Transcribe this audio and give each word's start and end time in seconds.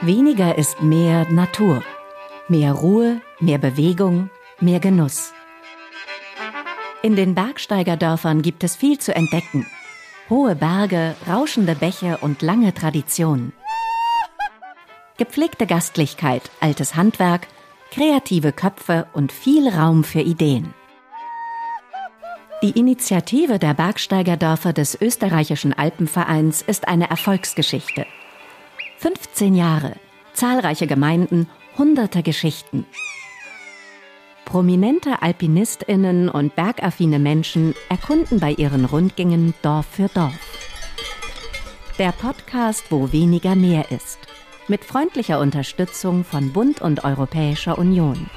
Weniger 0.00 0.56
ist 0.56 0.82
mehr 0.82 1.26
Natur. 1.30 1.82
Mehr 2.48 2.72
Ruhe, 2.72 3.20
mehr 3.40 3.58
Bewegung, 3.58 4.30
mehr 4.58 4.80
Genuss. 4.80 5.32
In 7.02 7.14
den 7.14 7.34
Bergsteigerdörfern 7.34 8.40
gibt 8.40 8.64
es 8.64 8.74
viel 8.74 8.98
zu 8.98 9.14
entdecken. 9.14 9.66
Hohe 10.30 10.54
Berge, 10.54 11.14
rauschende 11.28 11.74
Bäche 11.74 12.18
und 12.18 12.42
lange 12.42 12.74
Traditionen. 12.74 13.52
Gepflegte 15.18 15.66
Gastlichkeit, 15.66 16.50
altes 16.60 16.94
Handwerk, 16.94 17.48
kreative 17.90 18.52
Köpfe 18.52 19.06
und 19.12 19.32
viel 19.32 19.68
Raum 19.68 20.04
für 20.04 20.20
Ideen. 20.20 20.74
Die 22.60 22.72
Initiative 22.72 23.60
der 23.60 23.72
Bergsteigerdörfer 23.72 24.72
des 24.72 25.00
österreichischen 25.00 25.72
Alpenvereins 25.72 26.60
ist 26.60 26.88
eine 26.88 27.08
Erfolgsgeschichte. 27.08 28.04
15 28.96 29.54
Jahre, 29.54 29.94
zahlreiche 30.32 30.88
Gemeinden, 30.88 31.48
hunderte 31.76 32.24
Geschichten. 32.24 32.84
Prominente 34.44 35.22
Alpinistinnen 35.22 36.28
und 36.28 36.56
bergaffine 36.56 37.20
Menschen 37.20 37.76
erkunden 37.88 38.40
bei 38.40 38.50
ihren 38.54 38.86
Rundgängen 38.86 39.54
Dorf 39.62 39.86
für 39.86 40.08
Dorf. 40.08 40.34
Der 41.96 42.10
Podcast, 42.10 42.90
wo 42.90 43.12
weniger 43.12 43.54
mehr 43.54 43.92
ist. 43.92 44.18
Mit 44.66 44.84
freundlicher 44.84 45.38
Unterstützung 45.38 46.24
von 46.24 46.52
Bund 46.52 46.80
und 46.80 47.04
Europäischer 47.04 47.78
Union. 47.78 48.28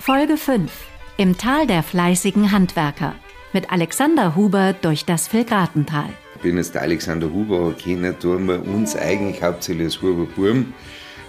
Folge 0.00 0.36
5. 0.36 0.93
Im 1.16 1.38
Tal 1.38 1.66
der 1.68 1.84
fleißigen 1.84 2.50
Handwerker. 2.50 3.14
Mit 3.52 3.70
Alexander 3.70 4.34
Huber 4.34 4.72
durch 4.72 5.04
das 5.04 5.32
Vilgratental. 5.32 6.08
Ich 6.34 6.42
bin 6.42 6.56
jetzt 6.56 6.74
der 6.74 6.82
Alexander 6.82 7.30
Huber, 7.32 7.72
kennen 7.72 8.18
tun 8.18 8.48
wir 8.48 8.66
uns 8.66 8.96
eigentlich 8.96 9.40
hauptsächlich 9.40 9.86
als 9.86 10.02
Huber 10.02 10.26
Burm 10.34 10.74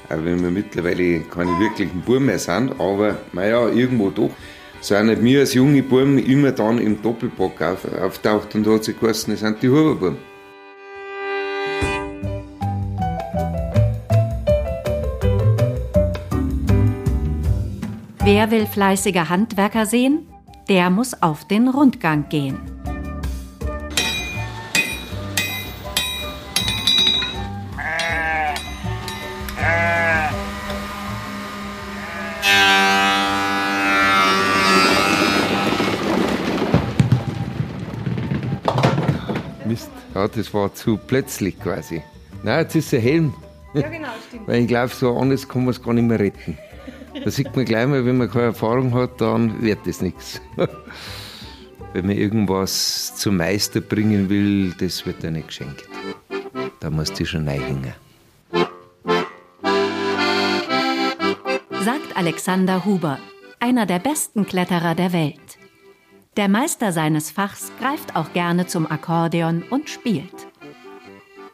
auch 0.09 0.23
wenn 0.23 0.41
wir 0.41 0.51
mittlerweile 0.51 1.21
keine 1.21 1.51
wirklichen 1.59 2.01
Buben 2.01 2.25
mehr 2.25 2.39
sind, 2.39 2.79
aber 2.79 3.17
naja, 3.33 3.67
irgendwo 3.69 4.09
doch, 4.09 4.31
sind 4.81 5.07
nicht 5.07 5.23
wir 5.23 5.39
als 5.39 5.53
junge 5.53 5.81
Buben 5.81 6.17
immer 6.17 6.51
dann 6.51 6.77
im 6.77 7.01
Doppelpack 7.01 7.61
auf, 7.61 7.85
auftaucht 7.99 8.53
und 8.55 8.67
hat 8.67 8.83
sich 8.83 8.99
geheißen, 8.99 9.33
das 9.33 9.39
sind 9.41 9.61
die 9.61 9.69
Huberbuben. 9.69 10.17
Wer 18.25 18.49
will 18.49 18.65
fleißige 18.65 19.29
Handwerker 19.29 19.85
sehen? 19.85 20.27
Der 20.67 20.89
muss 20.89 21.21
auf 21.21 21.47
den 21.47 21.67
Rundgang 21.67 22.27
gehen. 22.27 22.57
Ja, 40.15 40.27
das 40.29 40.51
war 40.51 40.73
zu 40.73 40.97
plötzlich 40.97 41.59
quasi. 41.59 42.01
Nein, 42.41 42.61
jetzt 42.61 42.73
ist 42.73 42.91
der 42.91 43.01
Helm. 43.01 43.35
Ja, 43.75 43.87
genau, 43.87 44.07
stimmt. 44.27 44.47
Weil 44.47 44.61
ich 44.61 44.67
glaube, 44.67 44.87
so 44.87 45.15
anders 45.15 45.47
kann 45.47 45.65
man 45.65 45.71
es 45.71 45.83
gar 45.83 45.93
nicht 45.93 46.07
mehr 46.07 46.17
retten. 46.17 46.57
Da 47.23 47.31
sieht 47.31 47.55
man 47.55 47.65
gleich 47.65 47.87
mal, 47.87 48.05
wenn 48.05 48.17
man 48.17 48.29
keine 48.29 48.45
Erfahrung 48.45 48.93
hat, 48.93 49.21
dann 49.21 49.61
wird 49.61 49.79
das 49.85 50.01
nichts. 50.01 50.41
Wenn 51.93 52.07
man 52.07 52.17
irgendwas 52.17 53.15
zum 53.15 53.37
Meister 53.37 53.79
bringen 53.79 54.27
will, 54.29 54.73
das 54.73 55.05
wird 55.05 55.23
ja 55.23 55.31
nicht 55.31 55.47
geschenkt. 55.47 55.85
Da 56.81 56.89
musst 56.89 57.17
du 57.17 57.25
schon 57.25 57.47
reinhängen. 57.47 57.93
Sagt 61.85 62.17
Alexander 62.17 62.83
Huber, 62.83 63.19
einer 63.61 63.85
der 63.85 63.99
besten 63.99 64.45
Kletterer 64.45 64.93
der 64.93 65.13
Welt. 65.13 65.57
Der 66.35 66.49
Meister 66.49 66.91
seines 66.91 67.31
Fachs 67.31 67.71
greift 67.79 68.17
auch 68.17 68.33
gerne 68.33 68.67
zum 68.67 68.91
Akkordeon 68.91 69.63
und 69.69 69.89
spielt. 69.89 70.47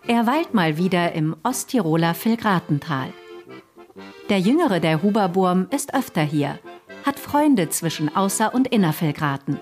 Er 0.07 0.25
weilt 0.25 0.55
mal 0.55 0.77
wieder 0.77 1.11
im 1.11 1.35
Osttiroler 1.43 2.15
Vilgratental. 2.15 3.13
Der 4.29 4.39
jüngere 4.39 4.79
der 4.79 5.01
Huberburm 5.03 5.67
ist 5.71 5.93
öfter 5.93 6.21
hier, 6.21 6.59
hat 7.05 7.19
Freunde 7.19 7.69
zwischen 7.69 8.09
Außer- 8.09 8.53
und 8.53 8.67
Innervilgraten. 8.67 9.59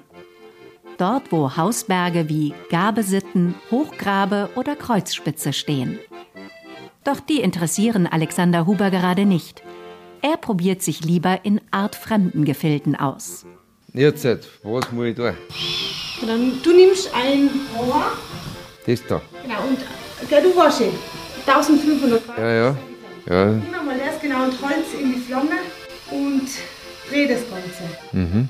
Dort, 0.98 1.32
wo 1.32 1.56
Hausberge 1.56 2.28
wie 2.28 2.54
Gabesitten, 2.70 3.56
Hochgrabe 3.72 4.50
oder 4.56 4.76
Kreuzspitze 4.76 5.54
stehen. 5.54 5.98
Doch 7.04 7.20
die 7.22 7.40
interessieren 7.40 8.06
Alexander 8.06 8.66
Huber 8.66 8.92
gerade 8.92 9.26
nicht. 9.26 9.64
Er 10.22 10.36
probiert 10.36 10.82
sich 10.82 11.04
lieber 11.04 11.40
in 11.44 11.62
artfremden 11.72 12.44
Gefilden 12.44 12.96
aus. 12.98 13.46
Jetzt, 13.94 14.26
was 14.26 14.92
muss 14.92 15.06
ich 15.06 15.16
tun? 15.16 15.34
Dann, 16.28 16.60
du 16.62 16.74
nimmst 16.74 17.10
ein 17.16 17.50
Rohr. 17.78 18.12
Das 18.86 19.02
da. 19.08 19.22
Genau, 19.44 19.62
und 19.70 20.30
gell, 20.30 20.44
du 20.44 20.56
warst 20.56 20.84
1500 21.48 22.26
Grad. 22.26 22.38
Ja, 22.38 22.52
ja. 22.52 22.78
ja. 23.30 23.62
Genau 24.30 24.44
und 24.44 24.62
Holz 24.62 24.94
in 24.94 25.14
die 25.14 25.20
Flamme 25.22 25.58
und 26.12 26.48
dreh 27.10 27.28
das 27.28 27.42
Ganze. 27.50 27.84
Mhm. 28.12 28.48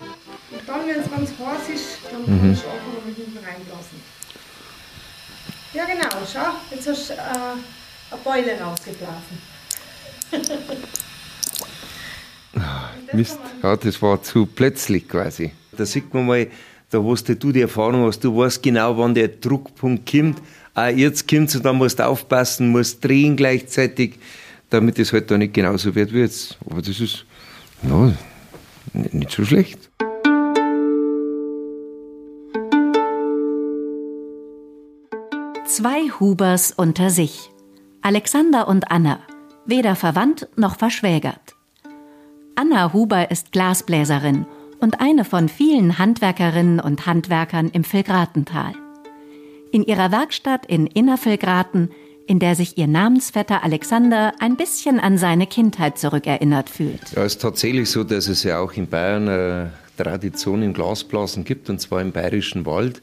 Und 0.52 0.62
dann, 0.68 0.82
wenn 0.86 1.00
es 1.00 1.10
ganz 1.10 1.30
heiß 1.30 1.70
ist, 1.74 2.00
dann 2.12 2.22
mhm. 2.24 2.42
kannst 2.42 2.64
du 2.64 2.68
noch 2.68 3.06
hinten 3.06 3.38
reinlassen. 3.38 4.02
Ja, 5.74 5.86
genau, 5.86 6.10
schau, 6.30 6.76
jetzt 6.76 6.86
hast 6.86 7.12
du 7.12 7.14
äh, 7.14 7.18
eine 7.18 8.22
Beule 8.26 8.60
rausgeblasen. 8.60 9.38
Mist, 13.14 13.40
ja, 13.64 13.78
das 13.78 14.02
war 14.02 14.22
zu 14.22 14.48
plötzlich 14.48 15.08
quasi. 15.08 15.54
Da 15.72 15.86
sieht 15.86 16.14
man 16.14 16.26
mal, 16.26 16.48
da 16.90 17.02
hast 17.02 17.30
du 17.30 17.54
die 17.54 17.62
Erfahrung 17.62 18.06
hast, 18.06 18.22
du 18.22 18.36
weißt 18.36 18.62
genau, 18.62 18.98
wann 18.98 19.14
der 19.14 19.30
Druckpunkt 19.30 20.12
kommt. 20.12 20.42
Auch 20.76 20.88
jetzt 20.88 21.26
kommt 21.26 21.48
es 21.48 21.56
und 21.56 21.64
dann 21.64 21.78
musst 21.78 22.00
du 22.00 22.06
aufpassen, 22.06 22.68
musst 22.68 23.02
drehen 23.02 23.38
gleichzeitig, 23.38 24.16
damit 24.70 25.00
es 25.00 25.14
halt 25.14 25.32
da 25.32 25.38
nicht 25.38 25.54
genauso 25.54 25.96
wird 25.96 26.14
wie 26.14 26.20
jetzt. 26.20 26.58
Aber 26.70 26.82
das 26.82 27.00
ist, 27.00 27.26
ja, 27.84 28.14
nicht 28.94 29.32
so 29.32 29.46
schlecht. 29.46 29.90
Zwei 35.66 36.10
Hubers 36.20 36.72
unter 36.72 37.10
sich. 37.10 37.52
Alexander 38.02 38.68
und 38.68 38.92
Anna. 38.92 39.20
Weder 39.66 39.96
verwandt 39.96 40.48
noch 40.56 40.78
verschwägert. 40.78 41.56
Anna 42.56 42.92
Huber 42.92 43.32
ist 43.32 43.52
Glasbläserin 43.52 44.46
und 44.80 45.00
eine 45.00 45.24
von 45.26 45.48
vielen 45.48 45.98
Handwerkerinnen 45.98 46.80
und 46.80 47.06
Handwerkern 47.06 47.70
im 47.70 47.84
Vilgratental. 47.90 48.74
In 49.72 49.84
ihrer 49.84 50.12
Werkstatt 50.12 50.66
in 50.66 50.88
Innervilgraten, 50.88 51.92
in 52.30 52.38
der 52.38 52.54
sich 52.54 52.78
ihr 52.78 52.86
Namensvetter 52.86 53.64
Alexander 53.64 54.34
ein 54.40 54.56
bisschen 54.56 55.00
an 55.00 55.18
seine 55.18 55.48
Kindheit 55.48 55.98
zurückerinnert 55.98 56.70
fühlt. 56.70 57.02
Ja, 57.16 57.24
es 57.24 57.34
ist 57.34 57.42
tatsächlich 57.42 57.90
so, 57.90 58.04
dass 58.04 58.28
es 58.28 58.44
ja 58.44 58.60
auch 58.60 58.74
in 58.74 58.86
Bayern 58.86 59.28
eine 59.28 59.74
Tradition 59.98 60.62
im 60.62 60.74
Glasblasen 60.74 61.44
gibt, 61.44 61.72
und 61.72 61.82
zwar 61.82 62.04
im 62.04 62.12
Bayerischen 62.12 62.68
Wald. 62.68 63.02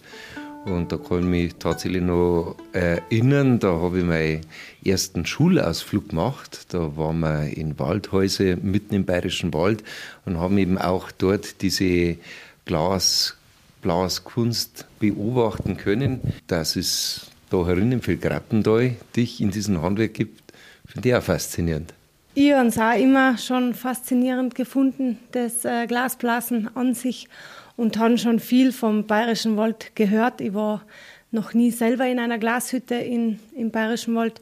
Und 0.64 0.92
da 0.92 0.96
kann 0.96 1.18
ich 1.18 1.24
mich 1.24 1.54
tatsächlich 1.56 2.02
noch 2.02 2.54
erinnern, 2.72 3.58
da 3.58 3.72
habe 3.80 3.98
ich 3.98 4.04
meinen 4.04 4.46
ersten 4.84 5.26
Schulausflug 5.26 6.10
gemacht. 6.10 6.66
Da 6.68 6.96
waren 6.96 7.18
wir 7.18 7.48
in 7.56 7.76
Waldhäuser 7.80 8.54
mitten 8.62 8.94
im 8.94 9.06
Bayerischen 9.06 9.52
Wald 9.52 9.82
und 10.24 10.38
haben 10.38 10.56
eben 10.56 10.78
auch 10.78 11.10
dort 11.10 11.62
diese 11.62 12.16
Glas, 12.64 13.34
Glaskunst 13.82 14.86
beobachten 15.00 15.76
können. 15.76 16.20
Dass 16.46 16.76
es 16.76 17.32
da 17.56 17.66
herinnen 17.66 18.02
viel 18.02 18.16
Grattendal 18.16 18.96
dich 19.14 19.40
in 19.40 19.50
diesem 19.50 19.80
Handwerk 19.82 20.14
gibt, 20.14 20.52
finde 20.86 21.08
ich 21.08 21.14
auch 21.14 21.22
faszinierend. 21.22 21.92
Ich 22.34 22.52
habe 22.52 22.68
es 22.68 22.78
auch 22.78 22.98
immer 22.98 23.38
schon 23.38 23.72
faszinierend 23.72 24.54
gefunden, 24.54 25.18
das 25.32 25.64
äh, 25.64 25.86
Glasblasen 25.86 26.68
an 26.76 26.94
sich 26.94 27.28
und 27.76 27.98
habe 27.98 28.18
schon 28.18 28.40
viel 28.40 28.72
vom 28.72 29.06
Bayerischen 29.06 29.56
Wald 29.56 29.92
gehört. 29.94 30.40
Ich 30.40 30.52
war 30.52 30.82
noch 31.30 31.54
nie 31.54 31.70
selber 31.70 32.06
in 32.06 32.18
einer 32.18 32.38
Glashütte 32.38 32.94
in, 32.94 33.38
im 33.56 33.70
Bayerischen 33.70 34.14
Wald. 34.14 34.40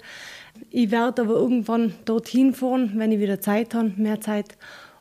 Ich 0.70 0.90
werde 0.90 1.22
aber 1.22 1.34
irgendwann 1.34 1.94
dorthin 2.04 2.52
fahren, 2.52 2.92
wenn 2.96 3.12
ich 3.12 3.20
wieder 3.20 3.40
Zeit 3.40 3.74
habe, 3.74 3.92
mehr 3.96 4.20
Zeit. 4.20 4.56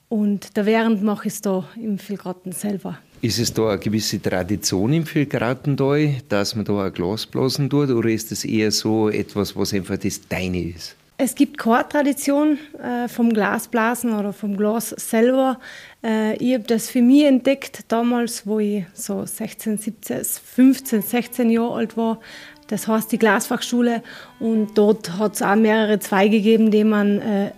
Und 0.08 0.56
da 0.56 0.66
während 0.66 1.02
mache 1.02 1.28
ich 1.28 1.34
es 1.34 1.42
da 1.42 1.68
im 1.76 1.98
Vilgraten 1.98 2.52
selber. 2.52 3.00
Ist 3.24 3.40
es 3.40 3.54
da 3.54 3.70
eine 3.70 3.80
gewisse 3.80 4.22
Tradition 4.22 4.92
im 4.92 5.06
Vilgratental, 5.06 6.16
dass 6.28 6.58
man 6.58 6.66
da 6.66 6.84
ein 6.84 6.92
Glas 6.92 7.26
blasen 7.26 7.70
tut, 7.70 7.90
oder 7.90 8.10
ist 8.10 8.34
es 8.34 8.44
eher 8.44 8.70
so 8.70 9.08
etwas, 9.08 9.56
was 9.56 9.74
einfach 9.74 9.96
das 9.96 10.28
Deine 10.28 10.62
ist? 10.62 10.98
Es 11.18 11.34
gibt 11.34 11.58
keine 11.58 11.88
Tradition 11.88 12.58
äh, 12.84 13.08
vom 13.08 13.32
Glasblasen 13.32 14.12
oder 14.12 14.34
vom 14.34 14.58
Glas 14.58 14.90
selber. 14.90 15.58
Äh, 16.04 16.36
ich 16.36 16.54
habe 16.54 16.66
das 16.66 16.90
für 16.90 17.02
mich 17.02 17.24
entdeckt 17.24 17.86
damals, 17.88 18.46
wo 18.46 18.60
ich 18.60 18.84
so 18.94 19.26
16, 19.26 19.78
17, 19.78 20.26
15, 20.26 21.02
16 21.02 21.50
Jahre 21.50 21.76
alt 21.76 21.96
war. 21.96 22.20
Das 22.68 22.90
heißt 22.90 23.10
die 23.10 23.20
Glasfachschule 23.20 24.04
und 24.42 24.78
dort 24.78 25.18
hat 25.18 25.36
es 25.36 25.42
auch 25.42 25.56
mehrere 25.56 25.98
Zweige 26.00 26.42
gegeben, 26.42 26.72
die 26.72 26.84
man 26.84 27.20
äh, 27.20 27.52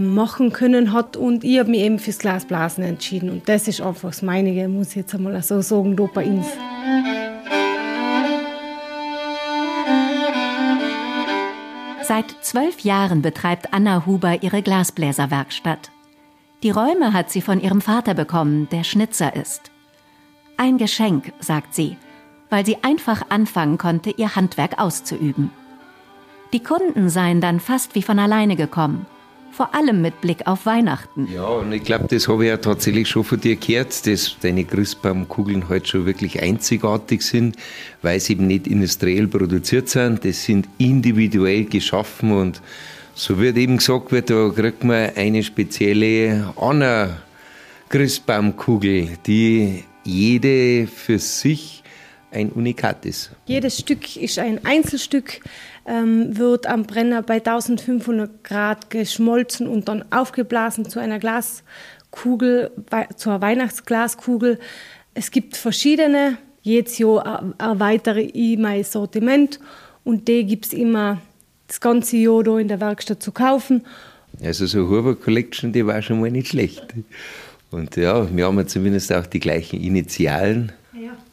machen 0.00 0.52
können 0.52 0.92
hat 0.92 1.16
und 1.16 1.44
ich 1.44 1.58
habe 1.58 1.70
mich 1.70 1.80
eben 1.80 1.98
fürs 1.98 2.18
Glasblasen 2.18 2.84
entschieden 2.84 3.30
und 3.30 3.48
das 3.48 3.68
ist 3.68 3.80
einfach 3.80 4.10
das 4.10 4.22
Meinige, 4.22 4.68
muss 4.68 4.90
ich 4.90 4.96
jetzt 4.96 5.14
einmal 5.14 5.40
so 5.42 5.60
sagen, 5.60 5.96
da 5.96 6.04
bei 6.12 6.26
uns. 6.26 6.46
Seit 12.02 12.30
zwölf 12.42 12.80
Jahren 12.80 13.22
betreibt 13.22 13.72
Anna 13.72 14.04
Huber 14.06 14.42
ihre 14.42 14.62
Glasbläserwerkstatt. 14.62 15.90
Die 16.62 16.70
Räume 16.70 17.12
hat 17.12 17.30
sie 17.30 17.40
von 17.40 17.60
ihrem 17.60 17.80
Vater 17.80 18.14
bekommen, 18.14 18.68
der 18.70 18.84
Schnitzer 18.84 19.34
ist. 19.36 19.70
Ein 20.56 20.78
Geschenk, 20.78 21.32
sagt 21.40 21.74
sie, 21.74 21.96
weil 22.50 22.64
sie 22.64 22.76
einfach 22.82 23.30
anfangen 23.30 23.78
konnte, 23.78 24.10
ihr 24.10 24.36
Handwerk 24.36 24.78
auszuüben. 24.78 25.50
Die 26.52 26.62
Kunden 26.62 27.08
seien 27.08 27.40
dann 27.40 27.58
fast 27.58 27.94
wie 27.94 28.02
von 28.02 28.18
alleine 28.18 28.56
gekommen 28.56 29.06
vor 29.54 29.74
allem 29.74 30.02
mit 30.02 30.20
Blick 30.20 30.46
auf 30.46 30.66
Weihnachten. 30.66 31.28
Ja, 31.32 31.44
und 31.46 31.72
ich 31.72 31.84
glaube, 31.84 32.06
das 32.08 32.28
habe 32.28 32.44
ich 32.44 32.50
ja 32.50 32.56
tatsächlich 32.56 33.08
schon 33.08 33.24
von 33.24 33.40
dir 33.40 33.56
gehört, 33.56 34.06
dass 34.06 34.36
deine 34.40 34.64
Christbaumkugeln 34.64 35.68
halt 35.68 35.88
schon 35.88 36.06
wirklich 36.06 36.42
einzigartig 36.42 37.22
sind, 37.22 37.56
weil 38.02 38.18
sie 38.20 38.32
eben 38.32 38.46
nicht 38.48 38.66
industriell 38.66 39.28
produziert 39.28 39.88
sind. 39.88 40.24
Das 40.24 40.44
sind 40.44 40.68
individuell 40.78 41.64
geschaffen 41.64 42.32
und 42.32 42.60
so 43.14 43.38
wird 43.38 43.56
eben 43.56 43.76
gesagt, 43.76 44.10
wird, 44.10 44.30
da 44.30 44.50
kriegt 44.54 44.82
man 44.82 45.10
eine 45.14 45.44
spezielle 45.44 46.52
Anna 46.56 47.16
Christbaumkugel, 47.88 49.18
die 49.24 49.84
jede 50.02 50.88
für 50.88 51.20
sich 51.20 51.84
ein 52.32 52.50
Unikat 52.50 53.06
ist. 53.06 53.30
Jedes 53.46 53.78
Stück 53.78 54.16
ist 54.16 54.40
ein 54.40 54.64
Einzelstück 54.64 55.40
ähm, 55.86 56.36
wird 56.36 56.66
am 56.66 56.84
Brenner 56.84 57.22
bei 57.22 57.36
1500 57.36 58.42
Grad 58.44 58.90
geschmolzen 58.90 59.66
und 59.66 59.88
dann 59.88 60.04
aufgeblasen 60.10 60.88
zu 60.88 60.98
einer 60.98 61.18
Glaskugel, 61.18 62.70
zur 63.16 63.40
Weihnachtsglaskugel. 63.40 64.58
Es 65.14 65.30
gibt 65.30 65.56
verschiedene. 65.56 66.38
Jedes 66.62 66.96
Jahr 66.96 67.54
erweitere 67.58 68.22
ich 68.22 68.58
mein 68.58 68.84
Sortiment 68.84 69.60
und 70.02 70.28
die 70.28 70.44
gibt 70.44 70.66
es 70.66 70.72
immer 70.72 71.20
das 71.66 71.80
ganze 71.80 72.16
Jahr 72.16 72.42
da 72.42 72.58
in 72.58 72.68
der 72.68 72.80
Werkstatt 72.80 73.22
zu 73.22 73.32
kaufen. 73.32 73.82
Also 74.42 74.66
so 74.66 74.88
Huber 74.88 75.14
Collection, 75.14 75.72
die 75.72 75.86
war 75.86 76.00
schon 76.02 76.20
mal 76.20 76.30
nicht 76.30 76.48
schlecht. 76.48 76.86
Und 77.70 77.96
ja, 77.96 78.34
wir 78.34 78.46
haben 78.46 78.58
ja 78.58 78.66
zumindest 78.66 79.12
auch 79.12 79.26
die 79.26 79.40
gleichen 79.40 79.80
Initialen. 79.80 80.72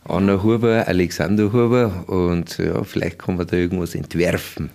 Anna 0.07 0.41
Huber, 0.41 0.87
Alexander 0.87 1.53
Huber 1.53 2.05
und 2.07 2.57
ja, 2.57 2.83
vielleicht 2.83 3.19
kann 3.19 3.37
man 3.37 3.47
da 3.47 3.55
irgendwas 3.55 3.95
entwerfen. 3.95 4.69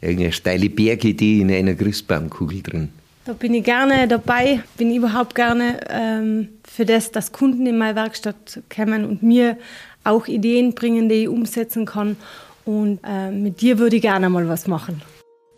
Irgendeine 0.00 0.32
steile 0.32 0.68
Bergidee 0.68 1.40
in 1.40 1.50
einer 1.50 1.74
Christbaumkugel 1.74 2.62
drin. 2.62 2.88
Da 3.24 3.32
bin 3.32 3.54
ich 3.54 3.64
gerne 3.64 4.06
dabei, 4.06 4.62
bin 4.76 4.94
überhaupt 4.94 5.34
gerne 5.34 5.80
ähm, 5.88 6.48
für 6.62 6.84
das, 6.84 7.10
dass 7.10 7.32
Kunden 7.32 7.66
in 7.66 7.76
meine 7.78 7.96
Werkstatt 7.96 8.62
kommen 8.74 9.04
und 9.04 9.22
mir 9.22 9.56
auch 10.04 10.28
Ideen 10.28 10.74
bringen, 10.74 11.08
die 11.08 11.22
ich 11.22 11.28
umsetzen 11.28 11.86
kann. 11.86 12.16
Und 12.64 13.00
äh, 13.04 13.32
mit 13.32 13.60
dir 13.62 13.78
würde 13.78 13.96
ich 13.96 14.02
gerne 14.02 14.28
mal 14.28 14.48
was 14.48 14.68
machen. 14.68 15.02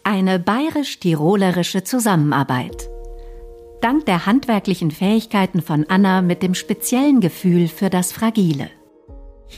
Eine 0.03 0.38
bayerisch-tirolerische 0.38 1.85
Zusammenarbeit. 1.85 2.88
Dank 3.82 4.06
der 4.06 4.25
handwerklichen 4.25 4.91
Fähigkeiten 4.91 5.61
von 5.61 5.85
Anna 5.88 6.23
mit 6.23 6.43
dem 6.43 6.55
speziellen 6.55 7.20
Gefühl 7.20 7.69
für 7.69 7.91
das 7.91 8.12
Fragile. 8.12 8.70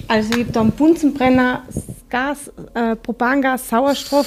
Also 0.09 0.33
ich 0.35 0.41
habe 0.41 0.53
da 0.53 0.61
einen 0.61 0.73
Bunsenbrenner, 0.73 1.63
Gas, 2.09 2.51
äh, 2.75 2.97
Propangas, 2.97 3.69
Sauerstoff. 3.69 4.27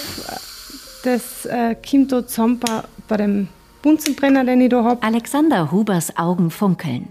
Das 1.03 1.45
äh, 1.45 1.75
kommt 1.75 2.11
da 2.11 2.25
zusammen 2.25 2.59
bei, 2.59 2.83
bei 3.07 3.17
dem 3.17 3.47
Bunsenbrenner, 3.81 4.45
den 4.45 4.61
ich 4.61 4.69
da 4.69 4.83
habe. 4.83 5.03
Alexander 5.03 5.71
Hubers 5.71 6.17
Augen 6.17 6.49
funkeln. 6.49 7.09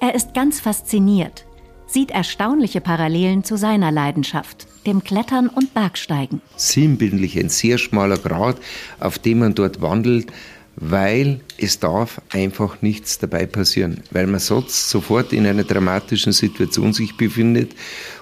Er 0.00 0.14
ist 0.14 0.34
ganz 0.34 0.60
fasziniert, 0.60 1.46
sieht 1.86 2.10
erstaunliche 2.10 2.80
Parallelen 2.80 3.44
zu 3.44 3.56
seiner 3.56 3.92
Leidenschaft, 3.92 4.66
dem 4.86 5.04
Klettern 5.04 5.48
und 5.48 5.72
Bergsteigen. 5.72 6.42
Sinnbildlich 6.56 7.38
ein 7.38 7.48
sehr 7.48 7.78
schmaler 7.78 8.18
Grat, 8.18 8.56
auf 8.98 9.18
dem 9.18 9.38
man 9.38 9.54
dort 9.54 9.80
wandelt, 9.80 10.32
weil 10.76 11.40
es 11.58 11.78
darf 11.78 12.20
einfach 12.30 12.82
nichts 12.82 13.18
dabei 13.18 13.46
passieren, 13.46 14.02
weil 14.10 14.26
man 14.26 14.40
sonst 14.40 14.90
sofort 14.90 15.32
in 15.32 15.46
einer 15.46 15.64
dramatischen 15.64 16.32
Situation 16.32 16.92
sich 16.92 17.16
befindet. 17.16 17.72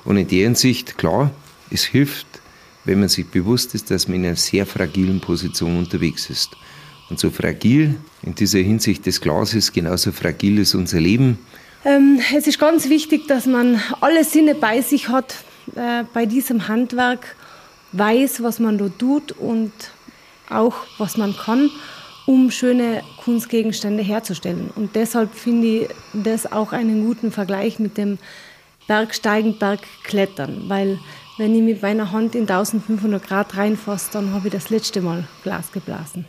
Und 0.04 0.16
in 0.16 0.28
der 0.28 0.44
Hinsicht, 0.44 0.98
klar, 0.98 1.30
es 1.70 1.84
hilft, 1.84 2.26
wenn 2.84 3.00
man 3.00 3.08
sich 3.08 3.26
bewusst 3.26 3.74
ist, 3.74 3.90
dass 3.90 4.08
man 4.08 4.18
in 4.18 4.26
einer 4.26 4.36
sehr 4.36 4.66
fragilen 4.66 5.20
Position 5.20 5.78
unterwegs 5.78 6.28
ist. 6.28 6.50
Und 7.08 7.18
so 7.18 7.30
fragil 7.30 7.96
in 8.22 8.34
dieser 8.34 8.58
Hinsicht 8.60 9.06
des 9.06 9.20
Glases, 9.20 9.72
genauso 9.72 10.12
fragil 10.12 10.58
ist 10.58 10.74
unser 10.74 11.00
Leben. 11.00 11.38
Ähm, 11.84 12.20
es 12.36 12.46
ist 12.46 12.58
ganz 12.58 12.88
wichtig, 12.88 13.26
dass 13.28 13.46
man 13.46 13.80
alle 14.00 14.24
Sinne 14.24 14.54
bei 14.54 14.82
sich 14.82 15.08
hat 15.08 15.36
äh, 15.74 16.04
bei 16.12 16.26
diesem 16.26 16.68
Handwerk, 16.68 17.36
weiß, 17.92 18.42
was 18.42 18.58
man 18.58 18.78
da 18.78 18.88
tut 18.88 19.32
und 19.32 19.72
auch, 20.48 20.74
was 20.98 21.16
man 21.16 21.36
kann 21.36 21.70
um 22.26 22.50
schöne 22.50 23.02
Kunstgegenstände 23.22 24.02
herzustellen. 24.02 24.70
Und 24.74 24.94
deshalb 24.94 25.34
finde 25.34 25.66
ich 25.66 25.88
das 26.12 26.50
auch 26.50 26.72
einen 26.72 27.04
guten 27.04 27.32
Vergleich 27.32 27.78
mit 27.78 27.98
dem 27.98 28.18
Bergsteigen, 28.86 29.58
Bergklettern, 29.58 30.64
weil 30.68 30.98
wenn 31.38 31.54
ich 31.54 31.62
mit 31.62 31.82
meiner 31.82 32.12
Hand 32.12 32.34
in 32.34 32.42
1500 32.42 33.22
Grad 33.26 33.56
reinfasse, 33.56 34.10
dann 34.12 34.32
habe 34.32 34.48
ich 34.48 34.52
das 34.52 34.70
letzte 34.70 35.00
Mal 35.00 35.24
Glas 35.42 35.72
geblasen. 35.72 36.26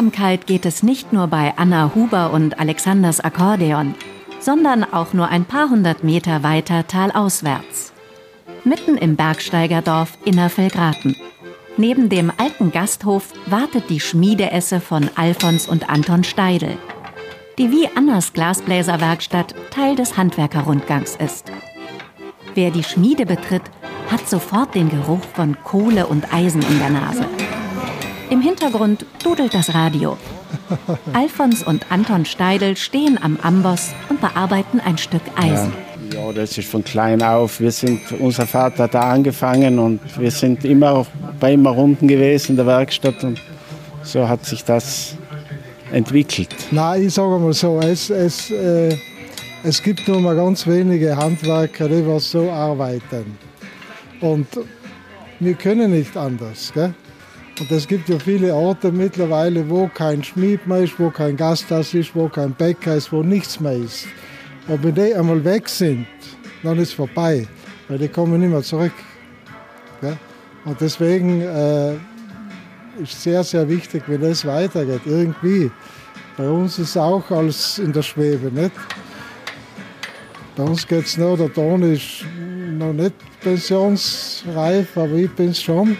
Achtsamkeit 0.00 0.46
geht 0.46 0.64
es 0.64 0.82
nicht 0.82 1.12
nur 1.12 1.26
bei 1.26 1.52
Anna 1.58 1.92
Huber 1.94 2.32
und 2.32 2.58
Alexanders 2.58 3.20
Akkordeon, 3.20 3.94
sondern 4.38 4.82
auch 4.82 5.12
nur 5.12 5.28
ein 5.28 5.44
paar 5.44 5.68
hundert 5.68 6.04
Meter 6.04 6.42
weiter 6.42 6.86
talauswärts. 6.86 7.92
Mitten 8.64 8.96
im 8.96 9.16
Bergsteigerdorf 9.16 10.16
Innerfelgraten. 10.24 11.16
Neben 11.76 12.08
dem 12.08 12.32
alten 12.38 12.72
Gasthof 12.72 13.34
wartet 13.44 13.90
die 13.90 14.00
Schmiedeesse 14.00 14.80
von 14.80 15.10
Alfons 15.16 15.68
und 15.68 15.90
Anton 15.90 16.24
Steidel, 16.24 16.78
die 17.58 17.70
wie 17.70 17.86
Annas 17.94 18.32
Glasbläserwerkstatt 18.32 19.54
Teil 19.70 19.96
des 19.96 20.16
Handwerkerrundgangs 20.16 21.16
ist. 21.16 21.52
Wer 22.54 22.70
die 22.70 22.84
Schmiede 22.84 23.26
betritt, 23.26 23.64
hat 24.10 24.26
sofort 24.26 24.74
den 24.74 24.88
Geruch 24.88 25.24
von 25.34 25.58
Kohle 25.62 26.06
und 26.06 26.32
Eisen 26.32 26.62
in 26.62 26.78
der 26.78 26.88
Nase. 26.88 27.26
Im 28.30 28.40
Hintergrund 28.40 29.04
dudelt 29.24 29.54
das 29.54 29.74
Radio. 29.74 30.16
Alfons 31.12 31.64
und 31.64 31.90
Anton 31.90 32.24
Steidel 32.24 32.76
stehen 32.76 33.18
am 33.20 33.36
Amboss 33.42 33.90
und 34.08 34.20
bearbeiten 34.20 34.78
ein 34.78 34.98
Stück 34.98 35.22
Eisen. 35.34 35.72
Ja. 36.12 36.26
ja, 36.26 36.32
das 36.32 36.56
ist 36.56 36.68
von 36.68 36.84
klein 36.84 37.24
auf. 37.24 37.58
Wir 37.58 37.72
sind, 37.72 38.00
unser 38.20 38.46
Vater 38.46 38.84
hat 38.84 38.94
da 38.94 39.10
angefangen 39.10 39.80
und 39.80 40.00
wir 40.16 40.30
sind 40.30 40.64
immer 40.64 41.04
bei 41.40 41.54
ihm 41.54 41.66
unten 41.66 42.06
gewesen 42.06 42.52
in 42.52 42.56
der 42.56 42.66
Werkstatt 42.66 43.24
und 43.24 43.40
so 44.04 44.28
hat 44.28 44.46
sich 44.46 44.64
das 44.64 45.16
entwickelt. 45.90 46.54
Nein, 46.70 47.06
ich 47.06 47.14
sage 47.14 47.36
mal 47.36 47.52
so, 47.52 47.80
es, 47.80 48.10
es, 48.10 48.48
äh, 48.52 48.96
es 49.64 49.82
gibt 49.82 50.06
nur 50.06 50.20
mal 50.20 50.36
ganz 50.36 50.68
wenige 50.68 51.16
Handwerker, 51.16 51.88
die 51.88 52.06
was 52.06 52.30
so 52.30 52.48
arbeiten. 52.48 53.36
Und 54.20 54.46
wir 55.40 55.54
können 55.54 55.90
nicht 55.90 56.16
anders. 56.16 56.70
Gell? 56.72 56.94
Und 57.60 57.70
es 57.70 57.86
gibt 57.86 58.08
ja 58.08 58.18
viele 58.18 58.54
Orte 58.54 58.90
mittlerweile, 58.90 59.68
wo 59.68 59.86
kein 59.88 60.24
Schmied 60.24 60.66
mehr 60.66 60.78
ist, 60.78 60.98
wo 60.98 61.10
kein 61.10 61.36
Gasthaus 61.36 61.92
ist, 61.92 62.16
wo 62.16 62.26
kein 62.26 62.54
Bäcker 62.54 62.96
ist, 62.96 63.12
wo 63.12 63.22
nichts 63.22 63.60
mehr 63.60 63.74
ist. 63.74 64.06
Und 64.66 64.82
wenn 64.82 64.94
die 64.94 65.14
einmal 65.14 65.44
weg 65.44 65.68
sind, 65.68 66.06
dann 66.62 66.78
ist 66.78 66.88
es 66.88 66.94
vorbei, 66.94 67.46
weil 67.88 67.98
die 67.98 68.08
kommen 68.08 68.40
nicht 68.40 68.50
mehr 68.50 68.62
zurück. 68.62 68.92
Und 70.64 70.80
deswegen 70.80 71.42
äh, 71.42 71.92
ist 73.02 73.22
sehr, 73.22 73.44
sehr 73.44 73.68
wichtig, 73.68 74.04
wenn 74.06 74.22
das 74.22 74.46
weitergeht, 74.46 75.02
irgendwie. 75.04 75.70
Bei 76.38 76.48
uns 76.48 76.78
ist 76.78 76.96
auch 76.96 77.30
alles 77.30 77.78
in 77.78 77.92
der 77.92 78.02
Schwebe, 78.02 78.50
nicht? 78.50 78.72
Bei 80.56 80.62
uns 80.62 80.86
geht 80.86 81.04
es 81.04 81.18
noch, 81.18 81.36
der 81.36 81.52
Ton 81.52 81.82
ist 81.82 82.24
noch 82.78 82.92
nicht 82.92 83.14
pensionsreif, 83.42 84.96
aber 84.96 85.14
ich 85.14 85.30
bin 85.32 85.50
es 85.50 85.60
schon. 85.62 85.96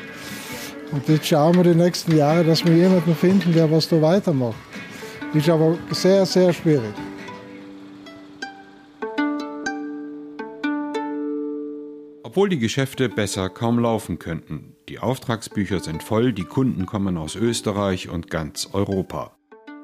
Und 0.92 1.09
jetzt 1.09 1.26
schauen 1.26 1.54
wir 1.56 1.62
die 1.62 1.78
nächsten 1.78 2.16
Jahre, 2.16 2.42
dass 2.44 2.64
wir 2.64 2.75
jemanden 2.75 3.14
finden, 3.14 3.52
der 3.52 3.70
was 3.70 3.88
da 3.88 4.02
weitermacht. 4.02 4.56
Ist 5.32 5.49
aber 5.49 5.78
sehr, 5.92 6.26
sehr 6.26 6.52
schwierig. 6.52 6.92
Obwohl 12.25 12.49
die 12.49 12.59
Geschäfte 12.59 13.09
besser 13.09 13.49
kaum 13.49 13.78
laufen 13.78 14.18
könnten. 14.18 14.75
Die 14.88 14.99
Auftragsbücher 14.99 15.80
sind 15.80 16.02
voll, 16.02 16.32
die 16.32 16.44
Kunden 16.44 16.87
kommen 16.87 17.16
aus 17.16 17.37
Österreich 17.37 18.09
und 18.09 18.30
ganz 18.30 18.68
Europa. 18.73 19.37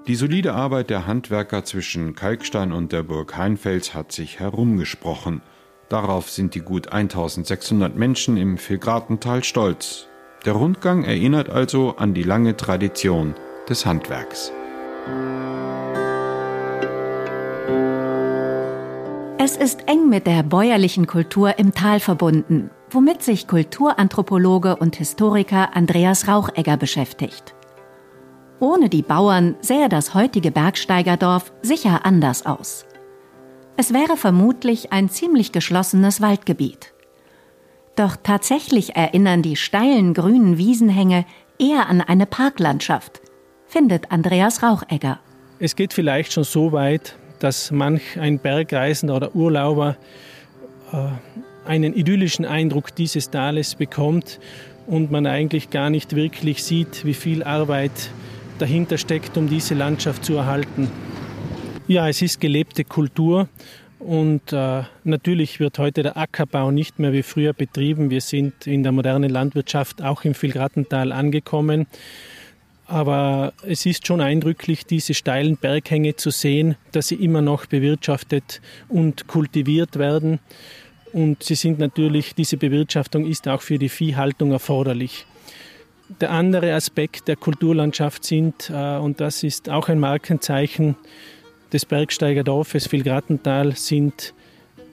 Die 0.09 0.15
solide 0.15 0.55
Arbeit 0.55 0.91
der 0.91 1.07
Handwerker 1.07 1.65
zwischen 1.65 2.15
Kalkstein 2.15 2.73
und 2.73 2.93
der 2.93 3.03
Burg 3.03 3.37
Heinfels 3.37 3.95
hat 3.95 4.13
sich 4.13 4.41
herumgesprochen. 4.41 5.43
Darauf 5.89 6.31
sind 6.31 6.55
die 6.55 6.61
gut 6.61 6.93
1600 6.93 7.97
Menschen 7.97 8.37
im 8.37 8.59
Vilgratental 8.59 9.45
stolz. 9.45 10.09
Der 10.47 10.55
Rundgang 10.55 11.03
erinnert 11.03 11.51
also 11.51 11.97
an 11.97 12.15
die 12.15 12.23
lange 12.23 12.57
Tradition 12.57 13.35
des 13.69 13.85
Handwerks. 13.85 14.53
Es 19.39 19.57
ist 19.57 19.89
eng 19.89 20.09
mit 20.09 20.29
der 20.29 20.45
bäuerlichen 20.45 21.09
Kultur 21.09 21.59
im 21.59 21.75
Tal 21.75 21.99
verbunden, 21.99 22.71
womit 22.91 23.25
sich 23.25 23.49
Kulturanthropologe 23.49 24.77
und 24.77 24.95
Historiker 24.95 25.75
Andreas 25.75 26.29
Rauchegger 26.29 26.77
beschäftigt. 26.77 27.57
Ohne 28.61 28.89
die 28.89 29.03
Bauern 29.03 29.57
sähe 29.63 29.89
das 29.89 30.15
heutige 30.15 30.53
Bergsteigerdorf 30.53 31.53
sicher 31.63 32.07
anders 32.07 32.47
aus. 32.47 32.87
Es 33.77 33.93
wäre 33.93 34.17
vermutlich 34.17 34.93
ein 34.93 35.09
ziemlich 35.09 35.51
geschlossenes 35.51 36.21
Waldgebiet. 36.21 36.96
Doch 37.97 38.17
tatsächlich 38.23 38.95
erinnern 38.95 39.41
die 39.41 39.57
steilen 39.57 40.13
grünen 40.13 40.59
Wiesenhänge 40.59 41.25
eher 41.59 41.89
an 41.89 42.03
eine 42.03 42.27
Parklandschaft, 42.27 43.23
findet 43.67 44.13
Andreas 44.13 44.63
Rauchegger. 44.63 45.19
Es 45.59 45.75
geht 45.77 45.95
vielleicht 45.95 46.35
schon 46.35 46.45
so 46.45 46.73
weit, 46.73 47.17
dass 47.39 47.71
manch 47.71 48.21
ein 48.21 48.39
Bergreisender 48.39 49.17
oder 49.17 49.35
Urlauber 49.35 49.97
äh, 50.93 51.09
einen 51.67 51.95
idyllischen 51.95 52.45
Eindruck 52.45 52.95
dieses 52.95 53.31
Tales 53.31 53.75
bekommt 53.75 54.41
und 54.87 55.11
man 55.11 55.27
eigentlich 55.27 55.71
gar 55.71 55.89
nicht 55.89 56.15
wirklich 56.15 56.63
sieht, 56.63 57.07
wie 57.07 57.15
viel 57.15 57.43
Arbeit 57.43 58.11
dahinter 58.59 58.99
steckt, 58.99 59.39
um 59.39 59.49
diese 59.49 59.75
Landschaft 59.75 60.23
zu 60.23 60.35
erhalten. 60.35 60.91
Ja, 61.89 62.09
es 62.09 62.21
ist 62.21 62.41
gelebte 62.41 62.85
Kultur 62.85 63.49
und 63.99 64.53
äh, 64.53 64.83
natürlich 65.05 65.59
wird 65.59 65.79
heute 65.79 66.03
der 66.03 66.17
Ackerbau 66.17 66.71
nicht 66.71 66.99
mehr 66.99 67.13
wie 67.13 67.23
früher 67.23 67.53
betrieben. 67.53 68.11
Wir 68.11 68.21
sind 68.21 68.67
in 68.67 68.83
der 68.83 68.93
modernen 68.93 69.31
Landwirtschaft 69.31 70.03
auch 70.03 70.25
im 70.25 70.41
Vilgratental 70.41 71.13
angekommen. 71.13 71.87
Aber 72.87 73.53
es 73.67 73.85
ist 73.85 74.07
schon 74.07 74.21
eindrücklich, 74.21 74.87
diese 74.87 75.15
steilen 75.15 75.57
Berghänge 75.57 76.15
zu 76.17 76.31
sehen, 76.31 76.77
dass 76.93 77.09
sie 77.09 77.17
immer 77.17 77.43
noch 77.43 77.67
bewirtschaftet 77.67 78.61
und 78.89 79.27
kultiviert 79.27 79.99
werden. 79.99 80.39
Und 81.13 81.43
sie 81.43 81.57
sind 81.57 81.79
natürlich, 81.79 82.35
diese 82.35 82.59
Bewirtschaftung 82.59 83.27
ist 83.27 83.49
auch 83.49 83.63
für 83.63 83.79
die 83.79 83.89
Viehhaltung 83.89 84.53
erforderlich. 84.53 85.27
Der 86.21 86.31
andere 86.31 86.75
Aspekt 86.75 87.27
der 87.27 87.37
Kulturlandschaft 87.37 88.25
sind, 88.25 88.71
äh, 88.71 88.99
und 88.99 89.21
das 89.21 89.43
ist 89.43 89.69
auch 89.69 89.89
ein 89.89 89.99
Markenzeichen 89.99 90.95
des 91.73 91.85
Bergsteigerdorfes 91.85 92.91
Vilgratental, 92.91 93.73
sind, 93.77 94.35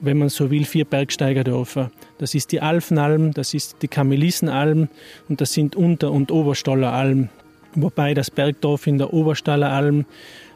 wenn 0.00 0.18
man 0.18 0.28
so 0.28 0.50
will, 0.50 0.64
vier 0.64 0.84
Bergsteigerdörfer. 0.84 1.90
Das 2.18 2.34
ist 2.34 2.52
die 2.52 2.60
Alfenalm, 2.60 3.32
das 3.32 3.54
ist 3.54 3.76
die 3.82 3.88
Kamelissenalm 3.88 4.88
und 5.28 5.40
das 5.40 5.52
sind 5.52 5.76
Unter- 5.76 6.12
und 6.12 6.30
Oberstolleralm 6.30 7.28
wobei 7.76 8.14
das 8.14 8.30
Bergdorf 8.30 8.86
in 8.86 8.98
der 8.98 9.12
Oberstaller 9.12 9.70
Alm 9.70 10.06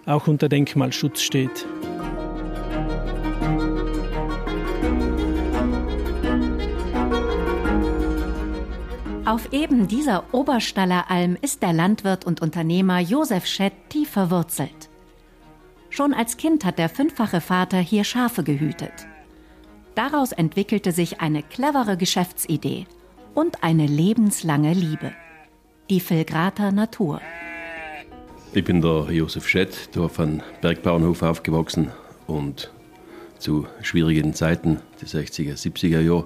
auch 0.06 0.26
unter 0.26 0.48
Denkmalschutz 0.48 1.20
steht. 1.20 1.66
Auf 9.24 9.52
eben 9.52 9.88
dieser 9.88 10.24
Oberstaller 10.32 11.10
Alm 11.10 11.36
ist 11.42 11.62
der 11.62 11.74
Landwirt 11.74 12.24
und 12.24 12.40
Unternehmer 12.40 12.98
Josef 12.98 13.44
Schett 13.44 13.74
tief 13.90 14.08
verwurzelt. 14.08 14.87
Schon 15.90 16.14
als 16.14 16.36
Kind 16.36 16.64
hat 16.64 16.78
der 16.78 16.88
fünffache 16.88 17.40
Vater 17.40 17.78
hier 17.78 18.04
Schafe 18.04 18.42
gehütet. 18.42 18.92
Daraus 19.94 20.32
entwickelte 20.32 20.92
sich 20.92 21.20
eine 21.20 21.42
clevere 21.42 21.96
Geschäftsidee 21.96 22.86
und 23.34 23.64
eine 23.64 23.86
lebenslange 23.86 24.72
Liebe 24.72 25.12
die 25.90 26.00
Filgrater 26.00 26.70
Natur. 26.70 27.20
Ich 28.52 28.64
bin 28.64 28.82
der 28.82 29.06
Josef 29.10 29.48
Schett, 29.48 29.88
auf 29.96 30.20
einem 30.20 30.42
Bergbauernhof 30.60 31.22
aufgewachsen 31.22 31.90
und 32.26 32.70
zu 33.38 33.66
schwierigen 33.82 34.34
Zeiten, 34.34 34.80
die 35.00 35.06
60er, 35.06 35.54
70er 35.54 36.00
Jahre, 36.00 36.24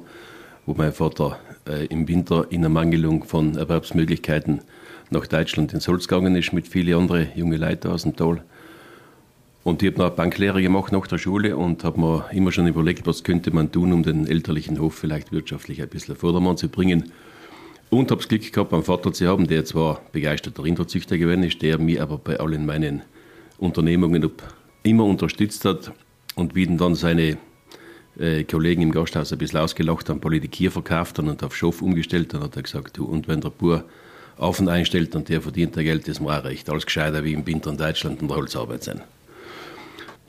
wo 0.67 0.75
mein 0.75 0.93
Vater 0.93 1.39
äh, 1.69 1.87
im 1.87 2.09
Winter 2.09 2.47
in 2.51 2.65
Ermangelung 2.65 3.25
von 3.25 3.57
Erwerbsmöglichkeiten 3.57 4.63
nach 5.11 5.27
Deutschland 5.27 5.73
ins 5.75 5.87
Holz 5.87 6.09
gegangen 6.09 6.35
ist 6.37 6.53
mit 6.53 6.67
vielen 6.67 6.99
anderen 6.99 7.29
jungen 7.37 7.61
Leuten 7.61 7.89
aus 7.89 8.03
dem 8.03 8.17
Tal. 8.17 8.43
Und 9.65 9.83
ich 9.83 9.93
habe 9.93 10.03
noch 10.03 10.11
Banklehre 10.11 10.61
gemacht 10.61 10.93
nach 10.93 11.07
der 11.07 11.19
Schule 11.19 11.57
und 11.57 11.85
habe 11.85 12.01
mir 12.01 12.27
immer 12.33 12.51
schon 12.51 12.67
überlegt, 12.67 13.07
was 13.07 13.23
könnte 13.23 13.53
man 13.53 13.71
tun, 13.71 13.93
um 13.93 14.03
den 14.03 14.27
elterlichen 14.27 14.81
Hof 14.81 14.95
vielleicht 14.95 15.31
wirtschaftlich 15.31 15.81
ein 15.81 15.89
bisschen 15.89 16.17
Vordermann 16.17 16.57
zu 16.57 16.69
bringen. 16.69 17.13
Und 17.89 18.11
habe 18.11 18.21
das 18.21 18.29
Glück 18.29 18.53
gehabt, 18.53 18.73
einen 18.73 18.83
Vater 18.83 19.13
zu 19.13 19.29
haben, 19.29 19.47
der 19.47 19.65
zwar 19.65 20.01
begeisterter 20.13 20.65
Rinderzüchter 20.65 21.17
gewesen 21.17 21.45
ist, 21.45 21.63
der 21.63 21.79
mich 21.79 22.01
aber 22.01 22.19
bei 22.19 22.41
allen 22.41 22.67
meinen 22.67 23.03
Unternehmungen 23.59 24.29
immer 24.83 25.05
unterstützt 25.05 25.65
hat 25.65 25.93
und 26.35 26.55
wie 26.57 26.67
dann 26.67 26.95
seine 26.97 27.37
äh, 28.19 28.43
Kollegen 28.45 28.83
im 28.83 28.91
Gasthaus 28.91 29.33
ein 29.33 29.39
bisschen 29.39 29.61
ausgelacht 29.61 30.09
haben, 30.09 30.21
Politikier 30.21 30.73
verkauft 30.73 31.19
haben 31.19 31.29
und 31.29 31.45
auf 31.45 31.55
Schof 31.55 31.83
umgestellt, 31.83 32.35
dann 32.35 32.43
hat 32.43 32.57
er 32.57 32.63
gesagt, 32.63 32.97
du, 32.97 33.05
und 33.05 33.29
wenn 33.29 33.41
der 33.41 33.51
Bauer 33.51 33.85
Affen 34.39 34.69
einstellt 34.69 35.15
und 35.15 35.29
der 35.29 35.41
verdient 35.41 35.77
der 35.77 35.85
Geld, 35.85 36.09
ist 36.09 36.21
mir 36.21 36.37
auch 36.37 36.45
recht. 36.45 36.69
Alles 36.69 36.87
gescheiter 36.87 37.23
wie 37.23 37.35
im 37.35 37.47
Winter 37.47 37.71
in 37.71 37.77
Deutschland 37.77 38.23
und 38.23 38.29
der 38.29 38.39
Holzarbeit 38.39 38.83
sein. 38.83 39.03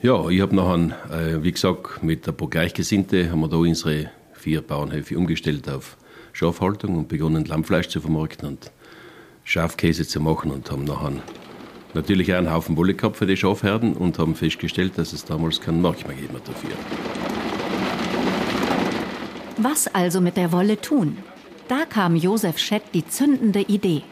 Ja, 0.04 0.28
ich 0.28 0.42
habe 0.42 0.54
nachher, 0.54 0.98
äh, 1.10 1.42
wie 1.42 1.50
gesagt, 1.50 2.02
mit 2.02 2.28
ein 2.28 2.36
paar 2.36 2.50
Gleichgesinnte 2.50 3.30
haben 3.30 3.40
wir 3.40 3.48
da 3.48 3.56
unsere 3.56 4.10
vier 4.34 4.60
Bauernhöfe 4.60 5.16
umgestellt 5.16 5.66
auf 5.66 5.96
Schafhaltung 6.34 6.98
und 6.98 7.08
begonnen 7.08 7.46
Lammfleisch 7.46 7.88
zu 7.88 8.02
vermarkten 8.02 8.46
und 8.46 8.70
Schafkäse 9.44 10.06
zu 10.06 10.20
machen 10.20 10.50
und 10.50 10.70
haben 10.70 10.84
nachher 10.84 11.12
natürlich 11.94 12.34
auch 12.34 12.36
einen 12.36 12.52
Haufen 12.52 12.76
Wolle 12.76 12.92
gehabt 12.92 13.16
für 13.16 13.24
die 13.24 13.38
Schafherden 13.38 13.94
und 13.94 14.18
haben 14.18 14.34
festgestellt, 14.34 14.98
dass 14.98 15.14
es 15.14 15.24
damals 15.24 15.58
keinen 15.58 15.80
Markt 15.80 16.06
mehr 16.06 16.14
gegeben 16.14 16.34
hat 16.34 16.48
dafür. 16.48 16.72
Was 19.56 19.86
also 19.86 20.20
mit 20.20 20.36
der 20.36 20.52
Wolle 20.52 20.78
tun? 20.78 21.16
Da 21.66 21.86
kam 21.86 22.14
Josef 22.14 22.58
Schett 22.58 22.82
die 22.92 23.06
zündende 23.08 23.62
Idee. 23.62 24.02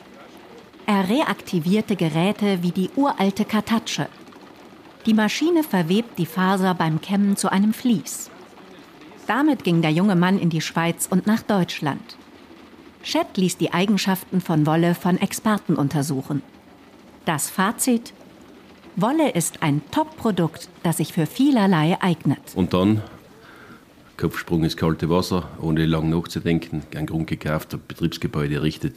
Er 0.87 1.11
reaktivierte 1.11 1.97
Geräte 1.97 2.63
wie 2.63 2.71
die 2.71 2.89
uralte 2.97 3.45
Kartatsche. 3.45 4.09
Die 5.07 5.15
Maschine 5.15 5.65
verwebt 5.65 6.17
die 6.19 6.27
Faser 6.27 6.75
beim 6.75 7.01
Kämmen 7.01 7.37
zu 7.37 7.51
einem 7.51 7.73
Vlies. 7.73 8.31
Damit 9.27 9.65
ging 9.65 9.83
der 9.83 9.91
junge 9.91 10.15
Mann 10.15 10.39
in 10.39 10.49
die 10.49 10.61
Schweiz 10.61 11.09
und 11.11 11.27
nach 11.27 11.43
Deutschland. 11.43 12.17
Schett 13.03 13.37
ließ 13.37 13.57
die 13.57 13.73
Eigenschaften 13.73 14.41
von 14.41 14.65
Wolle 14.65 14.95
von 14.95 15.19
Experten 15.19 15.75
untersuchen. 15.75 16.43
Das 17.25 17.51
Fazit? 17.51 18.13
Wolle 18.95 19.31
ist 19.31 19.63
ein 19.63 19.81
Top-Produkt, 19.91 20.69
das 20.85 20.99
sich 20.99 21.13
für 21.13 21.27
vielerlei 21.27 22.01
eignet. 22.01 22.41
Und 22.55 22.73
dann 22.73 23.03
Kopfsprung 24.17 24.63
ins 24.63 24.77
kalte 24.77 25.11
Wasser, 25.11 25.49
ohne 25.61 25.85
lang 25.87 26.11
nachzudenken, 26.11 26.83
ein 26.95 27.07
Grund 27.07 27.27
gekauft, 27.27 27.75
ein 27.75 27.81
Betriebsgebäude 27.89 28.57
errichtet 28.57 28.95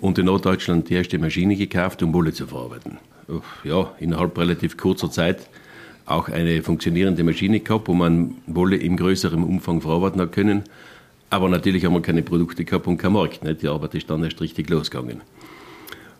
und 0.00 0.18
in 0.18 0.26
Norddeutschland 0.26 0.88
die 0.88 0.94
erste 0.94 1.18
Maschine 1.18 1.56
gekauft, 1.56 2.02
um 2.02 2.12
Wolle 2.14 2.32
zu 2.32 2.46
verarbeiten. 2.46 2.98
Ja, 3.64 3.92
innerhalb 3.98 4.38
relativ 4.38 4.76
kurzer 4.76 5.10
Zeit 5.10 5.48
auch 6.06 6.28
eine 6.28 6.62
funktionierende 6.62 7.22
Maschine 7.22 7.60
gehabt, 7.60 7.88
wo 7.88 7.94
man 7.94 8.36
Wolle 8.46 8.76
im 8.76 8.96
größeren 8.96 9.42
Umfang 9.42 9.80
verarbeiten 9.80 10.20
hat 10.20 10.32
können. 10.32 10.64
Aber 11.30 11.48
natürlich 11.50 11.84
haben 11.84 11.92
wir 11.92 12.00
keine 12.00 12.22
Produkte 12.22 12.64
gehabt 12.64 12.86
und 12.86 12.96
keinen 12.96 13.12
Markt. 13.12 13.44
Nicht? 13.44 13.62
Die 13.62 13.68
Arbeit 13.68 13.94
ist 13.94 14.08
dann 14.08 14.24
erst 14.24 14.40
richtig 14.40 14.70
losgegangen. 14.70 15.20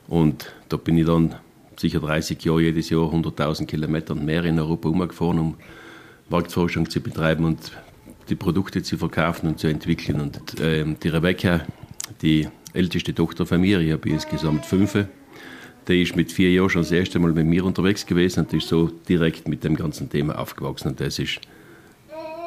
Und 0.07 0.53
da 0.69 0.77
bin 0.77 0.99
ich 0.99 1.07
dann 1.07 1.37
sicher 1.77 2.01
30 2.01 2.43
Jahre 2.45 2.63
jedes 2.63 2.91
Jahr 2.91 3.11
100.000 3.11 3.67
Kilometer 3.67 4.13
und 4.13 4.25
mehr 4.25 4.45
in 4.45 4.59
Europa 4.59 4.89
umgefahren, 4.89 5.39
um 5.39 5.55
Marktforschung 6.29 6.91
zu 6.91 7.01
betreiben 7.01 7.45
und 7.45 7.73
die 8.29 8.35
Produkte 8.35 8.83
zu 8.83 8.99
verkaufen 8.99 9.49
und 9.49 9.59
zu 9.59 9.69
entwickeln. 9.69 10.21
Und 10.21 10.61
äh, 10.61 10.85
die 11.03 11.09
Rebecca, 11.09 11.63
die 12.21 12.49
älteste 12.79 13.13
Tochter 13.15 13.45
von 13.45 13.61
mir, 13.61 13.81
ich 13.81 13.93
habe 13.93 14.09
insgesamt 14.09 14.65
fünf, 14.65 14.97
der 15.89 15.97
ist 15.97 16.15
mit 16.15 16.31
vier 16.31 16.53
Jahren 16.53 16.71
schon 16.71 16.83
das 16.83 16.93
erste 16.93 17.19
Mal 17.19 17.33
mit 17.33 17.47
mir 17.47 17.65
unterwegs 17.65 18.07
gewesen 18.07 18.41
und 18.45 18.53
ist 18.53 18.69
so 18.69 18.91
direkt 19.09 19.49
mit 19.49 19.65
dem 19.65 19.75
ganzen 19.75 20.09
Thema 20.09 20.39
aufgewachsen. 20.39 20.89
Und 20.89 21.01
das 21.01 21.19
ist 21.19 21.41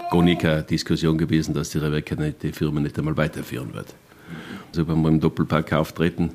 gar 0.10 0.24
nicht 0.24 0.42
keine 0.42 0.64
Diskussion 0.64 1.18
gewesen, 1.18 1.54
dass 1.54 1.72
die 1.72 1.80
Rebecca 1.80 2.16
die 2.16 2.52
Firma 2.54 2.80
nicht 2.80 2.98
einmal 2.98 3.18
weiterführen 3.18 3.74
wird. 3.74 3.94
Also 4.70 4.88
wenn 4.88 5.02
wir 5.02 5.10
im 5.10 5.20
Doppelpack 5.20 5.74
auftreten, 5.74 6.32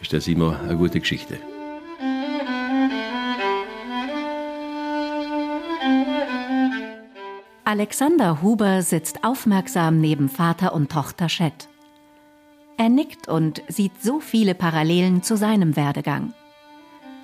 ist 0.00 0.12
das 0.12 0.26
immer 0.26 0.60
eine 0.60 0.76
gute 0.76 1.00
Geschichte. 1.00 1.38
Alexander 7.66 8.40
Huber 8.40 8.82
sitzt 8.82 9.24
aufmerksam 9.24 10.00
neben 10.00 10.28
Vater 10.28 10.74
und 10.74 10.92
Tochter 10.92 11.26
Chet. 11.26 11.68
Er 12.76 12.88
nickt 12.88 13.28
und 13.28 13.62
sieht 13.68 13.92
so 14.02 14.18
viele 14.18 14.54
Parallelen 14.54 15.22
zu 15.22 15.36
seinem 15.36 15.76
Werdegang. 15.76 16.34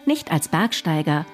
Nicht 0.07 0.30
als 0.30 0.47
Bergsteiger, 0.47 1.26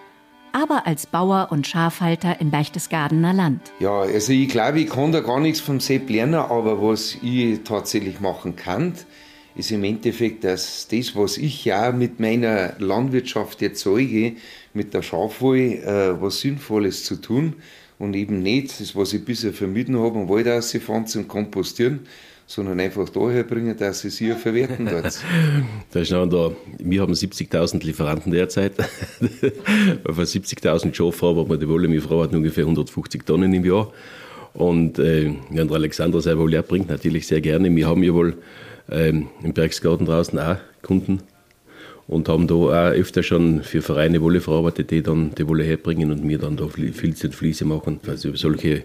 aber 0.53 0.87
als 0.87 1.07
Bauer 1.07 1.49
und 1.51 1.67
Schafhalter 1.67 2.41
im 2.41 2.51
Berchtesgadener 2.51 3.35
Land. 3.35 3.61
Ja, 3.79 4.01
also 4.01 4.33
ich 4.33 4.49
glaube, 4.49 4.81
ich 4.81 4.89
kann 4.89 5.13
da 5.13 5.21
gar 5.21 5.39
nichts 5.39 5.61
vom 5.61 5.81
Sepp 5.81 6.09
lernen, 6.09 6.37
aber 6.37 6.81
was 6.83 7.19
ich 7.23 7.63
tatsächlich 7.65 8.19
machen 8.21 8.57
kann, 8.57 8.95
ist 9.55 9.71
im 9.71 9.85
Endeffekt, 9.85 10.45
dass 10.45 10.89
das, 10.89 11.15
was 11.15 11.37
ich 11.37 11.67
ja 11.67 11.93
mit 11.93 12.19
meiner 12.19 12.73
Landwirtschaft 12.79 13.61
erzeuge, 13.61 14.37
mit 14.73 14.95
der 14.95 15.03
Schafwolle, 15.03 15.83
äh, 15.83 16.23
was 16.23 16.41
Sinnvolles 16.41 17.05
zu 17.05 17.17
tun 17.17 17.57
und 17.99 18.15
eben 18.15 18.43
nicht 18.43 18.81
das, 18.81 18.95
was 18.95 19.13
ich 19.13 19.25
bisher 19.25 19.53
vermieden 19.53 19.99
habe, 19.99 20.19
am 20.19 20.29
Wald 20.29 20.49
ausgefahren 20.49 21.07
und 21.15 21.29
kompostieren, 21.29 22.01
sondern 22.47 22.79
einfach 22.79 23.09
daher 23.09 23.43
bringen, 23.43 23.77
dass 23.77 24.01
sie 24.01 24.09
es 24.09 24.19
hier 24.19 24.37
verwerten 24.37 24.87
dort. 24.87 25.19
da 25.91 26.05
schauen 26.05 26.31
da, 26.31 26.53
wir 26.79 27.01
haben 27.01 27.13
70.000 27.13 27.85
Lieferanten 27.85 28.33
derzeit. 28.33 28.75
Von 28.77 30.25
70.000 30.25 30.95
Schafen 30.95 31.37
haben 31.37 31.49
wir 31.49 31.57
die 31.57 31.69
Wolle, 31.69 31.89
meine 31.89 32.01
Frau 32.01 32.23
hat 32.23 32.33
ungefähr 32.33 32.65
150 32.65 33.25
Tonnen 33.25 33.53
im 33.53 33.65
Jahr. 33.65 33.93
Und 34.55 34.99
äh, 34.99 35.35
wenn 35.51 35.69
der 35.69 35.77
Alexander 35.77 36.21
seine 36.21 36.39
Wolle 36.39 36.57
erbringt, 36.57 36.89
natürlich 36.89 37.27
sehr 37.27 37.41
gerne. 37.41 37.75
Wir 37.75 37.87
haben 37.87 38.03
ja 38.03 38.15
wohl 38.15 38.39
ähm, 38.91 39.29
im 39.43 39.53
Bergsgarten 39.53 40.07
draußen 40.07 40.39
auch 40.39 40.57
Kunden 40.83 41.21
und 42.09 42.29
haben 42.29 42.47
da 42.47 42.55
auch 42.55 42.71
öfter 42.71 43.23
schon 43.23 43.63
für 43.63 43.83
Vereine 43.83 44.21
Wolle 44.23 44.41
verarbeitet, 44.41 44.91
die 44.91 45.03
dann 45.03 45.35
die 45.37 45.49
Wolle 45.49 45.65
herbringen 45.65 46.11
und 46.13 46.27
wir 46.27 46.39
dann 46.39 46.57
da 46.57 46.67
Filze 46.69 47.29
und 47.29 47.35
Fliese 47.35 47.65
machen. 47.65 48.01
Also 48.07 48.35
solche 48.35 48.85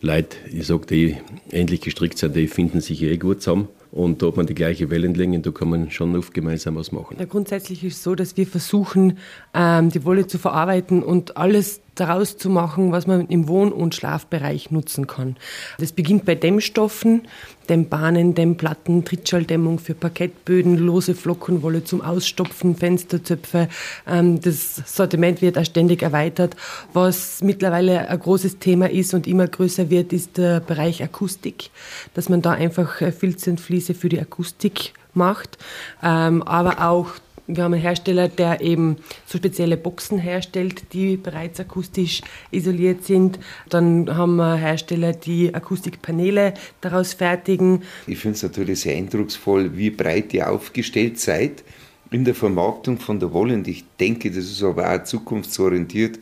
Leute, 0.00 0.36
ich 0.52 0.66
sage, 0.66 0.86
die 0.86 1.16
ähnlich 1.50 1.80
gestrickt 1.80 2.18
sind, 2.18 2.34
die 2.34 2.48
finden 2.48 2.80
sich 2.80 3.02
eh 3.02 3.16
gut 3.16 3.42
zusammen. 3.42 3.68
Und 3.92 4.22
da 4.22 4.28
hat 4.28 4.36
man 4.36 4.46
die 4.46 4.54
gleiche 4.54 4.88
Wellenlänge, 4.88 5.40
da 5.40 5.50
kann 5.50 5.68
man 5.68 5.90
schon 5.90 6.16
oft 6.16 6.32
gemeinsam 6.32 6.76
was 6.76 6.92
machen. 6.92 7.16
Ja, 7.18 7.26
grundsätzlich 7.26 7.84
ist 7.84 7.96
es 7.96 8.02
so, 8.02 8.14
dass 8.14 8.38
wir 8.38 8.46
versuchen, 8.46 9.18
ähm, 9.52 9.90
die 9.90 10.04
Wolle 10.04 10.26
zu 10.26 10.38
verarbeiten 10.38 11.02
und 11.02 11.36
alles 11.36 11.82
daraus 11.94 12.38
zu 12.38 12.48
machen, 12.48 12.92
was 12.92 13.06
man 13.06 13.26
im 13.28 13.48
Wohn- 13.48 13.72
und 13.72 13.94
Schlafbereich 13.94 14.70
nutzen 14.70 15.06
kann. 15.06 15.36
Das 15.78 15.92
beginnt 15.92 16.24
bei 16.24 16.34
Dämmstoffen, 16.34 17.28
Dämmbahnen, 17.68 18.34
Dämmplatten, 18.34 19.04
Trittschalldämmung 19.04 19.78
für 19.78 19.94
Parkettböden, 19.94 20.78
lose 20.78 21.14
Flockenwolle 21.14 21.84
zum 21.84 22.00
Ausstopfen, 22.00 22.76
Fensterzöpfe. 22.76 23.68
Ähm, 24.06 24.40
das 24.40 24.76
Sortiment 24.86 25.42
wird 25.42 25.58
auch 25.58 25.64
ständig 25.64 26.02
erweitert. 26.02 26.56
Was 26.92 27.42
mittlerweile 27.42 28.08
ein 28.08 28.18
großes 28.18 28.58
Thema 28.58 28.90
ist 28.90 29.12
und 29.12 29.26
immer 29.26 29.46
größer 29.46 29.90
wird, 29.90 30.12
ist 30.12 30.38
der 30.38 30.60
Bereich 30.60 31.02
Akustik, 31.02 31.70
dass 32.14 32.28
man 32.28 32.42
da 32.42 32.52
einfach 32.52 32.96
Filze 33.12 33.50
und 33.50 33.60
Fliesen 33.60 33.72
Fliese 33.72 33.94
für 33.94 34.10
die 34.10 34.20
Akustik 34.20 34.92
macht, 35.14 35.56
ähm, 36.02 36.42
aber 36.42 36.86
auch 36.86 37.08
wir 37.46 37.64
haben 37.64 37.74
einen 37.74 37.82
Hersteller, 37.82 38.28
der 38.28 38.60
eben 38.60 38.96
so 39.26 39.38
spezielle 39.38 39.76
Boxen 39.76 40.18
herstellt, 40.18 40.92
die 40.92 41.16
bereits 41.16 41.58
akustisch 41.60 42.20
isoliert 42.50 43.04
sind. 43.04 43.38
Dann 43.68 44.16
haben 44.16 44.36
wir 44.36 44.56
Hersteller, 44.56 45.12
die 45.12 45.54
Akustikpaneele 45.54 46.54
daraus 46.80 47.14
fertigen. 47.14 47.82
Ich 48.06 48.18
finde 48.18 48.36
es 48.36 48.42
natürlich 48.42 48.80
sehr 48.80 48.96
eindrucksvoll, 48.96 49.76
wie 49.76 49.90
breit 49.90 50.32
ihr 50.34 50.50
aufgestellt 50.50 51.18
seid 51.18 51.64
in 52.10 52.24
der 52.24 52.34
Vermarktung 52.34 52.98
von 52.98 53.18
der 53.18 53.32
Wolle. 53.32 53.54
Und 53.54 53.66
ich 53.66 53.84
denke, 53.98 54.30
das 54.30 54.44
ist 54.44 54.62
aber 54.62 54.94
auch 54.94 55.02
zukunftsorientiert. 55.04 56.18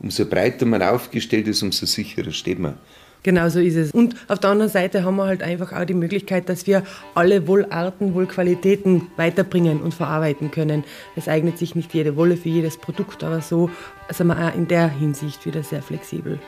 Umso 0.00 0.26
breiter 0.26 0.66
man 0.66 0.82
aufgestellt 0.82 1.46
ist, 1.46 1.62
umso 1.62 1.86
sicherer 1.86 2.32
steht 2.32 2.58
man. 2.58 2.78
Genau 3.24 3.48
so 3.48 3.58
ist 3.58 3.74
es. 3.74 3.90
Und 3.90 4.14
auf 4.28 4.38
der 4.38 4.50
anderen 4.50 4.70
Seite 4.70 5.02
haben 5.02 5.16
wir 5.16 5.24
halt 5.24 5.42
einfach 5.42 5.72
auch 5.72 5.86
die 5.86 5.94
Möglichkeit, 5.94 6.48
dass 6.50 6.66
wir 6.66 6.82
alle 7.14 7.48
Wollarten, 7.48 8.14
Wollqualitäten 8.14 9.08
weiterbringen 9.16 9.80
und 9.80 9.94
verarbeiten 9.94 10.50
können. 10.50 10.84
Es 11.16 11.26
eignet 11.26 11.58
sich 11.58 11.74
nicht 11.74 11.94
jede 11.94 12.16
Wolle 12.16 12.36
für 12.36 12.50
jedes 12.50 12.76
Produkt, 12.76 13.24
aber 13.24 13.40
so 13.40 13.70
sind 14.10 14.26
wir 14.26 14.36
auch 14.36 14.54
in 14.54 14.68
der 14.68 14.88
Hinsicht 14.88 15.46
wieder 15.46 15.62
sehr 15.62 15.82
flexibel. 15.82 16.38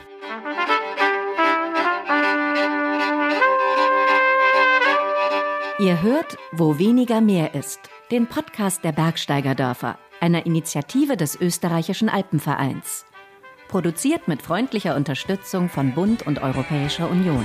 Ihr 5.79 6.03
hört, 6.03 6.37
wo 6.53 6.79
weniger 6.79 7.23
mehr 7.23 7.55
ist, 7.55 7.81
den 8.11 8.27
Podcast 8.27 8.85
der 8.85 8.93
Bergsteigerdörfer, 8.93 9.99
einer 10.21 10.45
Initiative 10.45 11.17
des 11.17 11.41
österreichischen 11.41 12.11
Alpenvereins. 12.11 13.07
Produziert 13.69 14.29
mit 14.29 14.43
freundlicher 14.43 14.95
Unterstützung 14.95 15.69
von 15.69 15.93
Bund 15.93 16.27
und 16.27 16.41
Europäischer 16.41 17.11
Union. 17.11 17.45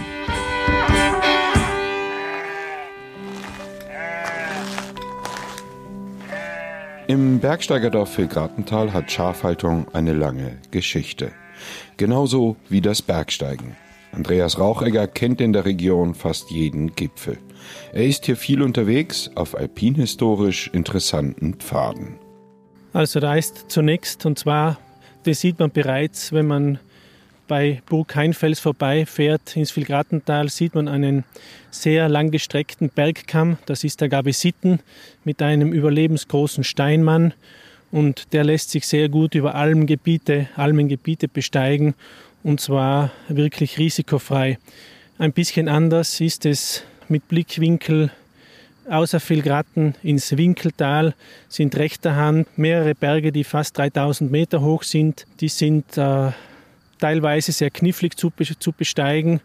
Im 7.07 7.39
Bergsteigerdorf 7.39 8.17
Vilgratental 8.17 8.93
hat 8.93 9.11
Schafhaltung 9.11 9.87
eine 9.93 10.13
lange 10.13 10.59
Geschichte. 10.69 11.31
Genauso 11.97 12.55
wie 12.69 12.81
das 12.81 13.01
Bergsteigen. 13.01 13.75
Andreas 14.13 14.59
Rauchegger 14.59 15.07
kennt 15.07 15.41
in 15.41 15.53
der 15.53 15.65
Region 15.65 16.13
fast 16.13 16.51
jeden 16.51 16.95
Gipfel. 16.95 17.37
Er 17.93 18.05
ist 18.05 18.25
hier 18.25 18.37
viel 18.37 18.61
unterwegs 18.61 19.29
auf 19.35 19.57
alpinhistorisch 19.57 20.69
interessanten 20.73 21.55
Pfaden. 21.55 22.19
Also 22.93 23.19
da 23.19 23.35
ist 23.35 23.65
zunächst, 23.69 24.25
und 24.25 24.37
zwar 24.37 24.77
das 25.23 25.41
sieht 25.41 25.59
man 25.59 25.71
bereits, 25.71 26.31
wenn 26.31 26.47
man 26.47 26.79
bei 27.47 27.81
Burg 27.87 28.15
Heinfels 28.15 28.61
vorbeifährt 28.61 29.57
ins 29.57 29.75
Vilgratental, 29.75 30.47
sieht 30.49 30.73
man 30.73 30.87
einen 30.87 31.25
sehr 31.69 32.07
langgestreckten 32.07 32.89
Bergkamm. 32.89 33.57
Das 33.65 33.83
ist 33.83 33.99
der 33.99 34.07
Gabesitten 34.07 34.79
mit 35.25 35.41
einem 35.41 35.73
überlebensgroßen 35.73 36.63
Steinmann. 36.63 37.33
Und 37.91 38.31
der 38.31 38.45
lässt 38.45 38.69
sich 38.69 38.87
sehr 38.87 39.09
gut 39.09 39.35
über 39.35 39.55
Almgebiete, 39.55 40.47
Almengebiete 40.55 41.27
besteigen 41.27 41.93
und 42.41 42.61
zwar 42.61 43.11
wirklich 43.27 43.77
risikofrei. 43.77 44.57
Ein 45.17 45.33
bisschen 45.33 45.67
anders 45.67 46.21
ist 46.21 46.45
es 46.45 46.83
mit 47.09 47.27
Blickwinkel 47.27 48.11
Außer 48.91 49.21
Vilgratten 49.21 49.95
ins 50.03 50.35
Winkeltal 50.35 51.15
sind 51.47 51.77
rechter 51.77 52.17
Hand 52.17 52.57
mehrere 52.57 52.93
Berge, 52.93 53.31
die 53.31 53.45
fast 53.45 53.77
3000 53.77 54.29
Meter 54.29 54.59
hoch 54.59 54.83
sind. 54.83 55.25
Die 55.39 55.47
sind 55.47 55.97
äh, 55.97 56.31
teilweise 56.99 57.53
sehr 57.53 57.69
knifflig 57.69 58.17
zu, 58.17 58.33
zu 58.59 58.73
besteigen. 58.73 59.39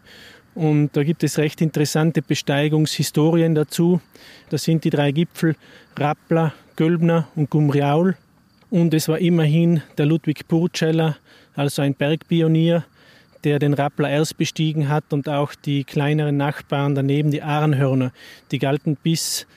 Und 0.53 0.97
da 0.97 1.03
gibt 1.03 1.23
es 1.23 1.37
recht 1.37 1.61
interessante 1.61 2.21
Besteigungshistorien 2.21 3.55
dazu. 3.55 4.01
Das 4.49 4.65
sind 4.65 4.83
die 4.83 4.89
drei 4.89 5.13
Gipfel 5.13 5.55
Rappler, 5.97 6.51
Gölbner 6.75 7.29
und 7.37 7.49
Gumriaul. 7.49 8.17
Und 8.69 8.93
es 8.93 9.07
war 9.07 9.19
immerhin 9.19 9.81
der 9.97 10.07
Ludwig 10.07 10.45
Purceller, 10.49 11.15
also 11.55 11.81
ein 11.81 11.93
Bergpionier, 11.93 12.83
der 13.47 13.59
den 13.59 13.73
Rappler 13.73 14.09
erst 14.09 14.37
bestiegen 14.37 14.89
hat 14.89 15.13
und 15.13 15.29
auch 15.29 15.55
die 15.55 15.85
kleineren 15.85 16.35
Nachbarn 16.35 16.95
daneben, 16.95 17.31
die 17.31 17.41
Ahrenhörner, 17.41 18.11
die 18.51 18.59
galten 18.59 18.97
bis 18.97 19.47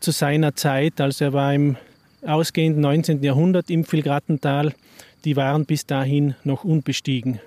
zu 0.00 0.12
seiner 0.12 0.54
Zeit, 0.54 0.98
also 0.98 1.26
er 1.26 1.32
war 1.34 1.52
im 1.52 1.76
ausgehenden 2.22 2.80
19. 2.80 3.22
Jahrhundert 3.22 3.68
im 3.68 3.84
Vilgratental, 3.90 4.72
die 5.26 5.36
waren 5.36 5.66
bis 5.66 5.84
dahin 5.84 6.34
noch 6.42 6.64
unbestiegen. 6.64 7.38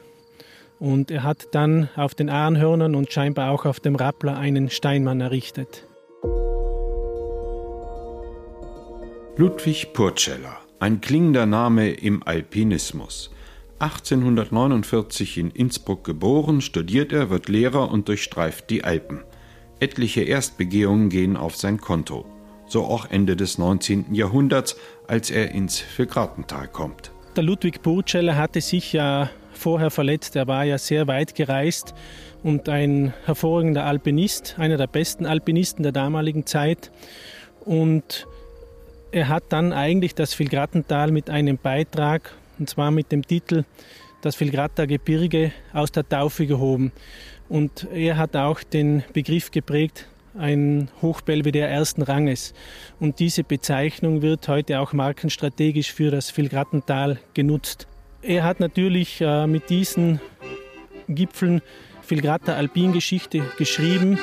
Und 0.77 1.09
er 1.09 1.23
hat 1.23 1.47
dann 1.53 1.89
auf 1.95 2.13
den 2.13 2.29
Ahrenhörnern 2.29 2.93
und 2.93 3.11
scheinbar 3.11 3.49
auch 3.49 3.65
auf 3.65 3.79
dem 3.79 3.95
Rappler 3.95 4.37
einen 4.37 4.69
Steinmann 4.69 5.19
errichtet. 5.19 5.87
Ludwig 9.35 9.93
Purceller, 9.93 10.57
ein 10.79 11.01
klingender 11.01 11.47
Name 11.47 11.89
im 11.89 12.21
Alpinismus. 12.21 13.31
1849 13.79 15.37
in 15.37 15.51
Innsbruck 15.51 16.03
geboren, 16.03 16.61
studiert 16.61 17.13
er, 17.13 17.29
wird 17.29 17.47
Lehrer 17.47 17.91
und 17.91 18.07
durchstreift 18.07 18.69
die 18.69 18.83
Alpen. 18.83 19.23
Etliche 19.79 20.21
Erstbegehungen 20.21 21.09
gehen 21.09 21.37
auf 21.37 21.55
sein 21.55 21.79
Konto. 21.79 22.25
So 22.67 22.83
auch 22.85 23.05
Ende 23.09 23.35
des 23.35 23.59
19. 23.59 24.13
Jahrhunderts, 24.15 24.77
als 25.07 25.29
er 25.29 25.51
ins 25.51 25.83
Vilgratental 25.95 26.67
kommt. 26.67 27.11
Der 27.35 27.43
Ludwig 27.43 27.83
Burceller 27.83 28.35
hatte 28.35 28.61
sich 28.61 28.93
ja 28.93 29.29
vorher 29.53 29.91
verletzt. 29.91 30.35
Er 30.35 30.47
war 30.47 30.65
ja 30.65 30.79
sehr 30.79 31.07
weit 31.07 31.35
gereist 31.35 31.93
und 32.41 32.67
ein 32.69 33.13
hervorragender 33.25 33.85
Alpinist, 33.85 34.55
einer 34.57 34.77
der 34.77 34.87
besten 34.87 35.27
Alpinisten 35.27 35.83
der 35.83 35.91
damaligen 35.91 36.47
Zeit. 36.47 36.91
Und 37.63 38.27
er 39.11 39.29
hat 39.29 39.43
dann 39.49 39.71
eigentlich 39.71 40.15
das 40.15 40.37
Vilgratental 40.37 41.11
mit 41.11 41.29
einem 41.29 41.57
Beitrag 41.57 42.33
und 42.59 42.69
zwar 42.69 42.91
mit 42.91 43.11
dem 43.11 43.25
Titel 43.25 43.63
Das 44.21 44.39
Vilgratter 44.39 44.87
Gebirge 44.87 45.51
aus 45.73 45.91
der 45.91 46.07
Taufe 46.07 46.47
gehoben. 46.47 46.91
Und 47.49 47.87
er 47.93 48.17
hat 48.17 48.35
auch 48.35 48.61
den 48.63 49.03
Begriff 49.13 49.51
geprägt, 49.51 50.07
ein 50.37 50.89
Hochbelvedere 51.01 51.67
ersten 51.67 52.01
Ranges. 52.01 52.53
Und 52.99 53.19
diese 53.19 53.43
Bezeichnung 53.43 54.21
wird 54.21 54.47
heute 54.47 54.79
auch 54.79 54.93
markenstrategisch 54.93 55.91
für 55.91 56.11
das 56.11 56.35
Vilgrattental 56.35 57.19
genutzt. 57.33 57.87
Er 58.21 58.43
hat 58.43 58.59
natürlich 58.59 59.21
äh, 59.21 59.47
mit 59.47 59.69
diesen 59.69 60.19
Gipfeln 61.07 61.61
Vilgratter 62.07 62.55
Alpingeschichte 62.55 63.43
geschrieben. 63.57 64.19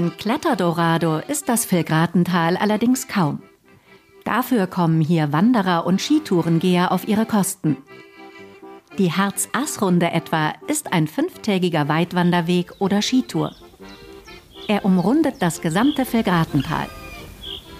Ein 0.00 0.16
Kletterdorado 0.16 1.18
ist 1.18 1.50
das 1.50 1.70
Vilgratental 1.70 2.56
allerdings 2.56 3.06
kaum. 3.06 3.42
Dafür 4.24 4.66
kommen 4.66 5.02
hier 5.02 5.30
Wanderer 5.30 5.84
und 5.84 6.00
Skitourengeher 6.00 6.90
auf 6.90 7.06
ihre 7.06 7.26
Kosten. 7.26 7.76
Die 8.96 9.12
Herz-Ass-Runde 9.12 10.10
etwa 10.10 10.54
ist 10.68 10.94
ein 10.94 11.06
fünftägiger 11.06 11.86
Weitwanderweg 11.88 12.72
oder 12.78 13.02
Skitour. 13.02 13.54
Er 14.68 14.86
umrundet 14.86 15.34
das 15.40 15.60
gesamte 15.60 16.10
Vilgratental. 16.10 16.88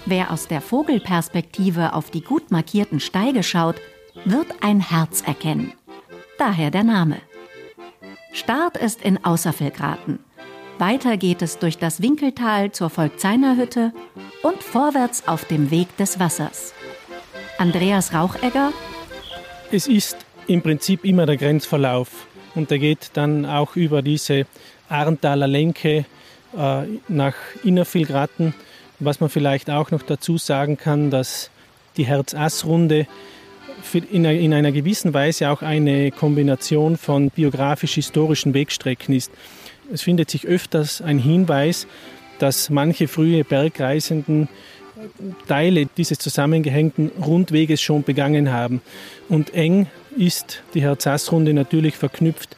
Wer 0.05 0.29
aus 0.29 0.47
der 0.47 0.61
Vogelperspektive 0.61 1.93
auf 1.93 2.11
die 2.11 2.21
gut 2.21 2.51
markierten 2.51 2.99
Steige 2.99 3.41
schaut, 3.41 3.77
wird 4.25 4.45
ein 4.61 4.79
Herz 4.79 5.23
erkennen. 5.23 5.73
Daher 6.37 6.69
der 6.69 6.83
Name. 6.83 7.17
Start 8.31 8.77
ist 8.77 9.01
in 9.01 9.25
Außervilgraten. 9.25 10.19
Weiter 10.81 11.15
geht 11.15 11.43
es 11.43 11.59
durch 11.59 11.77
das 11.77 12.01
Winkeltal 12.01 12.71
zur 12.71 12.89
Volkzeiner 12.89 13.55
Hütte 13.55 13.93
und 14.41 14.63
vorwärts 14.63 15.27
auf 15.27 15.45
dem 15.45 15.69
Weg 15.69 15.95
des 15.97 16.19
Wassers. 16.19 16.73
Andreas 17.59 18.15
Rauchegger. 18.15 18.73
Es 19.71 19.85
ist 19.85 20.17
im 20.47 20.63
Prinzip 20.63 21.05
immer 21.05 21.27
der 21.27 21.37
Grenzverlauf 21.37 22.25
und 22.55 22.71
der 22.71 22.79
geht 22.79 23.11
dann 23.13 23.45
auch 23.45 23.75
über 23.75 24.01
diese 24.01 24.47
Arntaler 24.89 25.45
Lenke 25.45 26.05
äh, 26.57 26.83
nach 27.07 27.35
Innervilgraten. 27.63 28.55
Was 28.97 29.19
man 29.19 29.29
vielleicht 29.29 29.69
auch 29.69 29.91
noch 29.91 30.01
dazu 30.01 30.39
sagen 30.39 30.77
kann, 30.77 31.11
dass 31.11 31.51
die 31.95 32.05
Herz-Ass-Runde 32.07 33.05
in 34.11 34.25
einer 34.25 34.71
gewissen 34.71 35.13
Weise 35.13 35.51
auch 35.51 35.61
eine 35.61 36.09
Kombination 36.09 36.97
von 36.97 37.29
biografisch-historischen 37.29 38.55
Wegstrecken 38.55 39.13
ist. 39.13 39.31
Es 39.91 40.01
findet 40.01 40.31
sich 40.31 40.47
öfters 40.47 41.01
ein 41.01 41.19
Hinweis, 41.19 41.85
dass 42.39 42.69
manche 42.69 43.07
frühe 43.07 43.43
Bergreisenden 43.43 44.47
Teile 45.47 45.87
dieses 45.97 46.19
zusammengehängten 46.19 47.11
Rundweges 47.21 47.81
schon 47.81 48.03
begangen 48.03 48.51
haben. 48.51 48.81
Und 49.29 49.53
eng 49.53 49.87
ist 50.17 50.63
die 50.73 50.81
Herzassrunde 50.81 51.53
natürlich 51.53 51.97
verknüpft 51.97 52.55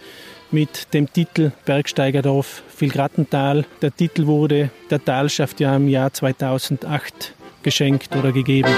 mit 0.52 0.93
dem 0.93 1.12
Titel 1.12 1.52
Bergsteigerdorf 1.65 2.63
Vilgrattental. 2.78 3.65
Der 3.82 3.96
Titel 3.96 4.28
wurde 4.28 4.69
der 4.89 5.04
Talschaft 5.04 5.60
ja 5.60 5.76
im 5.76 5.88
Jahr 5.88 6.13
2008 6.13 7.34
geschenkt 7.63 8.15
oder 8.15 8.32
gegeben. 8.32 8.69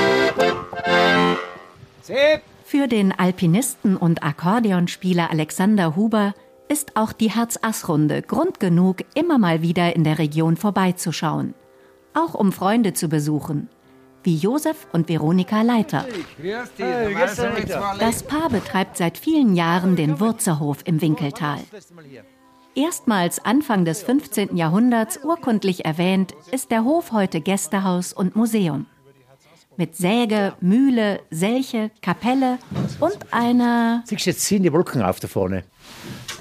Für 2.63 2.87
den 2.87 3.11
Alpinisten 3.11 3.97
und 3.97 4.23
Akkordeonspieler 4.23 5.29
Alexander 5.29 5.95
Huber 5.95 6.33
ist 6.67 6.95
auch 6.95 7.11
die 7.13 7.31
Herz-Ass-Runde 7.31 8.21
Grund 8.21 8.59
genug, 8.59 9.03
immer 9.13 9.37
mal 9.37 9.61
wieder 9.61 9.95
in 9.95 10.03
der 10.03 10.19
Region 10.19 10.57
vorbeizuschauen. 10.57 11.53
Auch 12.13 12.33
um 12.33 12.51
Freunde 12.51 12.93
zu 12.93 13.09
besuchen, 13.09 13.69
wie 14.23 14.35
Josef 14.35 14.87
und 14.91 15.07
Veronika 15.07 15.61
Leiter. 15.61 16.05
Das 17.99 18.23
Paar 18.23 18.49
betreibt 18.49 18.97
seit 18.97 19.17
vielen 19.17 19.55
Jahren 19.55 19.95
den 19.95 20.19
Wurzerhof 20.19 20.79
im 20.85 21.01
Winkeltal. 21.01 21.59
Erstmals 22.75 23.43
Anfang 23.45 23.85
des 23.85 24.03
15. 24.03 24.57
Jahrhunderts 24.57 25.19
urkundlich 25.23 25.85
erwähnt, 25.85 26.33
ist 26.51 26.71
der 26.71 26.83
Hof 26.83 27.11
heute 27.13 27.39
Gästehaus 27.39 28.11
und 28.11 28.35
Museum. 28.35 28.87
Mit 29.77 29.95
Säge, 29.95 30.53
Mühle, 30.61 31.21
Selche, 31.29 31.91
Kapelle 32.01 32.57
und 32.99 33.17
einer. 33.31 34.03
Siehst 34.05 34.25
du, 34.25 34.29
jetzt 34.29 34.41
ziehen 34.41 34.63
die 34.63 34.73
Wolken 34.73 35.01
auf 35.01 35.19
da 35.19 35.27
vorne. 35.27 35.63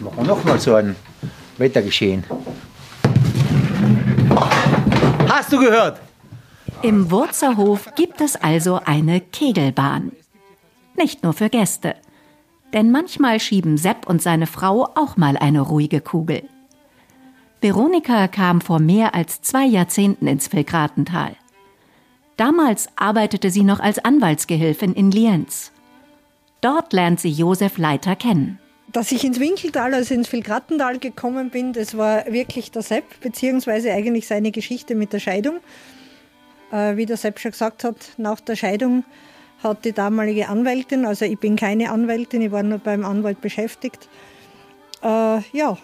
Machen 0.00 0.16
wir 0.16 0.24
nochmal 0.24 0.59
so 0.59 0.74
ein 0.74 0.96
Wettergeschehen. 1.59 2.24
Hast 5.28 5.52
du 5.52 5.59
gehört? 5.59 6.00
Im 6.83 7.11
Wurzerhof 7.11 7.94
gibt 7.94 8.20
es 8.20 8.37
also 8.37 8.80
eine 8.85 9.20
Kegelbahn. 9.20 10.12
Nicht 10.96 11.22
nur 11.22 11.33
für 11.33 11.48
Gäste. 11.48 11.94
Denn 12.72 12.90
manchmal 12.90 13.40
schieben 13.40 13.78
Sepp 13.78 14.07
und 14.07 14.20
seine 14.20 14.46
Frau 14.46 14.88
auch 14.94 15.16
mal 15.16 15.37
eine 15.37 15.61
ruhige 15.61 16.00
Kugel. 16.00 16.42
Veronika 17.61 18.28
kam 18.28 18.61
vor 18.61 18.80
mehr 18.80 19.14
als 19.14 19.40
zwei 19.40 19.64
Jahrzehnten 19.64 20.26
ins 20.26 20.52
Vilgratental. 20.52 21.37
Damals 22.37 22.88
arbeitete 22.96 23.50
sie 23.50 23.62
noch 23.62 23.80
als 23.80 24.04
Anwaltsgehilfin 24.04 24.92
in 24.92 25.11
Lienz. 25.11 25.72
Dort 26.61 26.92
lernt 26.92 27.20
sie 27.20 27.30
Josef 27.30 27.78
Leiter 27.78 28.16
kennen. 28.16 28.59
Dass 28.94 29.11
ich 29.11 29.24
ins 29.24 29.40
Winkeltal, 29.40 29.92
also 29.92 30.14
ins 30.14 30.28
Vilgrattental 30.28 31.00
gekommen 31.00 31.50
bin, 31.50 31.72
das 31.72 31.98
war 31.98 32.33
wirklich 32.33 32.70
der 32.70 32.83
Sepp, 32.83 33.20
beziehungsweise 33.20 33.92
eigentlich 33.92 34.28
seine 34.28 34.52
Geschichte 34.52 34.94
mit 34.94 35.12
der 35.12 35.18
Scheidung. 35.18 35.57
Äh, 36.70 36.96
wie 36.96 37.04
der 37.04 37.16
Sepp 37.16 37.40
schon 37.40 37.50
gesagt 37.50 37.83
hat, 37.83 37.96
nach 38.18 38.38
der 38.38 38.54
Scheidung 38.54 39.02
hat 39.64 39.85
die 39.85 39.90
damalige 39.90 40.48
Anwältin, 40.48 41.07
also 41.07 41.24
ich 41.24 41.40
bin 41.40 41.57
keine 41.57 41.90
Anwältin, 41.90 42.40
ich 42.40 42.52
war 42.52 42.62
nur 42.62 42.78
beim 42.78 43.04
Anwalt 43.04 43.40
beschäftigt, 43.40 44.09
äh, 45.02 45.40
ja, 45.52 45.76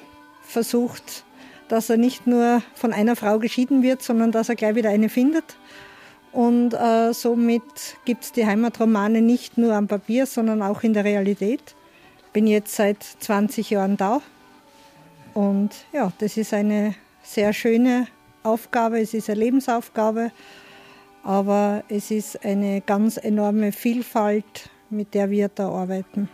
versucht, 0.43 1.25
dass 1.67 1.91
er 1.91 1.97
nicht 1.97 2.29
nur 2.29 2.63
von 2.75 2.93
einer 2.93 3.17
Frau 3.17 3.41
geschieden 3.41 3.83
wird, 3.83 4.03
sondern 4.03 4.31
dass 4.31 4.49
er 4.49 4.55
gleich 4.55 4.77
wieder 4.77 4.91
eine 4.91 5.09
findet. 5.09 5.57
Und 6.31 6.75
äh, 6.75 7.13
somit 7.13 7.97
gibt 8.05 8.23
es 8.23 8.31
die 8.31 8.47
Heimatromane 8.47 9.21
nicht 9.21 9.59
nur 9.59 9.75
am 9.75 9.89
Papier, 9.89 10.27
sondern 10.27 10.63
auch 10.63 10.85
in 10.85 10.95
der 10.95 11.03
Realität 11.03 11.75
bin 12.33 12.47
jetzt 12.47 12.75
seit 12.75 13.03
20 13.03 13.71
Jahren 13.71 13.97
da. 13.97 14.21
Und 15.35 15.71
ja, 15.93 16.13
das 16.19 16.37
ist 16.37 16.53
eine 16.53 16.95
sehr 17.23 17.53
schöne 17.53 18.07
Aufgabe, 18.43 19.01
es 19.01 19.15
ist 19.15 19.31
eine 19.31 19.41
Lebensaufgabe, 19.41 20.33
aber 21.23 21.85
es 21.89 22.11
ist 22.11 22.45
eine 22.45 22.81
ganz 22.81 23.17
enorme 23.17 23.73
Vielfalt, 23.73 24.71
mit 24.89 25.15
der 25.15 25.31
wir 25.31 25.49
da 25.49 25.69
arbeiten. 25.69 26.29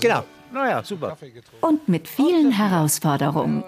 Genau, 0.00 0.24
naja, 0.52 0.82
super. 0.82 1.16
Und 1.60 1.88
mit 1.88 2.08
vielen 2.08 2.52
Herausforderungen. 2.52 3.64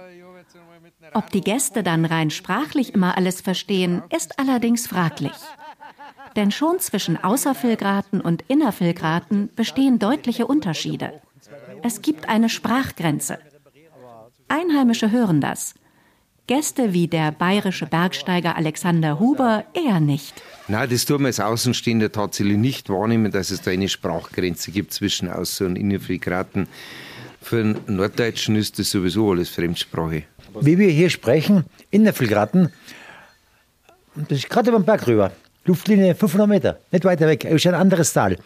Ob 1.15 1.31
die 1.31 1.41
Gäste 1.41 1.83
dann 1.83 2.05
rein 2.05 2.31
sprachlich 2.31 2.95
immer 2.95 3.17
alles 3.17 3.41
verstehen, 3.41 4.03
ist 4.11 4.39
allerdings 4.39 4.87
fraglich. 4.87 5.33
Denn 6.37 6.51
schon 6.51 6.79
zwischen 6.81 7.23
Außerfilgraten 7.23 8.21
und 8.21 8.43
Innerfilgraten 8.49 9.51
bestehen 9.55 9.99
deutliche 9.99 10.47
Unterschiede. 10.47 11.21
Es 11.87 12.03
gibt 12.03 12.29
eine 12.29 12.49
Sprachgrenze. 12.49 13.39
Einheimische 14.49 15.13
hören 15.13 15.41
das. 15.41 15.75
Gäste 16.49 16.93
wie 16.93 17.07
der 17.07 17.31
bayerische 17.31 17.87
Bergsteiger 17.87 18.57
Alexander 18.57 19.21
Huber 19.21 19.65
eher 19.73 20.01
nicht. 20.01 20.35
Nein, 20.67 20.91
das 20.91 21.05
tun 21.05 21.21
wir 21.21 21.29
als 21.29 21.39
Außenstehender 21.39 22.11
tatsächlich 22.11 22.57
nicht 22.57 22.89
wahrnehmen, 22.89 23.31
dass 23.31 23.53
es 23.53 23.63
da 23.63 23.71
eine 23.71 23.89
Sprachgrenze 23.89 24.73
gibt 24.73 24.93
zwischen 24.95 25.29
Außer- 25.29 25.67
und 25.67 25.77
Innerfilgraten. 25.77 26.67
Für 27.41 27.61
einen 27.61 27.81
Norddeutschen 27.87 28.57
ist 28.57 28.81
das 28.81 28.91
sowieso 28.91 29.31
alles 29.31 29.51
Fremdsprache. 29.51 30.25
Wie 30.61 30.79
wir 30.79 30.89
hier 30.89 31.09
sprechen, 31.09 31.67
Innerfilgraten, 31.93 32.73
das 34.17 34.39
ist 34.39 34.51
gerade 34.51 34.71
über 34.71 34.81
den 34.81 34.87
Berg 34.87 35.07
rüber. 35.07 35.31
Luftlinie 35.67 36.15
500 36.15 36.49
Meter, 36.49 36.79
nicht 36.93 37.05
weiter 37.05 37.27
weg, 37.27 37.45
ist 37.45 37.67
ein 37.67 37.75
anderes 37.75 38.13
Tal. 38.13 38.39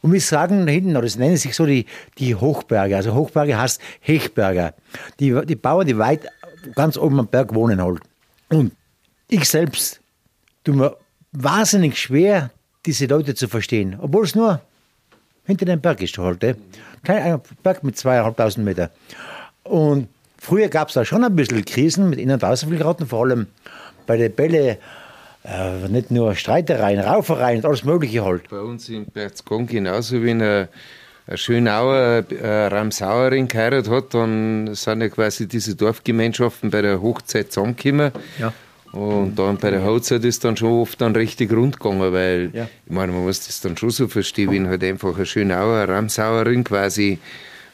Und 0.00 0.12
wir 0.12 0.20
sagen 0.20 0.66
da 0.66 0.72
hinten, 0.72 0.94
das 0.94 1.16
nennen 1.16 1.36
sich 1.36 1.54
so 1.54 1.66
die, 1.66 1.86
die 2.18 2.34
Hochberge. 2.34 2.96
Also 2.96 3.14
Hochberge 3.14 3.58
heißt 3.58 3.80
Hechberger. 4.00 4.74
Die, 5.18 5.34
die 5.46 5.56
Bauern, 5.56 5.86
die 5.86 5.98
weit 5.98 6.28
ganz 6.74 6.96
oben 6.96 7.18
am 7.18 7.26
Berg 7.26 7.54
wohnen 7.54 7.82
halt. 7.82 8.00
Und 8.48 8.72
ich 9.28 9.48
selbst 9.48 10.00
tue 10.64 10.76
mir 10.76 10.96
wahnsinnig 11.32 11.98
schwer, 11.98 12.50
diese 12.86 13.06
Leute 13.06 13.34
zu 13.34 13.48
verstehen. 13.48 13.96
Obwohl 14.00 14.24
es 14.24 14.34
nur 14.34 14.60
hinter 15.44 15.64
dem 15.64 15.80
Berg 15.80 16.00
ist 16.02 16.16
halt. 16.18 16.44
Eh. 16.44 16.54
Kleiner 17.02 17.40
Berg 17.62 17.82
mit 17.82 17.96
zweieinhalbtausend 17.96 18.64
Meter. 18.64 18.90
Und 19.64 20.08
früher 20.38 20.68
gab 20.68 20.88
es 20.88 20.94
da 20.94 21.04
schon 21.04 21.24
ein 21.24 21.34
bisschen 21.34 21.64
Krisen 21.64 22.10
mit 22.10 22.18
Innen- 22.18 22.34
und 22.34 22.44
Außenfilgraten, 22.44 23.06
vor 23.06 23.24
allem 23.24 23.46
bei 24.06 24.16
den 24.16 24.32
Bälle 24.32 24.78
äh, 25.48 25.88
nicht 25.88 26.10
nur 26.10 26.34
Streitereien, 26.34 27.00
Raufereien 27.00 27.58
und 27.58 27.64
alles 27.66 27.84
Mögliche 27.84 28.24
halt. 28.24 28.48
Bei 28.50 28.60
uns 28.60 28.88
in 28.88 29.06
Berzgong 29.06 29.66
genauso 29.66 30.22
wie 30.22 30.30
eine, 30.30 30.68
eine 31.26 31.38
Schönauer 31.38 32.24
äh, 32.30 32.66
Ramsauerin 32.66 33.48
geheiratet 33.48 33.90
hat, 33.90 34.14
dann 34.14 34.74
sind 34.74 35.00
ja 35.00 35.08
quasi 35.08 35.46
diese 35.48 35.74
Dorfgemeinschaften 35.76 36.70
bei 36.70 36.82
der 36.82 37.00
Hochzeit 37.02 37.52
zusammengekommen. 37.52 38.12
Ja. 38.38 38.52
Und 38.92 39.38
dann 39.38 39.58
bei 39.58 39.70
der 39.70 39.84
Hochzeit 39.84 40.24
ist 40.24 40.44
dann 40.44 40.56
schon 40.56 40.72
oft 40.80 40.98
dann 41.00 41.14
richtig 41.14 41.52
rund 41.52 41.78
gegangen, 41.78 42.12
weil 42.12 42.50
Ja. 42.54 42.68
ich 42.86 42.92
meine, 42.92 43.12
man 43.12 43.22
muss 43.24 43.46
das 43.46 43.60
dann 43.60 43.76
schon 43.76 43.90
so 43.90 44.08
verstehen, 44.08 44.50
wenn 44.50 44.66
halt 44.68 44.82
einfach 44.82 45.14
eine 45.14 45.26
Schönauer 45.26 45.86
Ramsauerin 45.88 46.64
quasi 46.64 47.18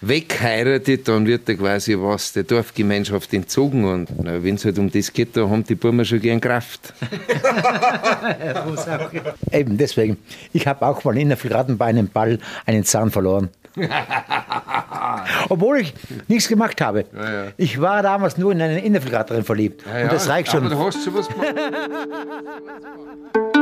wegheiratet, 0.08 1.08
dann 1.08 1.26
wird 1.26 1.48
er 1.48 1.56
quasi 1.56 1.96
was 1.98 2.32
der 2.32 2.44
Dorfgemeinschaft 2.44 3.32
entzogen. 3.34 3.84
Und 3.84 4.08
wenn 4.18 4.56
es 4.56 4.64
halt 4.64 4.78
um 4.78 4.90
das 4.90 5.12
geht, 5.12 5.36
da 5.36 5.48
haben 5.48 5.64
die 5.64 5.74
Burmer 5.74 6.04
schon 6.04 6.20
gern 6.20 6.40
Kraft. 6.40 6.94
Eben 9.52 9.76
deswegen. 9.76 10.16
Ich 10.52 10.66
habe 10.66 10.86
auch 10.86 11.04
mal 11.04 11.16
in 11.16 11.28
der 11.28 11.36
Fliraten 11.36 11.78
bei 11.78 11.86
einem 11.86 12.08
Ball 12.08 12.38
einen 12.66 12.84
Zahn 12.84 13.10
verloren. 13.10 13.50
Obwohl 15.48 15.80
ich 15.80 15.94
nichts 16.28 16.48
gemacht 16.48 16.80
habe. 16.80 17.04
Ja, 17.14 17.32
ja. 17.32 17.44
Ich 17.56 17.80
war 17.80 18.02
damals 18.02 18.38
nur 18.38 18.52
in 18.52 18.62
eine 18.62 18.84
Innerfilgraterin 18.84 19.44
verliebt. 19.44 19.82
Ja, 19.86 20.04
und 20.04 20.12
das 20.12 20.28
reicht 20.28 20.52
schon. 20.52 20.66
Aber 20.66 20.74
du 20.74 20.84
hast 20.84 21.02
schon 21.02 21.14
was 21.14 21.28
gemacht. 21.28 21.54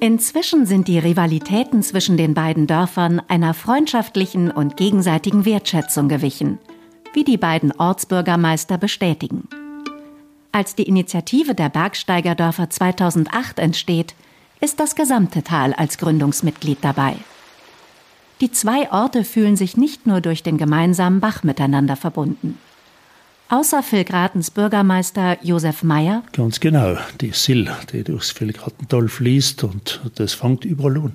Inzwischen 0.00 0.64
sind 0.64 0.86
die 0.86 1.00
Rivalitäten 1.00 1.82
zwischen 1.82 2.16
den 2.16 2.32
beiden 2.32 2.68
Dörfern 2.68 3.20
einer 3.26 3.52
freundschaftlichen 3.52 4.48
und 4.48 4.76
gegenseitigen 4.76 5.44
Wertschätzung 5.44 6.08
gewichen, 6.08 6.58
wie 7.14 7.24
die 7.24 7.36
beiden 7.36 7.72
Ortsbürgermeister 7.72 8.78
bestätigen. 8.78 9.48
Als 10.52 10.76
die 10.76 10.84
Initiative 10.84 11.56
der 11.56 11.68
Bergsteigerdörfer 11.68 12.70
2008 12.70 13.58
entsteht, 13.58 14.14
ist 14.60 14.78
das 14.78 14.94
gesamte 14.94 15.42
Tal 15.42 15.72
als 15.72 15.98
Gründungsmitglied 15.98 16.78
dabei. 16.80 17.16
Die 18.40 18.52
zwei 18.52 18.92
Orte 18.92 19.24
fühlen 19.24 19.56
sich 19.56 19.76
nicht 19.76 20.06
nur 20.06 20.20
durch 20.20 20.44
den 20.44 20.58
gemeinsamen 20.58 21.18
Bach 21.18 21.42
miteinander 21.42 21.96
verbunden. 21.96 22.56
Außer 23.50 23.82
Vilgratens 23.82 24.50
Bürgermeister 24.50 25.38
Josef 25.42 25.82
Meyer. 25.82 26.22
Ganz 26.34 26.60
genau, 26.60 26.98
die 27.18 27.30
Sill, 27.30 27.70
die 27.90 28.04
durchs 28.04 28.38
Vilgratental 28.38 29.08
fließt 29.08 29.64
und 29.64 30.02
das 30.16 30.34
fängt 30.34 30.66
überall 30.66 30.98
an. 30.98 31.12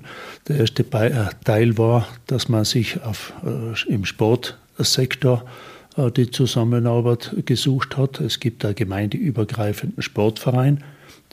Der 0.48 0.56
erste 0.56 0.82
äh, 0.82 1.26
Teil 1.44 1.78
war, 1.78 2.08
dass 2.26 2.48
man 2.48 2.64
sich 2.64 3.00
auf, 3.04 3.32
äh, 3.46 3.88
im 3.88 4.04
Sportsektor 4.04 5.44
äh, 5.96 6.10
die 6.10 6.28
Zusammenarbeit 6.28 7.36
gesucht 7.46 7.96
hat. 7.96 8.18
Es 8.18 8.40
gibt 8.40 8.64
einen 8.64 8.74
gemeindeübergreifenden 8.74 10.02
Sportverein. 10.02 10.82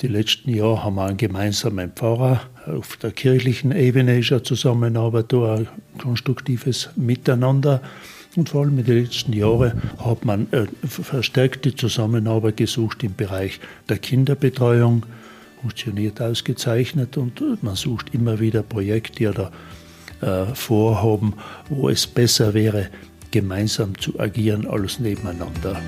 Die 0.04 0.08
letzten 0.08 0.54
Jahre 0.54 0.84
haben 0.84 0.96
wir 0.96 1.06
einen 1.06 1.18
gemeinsamen 1.18 1.94
Pfarrer. 1.94 2.42
Auf 2.68 2.98
der 2.98 3.12
kirchlichen 3.12 3.72
Ebene 3.72 4.20
ist 4.20 4.32
eine 4.32 4.44
Zusammenarbeit, 4.44 5.34
ein 5.34 5.68
konstruktives 5.98 6.92
Miteinander. 6.96 7.82
Und 8.36 8.50
vor 8.50 8.62
allem 8.62 8.80
in 8.80 8.86
den 8.86 9.04
letzten 9.04 9.34
Jahren 9.34 9.82
hat 9.98 10.24
man 10.24 10.48
äh, 10.52 10.65
verstärkte 10.88 11.76
Zusammenarbeit 11.76 12.58
gesucht 12.58 13.04
im 13.04 13.13
Bereich 13.15 13.60
der 13.89 13.98
Kinderbetreuung, 13.98 15.06
funktioniert 15.62 16.22
ausgezeichnet 16.22 17.17
und 17.17 17.41
äh, 17.41 17.58
man 17.62 17.76
sucht 17.76 18.13
immer 18.13 18.39
wieder 18.39 18.63
Projekte 18.63 19.30
oder 19.30 19.52
äh, 20.22 20.46
Vorhaben, 20.56 21.34
wo 21.70 21.89
es 21.89 22.08
besser 22.08 22.54
wäre, 22.54 22.88
gemeinsam 23.32 23.98
zu 24.00 24.20
agieren 24.20 24.65
als 24.67 25.00
nebeneinander. 25.00 25.82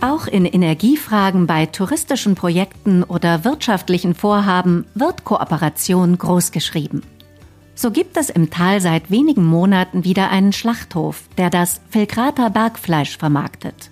Auch 0.00 0.26
in 0.26 0.46
Energiefragen 0.46 1.46
bei 1.46 1.66
touristischen 1.66 2.34
Projekten 2.34 3.04
oder 3.04 3.44
wirtschaftlichen 3.44 4.16
Vorhaben 4.16 4.84
wird 4.94 5.24
Kooperation 5.24 6.18
großgeschrieben. 6.18 7.02
So 7.74 7.90
gibt 7.90 8.16
es 8.16 8.30
im 8.30 8.50
Tal 8.50 8.80
seit 8.80 9.10
wenigen 9.10 9.44
Monaten 9.44 10.04
wieder 10.04 10.30
einen 10.30 10.52
Schlachthof, 10.52 11.24
der 11.38 11.50
das 11.50 11.80
Filkrater 11.90 12.50
Bergfleisch 12.50 13.16
vermarktet. 13.16 13.90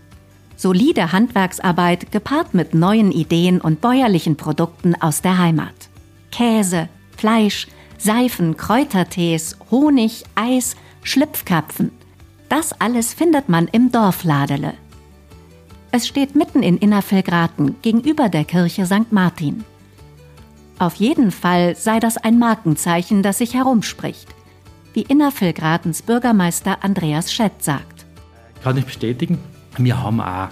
Solide 0.56 1.12
Handwerksarbeit 1.12 2.12
gepaart 2.12 2.52
mit 2.52 2.74
neuen 2.74 3.12
Ideen 3.12 3.60
und 3.60 3.80
bäuerlichen 3.80 4.36
Produkten 4.36 4.94
aus 4.94 5.22
der 5.22 5.38
Heimat. 5.38 5.88
Käse, 6.30 6.88
Fleisch, 7.16 7.66
Seifen, 7.96 8.56
Kräutertees, 8.56 9.56
Honig, 9.70 10.24
Eis, 10.34 10.76
Schlüpfkapfen. 11.02 11.90
Das 12.50 12.78
alles 12.78 13.14
findet 13.14 13.48
man 13.48 13.68
im 13.68 13.90
Dorfladele. 13.90 14.74
Es 15.92 16.06
steht 16.06 16.34
mitten 16.34 16.62
in 16.62 16.76
Innerfelgraten 16.76 17.76
gegenüber 17.82 18.28
der 18.28 18.44
Kirche 18.44 18.86
St. 18.86 19.10
Martin. 19.10 19.64
Auf 20.80 20.94
jeden 20.94 21.30
Fall 21.30 21.76
sei 21.76 22.00
das 22.00 22.16
ein 22.16 22.38
Markenzeichen, 22.38 23.22
das 23.22 23.36
sich 23.36 23.52
herumspricht, 23.52 24.26
wie 24.94 25.02
Innerfelgratens 25.02 26.00
Bürgermeister 26.00 26.82
Andreas 26.82 27.30
Schett 27.30 27.62
sagt. 27.62 28.06
Kann 28.64 28.78
ich 28.78 28.86
bestätigen. 28.86 29.38
Wir 29.76 30.02
haben 30.02 30.22
auch 30.22 30.48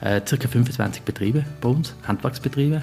äh, 0.00 0.22
ca. 0.22 0.48
25 0.48 1.02
Betriebe 1.02 1.44
bei 1.60 1.68
uns, 1.68 1.94
Handwerksbetriebe. 2.08 2.82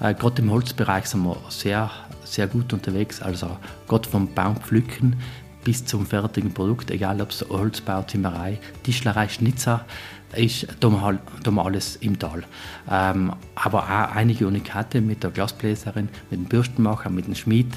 Äh, 0.00 0.14
gerade 0.14 0.42
im 0.42 0.50
Holzbereich 0.50 1.06
sind 1.06 1.22
wir 1.22 1.36
sehr, 1.50 1.88
sehr 2.24 2.48
gut 2.48 2.72
unterwegs. 2.72 3.22
Also 3.22 3.56
gerade 3.86 4.08
vom 4.08 4.26
Baumpflücken 4.34 5.14
bis 5.62 5.84
zum 5.84 6.04
fertigen 6.04 6.52
Produkt, 6.52 6.90
egal 6.90 7.20
ob 7.20 7.30
es 7.30 7.44
Holzbau, 7.48 8.02
Zimmerei, 8.02 8.58
Tischlerei, 8.82 9.28
Schnitzer 9.28 9.84
ist, 10.34 10.66
halt, 10.80 11.20
tun 11.42 11.54
wir 11.54 11.64
alles 11.64 11.96
im 11.96 12.18
Tal. 12.18 12.42
Ähm, 12.90 13.32
aber 13.54 13.84
auch 13.84 14.14
einige 14.14 14.46
Unikate 14.46 15.00
mit 15.00 15.22
der 15.22 15.30
Glasbläserin, 15.30 16.08
mit 16.30 16.40
dem 16.40 16.44
Bürstenmacher, 16.44 17.10
mit 17.10 17.26
dem 17.26 17.34
Schmied, 17.34 17.72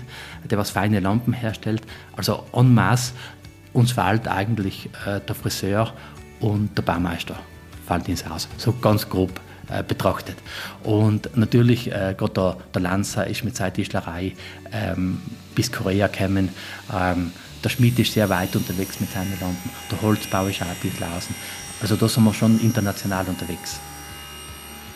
der 0.49 0.57
was 0.57 0.69
feine 0.69 0.99
Lampen 0.99 1.33
herstellt. 1.33 1.81
Also 2.15 2.45
en 2.53 2.73
masse 2.73 3.13
uns 3.73 3.93
fällt 3.93 4.27
eigentlich 4.27 4.89
äh, 5.05 5.21
der 5.21 5.35
Friseur 5.35 5.93
und 6.39 6.77
der 6.77 6.81
Baumeister 6.81 7.39
fallen 7.85 8.05
ins 8.05 8.27
Haus. 8.27 8.47
So 8.57 8.73
ganz 8.73 9.07
grob 9.07 9.39
äh, 9.69 9.83
betrachtet. 9.83 10.35
Und 10.83 11.35
natürlich, 11.37 11.87
äh, 11.87 12.15
gerade 12.17 12.33
der, 12.33 12.57
der 12.73 12.81
Lanzer 12.81 13.27
ist 13.27 13.43
mit 13.43 13.55
seiner 13.55 13.73
Tischlerei 13.73 14.33
ähm, 14.71 15.21
bis 15.55 15.71
Korea 15.71 16.07
gekommen. 16.07 16.49
Ähm, 16.93 17.31
der 17.63 17.69
Schmied 17.69 17.97
ist 17.99 18.13
sehr 18.13 18.27
weit 18.29 18.55
unterwegs 18.55 18.99
mit 18.99 19.11
seinen 19.11 19.39
Lampen. 19.39 19.69
Der 19.91 20.01
Holzbau 20.01 20.47
ist 20.47 20.61
auch 20.61 20.67
ein 20.67 20.75
bisschen 20.81 21.05
außen. 21.05 21.35
Also 21.81 21.95
da 21.95 22.07
sind 22.07 22.23
wir 22.23 22.33
schon 22.33 22.59
international 22.61 23.25
unterwegs. 23.27 23.79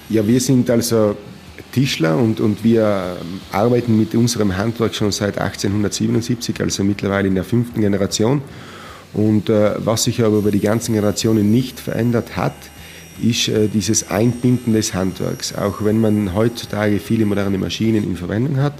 Ja, 0.10 0.26
wir 0.26 0.40
sind 0.40 0.70
also 0.70 1.18
Tischler 1.72 2.18
und, 2.18 2.40
und 2.40 2.64
wir 2.64 3.18
arbeiten 3.52 3.98
mit 3.98 4.14
unserem 4.14 4.56
Handwerk 4.56 4.94
schon 4.94 5.12
seit 5.12 5.38
1877, 5.38 6.62
also 6.62 6.84
mittlerweile 6.84 7.28
in 7.28 7.36
der 7.36 7.44
fünften 7.44 7.82
Generation. 7.82 8.42
Und 9.14 9.50
äh, 9.50 9.74
was 9.84 10.04
sich 10.04 10.24
aber 10.24 10.38
über 10.38 10.52
die 10.52 10.60
ganzen 10.60 10.94
Generationen 10.94 11.52
nicht 11.52 11.80
verändert 11.80 12.36
hat, 12.36 12.56
ist 13.22 13.48
äh, 13.48 13.68
dieses 13.68 14.10
Einbinden 14.10 14.74
des 14.74 14.94
Handwerks. 14.94 15.56
Auch 15.56 15.84
wenn 15.84 16.00
man 16.00 16.36
heutzutage 16.36 17.00
viele 17.00 17.26
moderne 17.26 17.58
Maschinen 17.58 18.04
in 18.04 18.18
Verwendung 18.18 18.58
hat, 18.58 18.74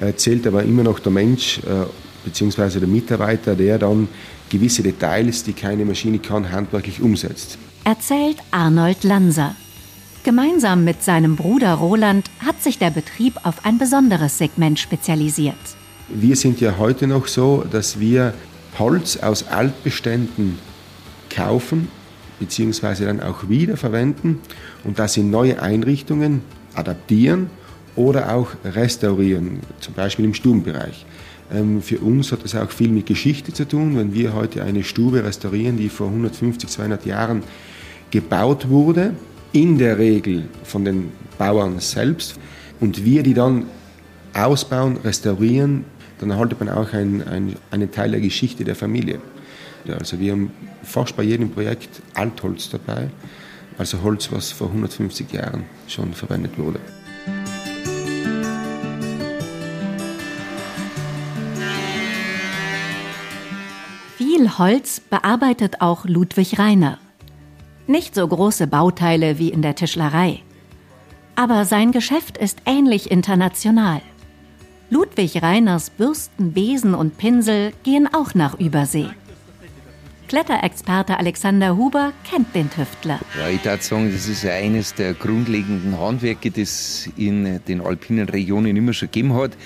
äh, 0.00 0.14
zählt 0.14 0.46
aber 0.46 0.64
immer 0.64 0.82
noch 0.82 0.98
der 0.98 1.12
Mensch 1.12 1.58
äh, 1.58 1.86
bzw. 2.24 2.80
der 2.80 2.88
Mitarbeiter, 2.88 3.54
der 3.54 3.78
dann 3.78 4.08
gewisse 4.48 4.82
Details, 4.82 5.44
die 5.44 5.52
keine 5.52 5.84
Maschine 5.84 6.18
kann, 6.18 6.50
handwerklich 6.50 7.00
umsetzt. 7.00 7.58
Erzählt 7.84 8.36
Arnold 8.50 9.04
Lanser. 9.04 9.54
Gemeinsam 10.24 10.84
mit 10.84 11.02
seinem 11.02 11.36
Bruder 11.36 11.74
Roland 11.74 12.30
hat 12.44 12.62
sich 12.62 12.78
der 12.78 12.90
Betrieb 12.90 13.34
auf 13.44 13.64
ein 13.64 13.78
besonderes 13.78 14.36
Segment 14.36 14.78
spezialisiert. 14.78 15.54
Wir 16.08 16.36
sind 16.36 16.60
ja 16.60 16.76
heute 16.78 17.06
noch 17.06 17.26
so, 17.26 17.64
dass 17.70 18.00
wir 18.00 18.34
Holz 18.78 19.16
aus 19.16 19.46
Altbeständen 19.48 20.58
kaufen 21.30 21.88
bzw. 22.40 23.06
dann 23.06 23.20
auch 23.20 23.48
wiederverwenden 23.48 24.40
und 24.84 24.98
das 24.98 25.16
in 25.16 25.30
neue 25.30 25.60
Einrichtungen 25.60 26.42
adaptieren 26.74 27.50
oder 27.96 28.34
auch 28.34 28.48
restaurieren, 28.64 29.60
zum 29.80 29.94
Beispiel 29.94 30.24
im 30.24 30.34
Stubenbereich. 30.34 31.04
Ähm, 31.52 31.82
für 31.82 31.98
uns 31.98 32.32
hat 32.32 32.44
das 32.44 32.54
auch 32.54 32.70
viel 32.70 32.90
mit 32.90 33.06
Geschichte 33.06 33.52
zu 33.52 33.66
tun. 33.66 33.96
Wenn 33.96 34.14
wir 34.14 34.34
heute 34.34 34.62
eine 34.62 34.84
Stube 34.84 35.24
restaurieren, 35.24 35.76
die 35.76 35.88
vor 35.88 36.08
150, 36.08 36.68
200 36.68 37.06
Jahren 37.06 37.42
gebaut 38.10 38.68
wurde, 38.68 39.14
in 39.52 39.78
der 39.78 39.98
Regel 39.98 40.44
von 40.64 40.84
den 40.84 41.12
Bauern 41.38 41.78
selbst, 41.80 42.38
und 42.80 43.04
wir 43.04 43.22
die 43.22 43.34
dann 43.34 43.64
ausbauen, 44.34 44.98
restaurieren, 44.98 45.84
dann 46.20 46.30
erhaltet 46.30 46.60
man 46.60 46.68
auch 46.68 46.92
ein, 46.92 47.26
ein, 47.26 47.56
einen 47.70 47.90
Teil 47.90 48.12
der 48.12 48.20
Geschichte 48.20 48.64
der 48.64 48.76
Familie. 48.76 49.20
Also 49.88 50.20
wir 50.20 50.32
haben 50.32 50.50
fast 50.82 51.16
bei 51.16 51.22
jedem 51.22 51.50
Projekt 51.50 52.02
Altholz 52.14 52.68
dabei, 52.70 53.08
also 53.78 54.02
Holz, 54.02 54.30
was 54.32 54.52
vor 54.52 54.68
150 54.68 55.32
Jahren 55.32 55.64
schon 55.86 56.12
verwendet 56.12 56.58
wurde. 56.58 56.80
Viel 64.38 64.56
Holz 64.56 65.00
bearbeitet 65.00 65.80
auch 65.80 66.04
Ludwig 66.04 66.60
Reiner. 66.60 66.98
Nicht 67.88 68.14
so 68.14 68.28
große 68.28 68.68
Bauteile 68.68 69.40
wie 69.40 69.48
in 69.48 69.62
der 69.62 69.74
Tischlerei. 69.74 70.42
Aber 71.34 71.64
sein 71.64 71.90
Geschäft 71.90 72.38
ist 72.38 72.58
ähnlich 72.64 73.10
international. 73.10 74.00
Ludwig 74.90 75.42
Reiners 75.42 75.90
Bürsten, 75.90 76.52
Besen 76.52 76.94
und 76.94 77.18
Pinsel 77.18 77.72
gehen 77.82 78.08
auch 78.14 78.34
nach 78.34 78.60
Übersee. 78.60 79.08
Kletterexperte 80.28 81.18
Alexander 81.18 81.76
Huber 81.76 82.12
kennt 82.22 82.54
den 82.54 82.70
Tüftler. 82.70 83.18
Ja, 83.36 83.48
ich 83.48 83.64
würde 83.64 83.82
sagen, 83.82 84.12
das 84.12 84.28
ist 84.28 84.44
ja 84.44 84.52
eines 84.52 84.94
der 84.94 85.14
grundlegenden 85.14 85.98
Handwerke, 85.98 86.52
das 86.52 87.08
in 87.16 87.58
den 87.66 87.80
alpinen 87.80 88.28
Regionen 88.28 88.76
immer 88.76 88.92
schon 88.92 89.08
gegeben 89.10 89.34
hat. 89.34 89.56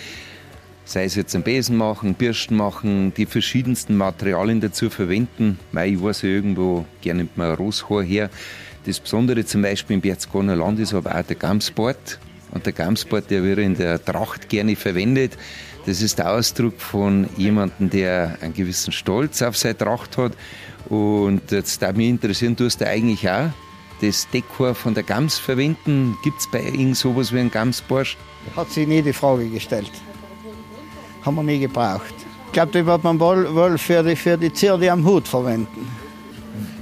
Sei 0.85 1.05
es 1.05 1.15
jetzt 1.15 1.35
ein 1.35 1.43
Besen 1.43 1.77
machen, 1.77 2.15
Bürsten 2.15 2.57
machen, 2.57 3.15
die 3.15 3.27
verschiedensten 3.27 3.97
Materialien 3.97 4.61
dazu 4.61 4.91
verwenden. 4.91 5.59
Mei, 5.73 5.89
ich 5.89 6.03
weiß 6.03 6.23
ja 6.23 6.31
irgendwo, 6.31 6.85
gerne 7.01 7.19
nimmt 7.19 7.37
man 7.37 7.51
ein 7.51 7.57
Rosshaar 7.57 8.03
her. 8.03 8.31
Das 8.85 8.99
Besondere 8.99 9.45
zum 9.45 9.63
Beispiel 9.63 9.95
im 9.95 10.01
Berchtesgadener 10.01 10.57
Land 10.57 10.81
ist 10.81 10.93
aber 10.93 11.17
auch 11.17 11.23
der 11.23 11.37
Gamsport. 11.37 12.19
Und 12.51 12.67
der 12.67 12.73
Gamsport, 12.73 13.31
der 13.31 13.43
wird 13.43 13.61
in 13.61 13.77
der 13.77 14.05
Tracht 14.05 14.49
gerne 14.49 14.77
verwendet. 14.77 15.39
Das 15.87 16.03
ist 16.03 16.19
der 16.19 16.33
Ausdruck 16.33 16.81
von 16.81 17.29
jemandem, 17.37 17.91
der 17.91 18.39
einen 18.41 18.55
gewissen 18.55 18.93
Stolz 18.93 19.41
auf 19.43 19.57
seine 19.57 19.79
Tracht 19.79 20.19
hat. 20.19 20.33
Und 20.89 21.51
jetzt 21.51 21.81
darf 21.81 21.97
mich 21.97 22.09
interessieren, 22.09 22.57
tust 22.57 22.81
du 22.81 22.87
eigentlich 22.87 23.29
auch 23.31 23.51
das 24.01 24.29
Dekor 24.31 24.75
von 24.75 24.95
der 24.95 25.05
Gams 25.05 25.39
verwenden? 25.39 26.17
Gibt 26.25 26.41
es 26.41 26.51
bei 26.51 26.61
Ihnen 26.61 26.95
sowas 26.95 27.33
wie 27.33 27.39
einen 27.39 27.51
Gamsborsch? 27.51 28.17
Hat 28.57 28.71
sich 28.71 28.87
nie 28.87 29.01
die 29.01 29.13
Frage 29.13 29.49
gestellt. 29.49 29.91
Haben 31.25 31.37
wir 31.37 31.43
nie 31.43 31.59
gebraucht. 31.59 32.15
Ich 32.47 32.53
glaube, 32.53 32.73
die 32.73 32.85
wird 32.85 33.05
man 33.05 33.19
wohl, 33.19 33.55
wohl 33.55 33.79
für, 33.79 34.03
die, 34.03 34.17
für 34.17 34.37
die 34.37 34.53
Zierde 34.53 34.91
am 34.91 35.05
Hut 35.05 35.27
verwenden. 35.27 35.89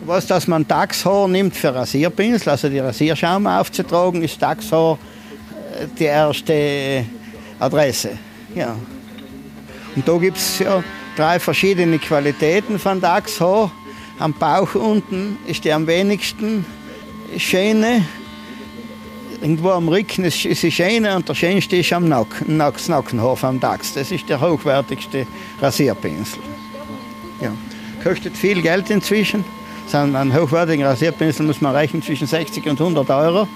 Weiß, 0.04 0.26
dass 0.26 0.48
man 0.48 0.66
Dachshaar 0.66 1.28
nimmt 1.28 1.54
für 1.54 1.74
Rasierpinsel, 1.74 2.48
also 2.48 2.68
die 2.68 2.78
Rasierschaum 2.78 3.46
aufzutragen, 3.46 4.22
ist 4.22 4.42
Dachshaar 4.42 4.98
äh, 5.78 5.86
die 5.98 6.04
erste 6.04 7.04
Adresse. 7.60 8.18
Ja. 8.54 8.74
Und 9.94 10.08
da 10.08 10.16
gibt 10.16 10.38
es 10.38 10.58
ja 10.58 10.82
drei 11.16 11.38
verschiedene 11.38 11.98
Qualitäten 11.98 12.78
von 12.78 13.00
Dachshaar. 13.00 13.70
Am 14.18 14.32
Bauch 14.32 14.74
unten 14.74 15.38
ist 15.46 15.64
die 15.64 15.72
am 15.72 15.86
wenigsten 15.86 16.64
schöne. 17.36 18.04
Irgendwo 19.40 19.70
am 19.70 19.88
Rücken 19.88 20.24
ist, 20.24 20.44
ist 20.44 20.62
die 20.62 20.70
schöne 20.70 21.16
und 21.16 21.26
der 21.26 21.34
schönste 21.34 21.76
ist 21.76 21.92
am 21.94 22.08
Nacken, 22.08 22.58
das 22.58 22.88
Nackenhaar 22.88 23.36
vom 23.36 23.58
Dachs. 23.58 23.94
Das 23.94 24.10
ist 24.10 24.28
der 24.28 24.38
hochwertigste 24.38 25.26
Rasierpinsel. 25.62 26.42
Ja. 27.40 27.52
Kostet 28.02 28.36
viel 28.36 28.60
Geld 28.60 28.90
inzwischen. 28.90 29.44
Einen 29.92 30.34
hochwertigen 30.34 30.84
Rasierpinsel 30.84 31.46
muss 31.46 31.60
man 31.60 31.74
rechnen 31.74 32.02
zwischen 32.02 32.26
60 32.26 32.66
und 32.66 32.80
100 32.80 33.08
Euro. 33.10 33.48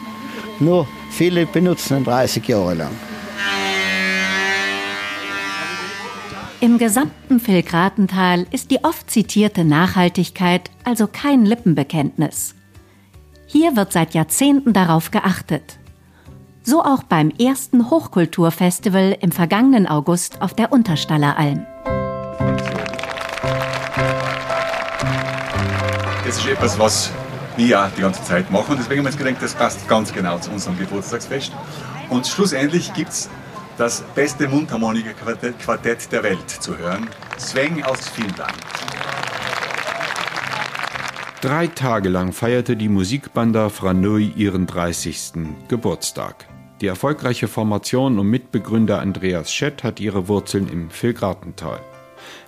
Nur 0.59 0.89
viele 1.11 1.45
benutzen 1.45 1.99
ihn 1.99 2.05
30 2.05 2.49
Jahre 2.49 2.75
lang. 2.75 2.91
Im 6.61 6.79
gesamten 6.79 7.47
Vilgratental 7.47 8.47
ist 8.51 8.71
die 8.71 8.83
oft 8.83 9.11
zitierte 9.11 9.67
Nachhaltigkeit 9.67 10.71
also 10.83 11.07
kein 11.07 11.45
Lippenbekenntnis. 11.45 12.55
Hier 13.55 13.77
wird 13.77 13.93
seit 13.93 14.15
Jahrzehnten 14.15 14.73
darauf 14.73 15.13
geachtet. 15.13 15.79
So 16.65 16.83
auch 16.83 17.05
beim 17.05 17.31
ersten 17.31 17.89
Hochkulturfestival 17.89 19.17
im 19.21 19.31
vergangenen 19.31 19.87
August 19.87 20.43
auf 20.43 20.55
der 20.55 20.73
Unterstaller 20.73 21.39
Alm. 21.39 21.65
Das 26.27 26.39
ist 26.39 26.49
etwas, 26.49 26.77
was 26.81 27.13
wir 27.57 27.67
ja 27.67 27.93
die 27.97 28.01
ganze 28.01 28.25
Zeit 28.25 28.51
machen 28.51 28.73
und 28.73 28.79
deswegen 28.79 28.99
haben 28.99 29.05
wir 29.05 29.13
uns 29.13 29.19
gedacht, 29.19 29.41
das 29.41 29.55
passt 29.55 29.87
ganz 29.87 30.13
genau 30.13 30.37
zu 30.41 30.51
unserem 30.51 30.77
Geburtstagsfest. 30.77 31.53
Und 32.11 32.27
schlussendlich 32.27 32.93
gibt 32.93 33.11
es 33.11 33.31
das 33.79 34.03
beste 34.17 34.49
Mundharmonika-Quartett 34.49 36.11
der 36.11 36.25
Welt 36.25 36.51
zu 36.51 36.77
hören. 36.77 37.09
Sven 37.39 37.85
aus 37.85 38.09
Finnland. 38.09 38.53
Drei 41.45 41.67
Tage 41.67 42.09
lang 42.09 42.33
feierte 42.33 42.75
die 42.75 42.89
Musikbanda 42.89 43.69
Franoi 43.69 44.33
ihren 44.35 44.67
30. 44.67 45.33
Geburtstag. 45.69 46.47
Die 46.81 46.87
erfolgreiche 46.87 47.49
Formation 47.49 48.19
um 48.19 48.31
Mitbegründer 48.31 49.01
Andreas 49.01 49.53
Schett 49.53 49.85
hat 49.85 50.01
ihre 50.01 50.27
Wurzeln 50.29 50.71
im 50.71 50.89
Vilgratental. 50.91 51.81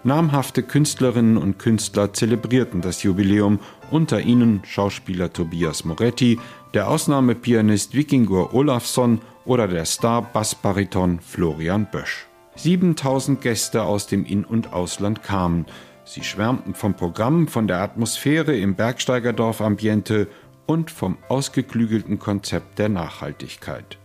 Namhafte 0.03 0.63
Künstlerinnen 0.63 1.37
und 1.37 1.59
Künstler 1.59 2.15
zelebrierten 2.15 2.81
das 2.81 3.03
Jubiläum, 3.03 3.61
unter 3.91 4.23
ihnen 4.23 4.63
Schauspieler 4.65 5.31
Tobias 5.31 5.85
Moretti, 5.85 6.41
der 6.73 6.89
Ausnahmepianist 6.89 7.95
Vikingur 7.95 8.55
Olafsson 8.55 9.21
oder 9.45 9.69
der 9.69 9.85
Star-Bassbariton 9.85 11.21
Florian 11.21 11.87
Bösch. 11.93 12.29
7000 12.55 13.43
Gäste 13.43 13.83
aus 13.83 14.07
dem 14.07 14.25
In- 14.25 14.47
und 14.47 14.73
Ausland 14.73 15.23
kamen. 15.23 15.67
Sie 16.09 16.23
schwärmten 16.23 16.75
vom 16.75 16.95
Programm, 16.95 17.49
von 17.49 17.67
der 17.67 17.81
Atmosphäre 17.81 18.57
im 18.57 18.77
Bergsteigerdorf-Ambiente 18.77 20.29
und 20.65 20.93
vom 20.93 21.19
ausgeklügelten 21.29 22.21
Konzept 22.21 22.79
der 22.79 22.89
Nachhaltigkeit. 22.89 23.99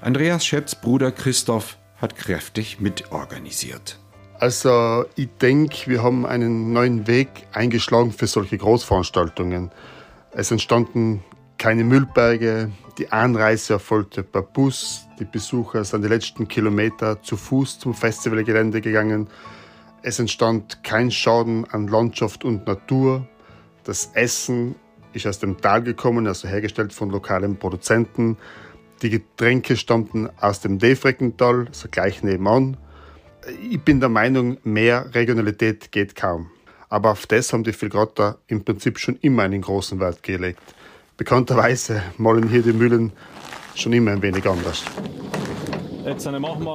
Andreas 0.00 0.44
Schätz 0.44 0.74
Bruder 0.74 1.12
Christoph 1.12 1.78
hat 1.98 2.16
kräftig 2.16 2.80
mitorganisiert. 2.80 4.00
Also 4.40 5.04
ich 5.14 5.28
denke, 5.40 5.88
wir 5.88 6.02
haben 6.02 6.26
einen 6.26 6.72
neuen 6.72 7.06
Weg 7.06 7.28
eingeschlagen 7.52 8.10
für 8.10 8.26
solche 8.26 8.58
Großveranstaltungen. 8.58 9.70
Es 10.32 10.50
entstanden 10.50 11.22
keine 11.58 11.84
Müllberge, 11.84 12.72
die 12.98 13.12
Anreise 13.12 13.74
erfolgte 13.74 14.24
per 14.24 14.42
Bus, 14.42 15.06
die 15.20 15.24
Besucher 15.24 15.84
sind 15.84 16.02
die 16.02 16.08
letzten 16.08 16.48
Kilometer 16.48 17.22
zu 17.22 17.36
Fuß 17.36 17.78
zum 17.78 17.94
Festivalgelände 17.94 18.80
gegangen. 18.80 19.28
Es 20.08 20.20
entstand 20.20 20.84
kein 20.84 21.10
Schaden 21.10 21.64
an 21.64 21.88
Landschaft 21.88 22.44
und 22.44 22.64
Natur. 22.64 23.26
Das 23.82 24.12
Essen 24.14 24.76
ist 25.12 25.26
aus 25.26 25.40
dem 25.40 25.60
Tal 25.60 25.82
gekommen, 25.82 26.28
also 26.28 26.46
hergestellt 26.46 26.92
von 26.92 27.10
lokalen 27.10 27.56
Produzenten. 27.56 28.36
Die 29.02 29.10
Getränke 29.10 29.74
stammten 29.74 30.30
aus 30.40 30.60
dem 30.60 30.78
Defreckental, 30.78 31.66
also 31.66 31.88
gleich 31.90 32.22
nebenan. 32.22 32.76
Ich 33.68 33.82
bin 33.82 33.98
der 33.98 34.08
Meinung, 34.08 34.58
mehr 34.62 35.12
Regionalität 35.12 35.90
geht 35.90 36.14
kaum. 36.14 36.52
Aber 36.88 37.10
auf 37.10 37.26
das 37.26 37.52
haben 37.52 37.64
die 37.64 37.72
Filgratter 37.72 38.38
im 38.46 38.64
Prinzip 38.64 39.00
schon 39.00 39.16
immer 39.22 39.42
einen 39.42 39.62
großen 39.62 39.98
Wert 39.98 40.22
gelegt. 40.22 40.62
Bekannterweise 41.16 42.00
malen 42.16 42.48
hier 42.48 42.62
die 42.62 42.72
Mühlen 42.72 43.10
schon 43.74 43.92
immer 43.92 44.12
ein 44.12 44.22
wenig 44.22 44.46
anders. 44.48 44.84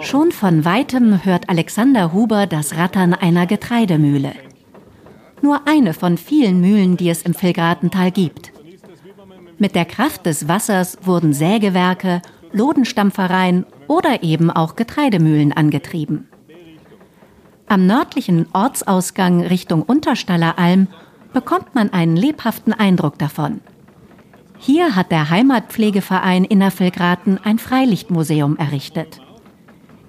Schon 0.01 0.31
von 0.31 0.65
weitem 0.65 1.23
hört 1.23 1.49
Alexander 1.49 2.11
Huber 2.11 2.47
das 2.47 2.75
Rattern 2.75 3.13
einer 3.13 3.47
Getreidemühle. 3.47 4.33
Nur 5.41 5.67
eine 5.67 5.93
von 5.93 6.17
vielen 6.17 6.59
Mühlen, 6.59 6.97
die 6.97 7.09
es 7.09 7.21
im 7.21 7.39
Vilgratental 7.39 8.11
gibt. 8.11 8.51
Mit 9.57 9.75
der 9.75 9.85
Kraft 9.85 10.25
des 10.25 10.47
Wassers 10.47 10.97
wurden 11.03 11.33
Sägewerke, 11.33 12.21
Lodenstampfereien 12.51 13.65
oder 13.87 14.23
eben 14.23 14.51
auch 14.51 14.75
Getreidemühlen 14.75 15.53
angetrieben. 15.53 16.27
Am 17.67 17.85
nördlichen 17.85 18.47
Ortsausgang 18.51 19.41
Richtung 19.45 19.83
Unterstaller 19.83 20.59
Alm 20.59 20.87
bekommt 21.31 21.73
man 21.73 21.93
einen 21.93 22.17
lebhaften 22.17 22.73
Eindruck 22.73 23.17
davon. 23.17 23.61
Hier 24.63 24.95
hat 24.95 25.11
der 25.11 25.31
Heimatpflegeverein 25.31 26.45
Innervilgraten 26.45 27.39
ein 27.39 27.57
Freilichtmuseum 27.57 28.57
errichtet. 28.57 29.19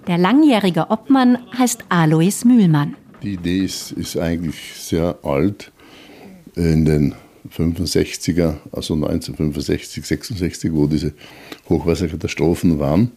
Der 0.06 0.18
langjährige 0.18 0.90
Obmann 0.90 1.38
heißt 1.56 1.84
Alois 1.88 2.44
Mühlmann. 2.44 2.94
Die 3.22 3.32
Idee 3.32 3.60
ist, 3.60 3.92
ist 3.92 4.18
eigentlich 4.18 4.74
sehr 4.76 5.18
alt. 5.22 5.72
In 6.54 6.84
den 6.84 7.14
65er, 7.50 8.56
also 8.72 8.92
1965, 8.92 10.04
66, 10.04 10.70
wo 10.74 10.86
diese 10.86 11.14
Hochwasserkatastrophen 11.70 12.78
waren, 12.78 13.12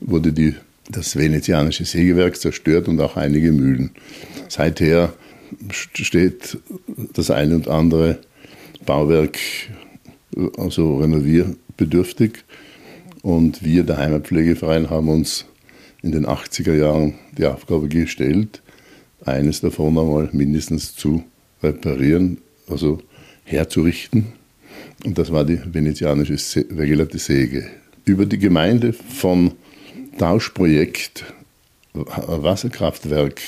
wurde 0.00 0.32
die, 0.32 0.56
das 0.88 1.14
venezianische 1.14 1.84
Sägewerk 1.84 2.36
zerstört 2.36 2.88
und 2.88 3.00
auch 3.00 3.16
einige 3.16 3.52
Mühlen. 3.52 3.92
Seither 4.48 5.12
steht 5.70 6.58
das 7.12 7.30
eine 7.30 7.54
und 7.54 7.68
andere 7.68 8.18
Bauwerk 8.84 9.38
also 10.56 10.98
renovierbedürftig. 10.98 12.44
Und 13.22 13.64
wir, 13.64 13.84
der 13.84 13.98
Heimatpflegeverein, 13.98 14.90
haben 14.90 15.08
uns 15.08 15.44
in 16.02 16.12
den 16.12 16.26
80er 16.26 16.74
Jahren 16.74 17.14
die 17.36 17.46
Aufgabe 17.46 17.88
gestellt, 17.88 18.62
eines 19.24 19.60
davon 19.60 19.98
einmal 19.98 20.30
mindestens 20.32 20.94
zu 20.94 21.24
reparieren, 21.62 22.38
also 22.68 23.00
herzurichten. 23.44 24.32
Und 25.04 25.18
das 25.18 25.30
war 25.30 25.44
die 25.44 25.60
venezianische 25.72 26.38
vergelerte 26.38 27.18
Säge. 27.18 27.68
Über 28.04 28.24
die 28.24 28.38
Gemeinde 28.38 28.92
von 28.92 29.52
Tauschprojekt 30.18 31.24
Wasserkraftwerk 31.92 33.40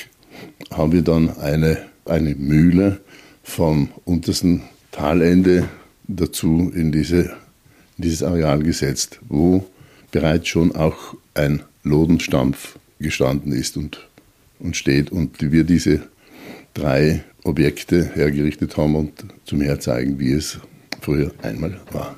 haben 0.70 0.92
wir 0.92 1.02
dann 1.02 1.30
eine, 1.38 1.78
eine 2.04 2.34
Mühle 2.34 3.00
vom 3.42 3.90
untersten 4.04 4.62
Talende 4.90 5.68
dazu 6.16 6.70
in, 6.74 6.92
diese, 6.92 7.22
in 7.96 8.04
dieses 8.04 8.22
Areal 8.22 8.62
gesetzt, 8.62 9.20
wo 9.28 9.64
bereits 10.10 10.48
schon 10.48 10.74
auch 10.74 11.14
ein 11.34 11.62
Lodenstampf 11.82 12.78
gestanden 12.98 13.52
ist 13.52 13.76
und, 13.76 14.08
und 14.58 14.76
steht 14.76 15.10
und 15.10 15.52
wir 15.52 15.64
diese 15.64 16.02
drei 16.74 17.24
Objekte 17.44 18.10
hergerichtet 18.14 18.76
haben 18.76 18.94
und 18.94 19.12
zum 19.44 19.60
Herzeigen, 19.60 20.18
wie 20.18 20.32
es 20.32 20.58
früher 21.00 21.32
einmal 21.42 21.80
war. 21.90 22.16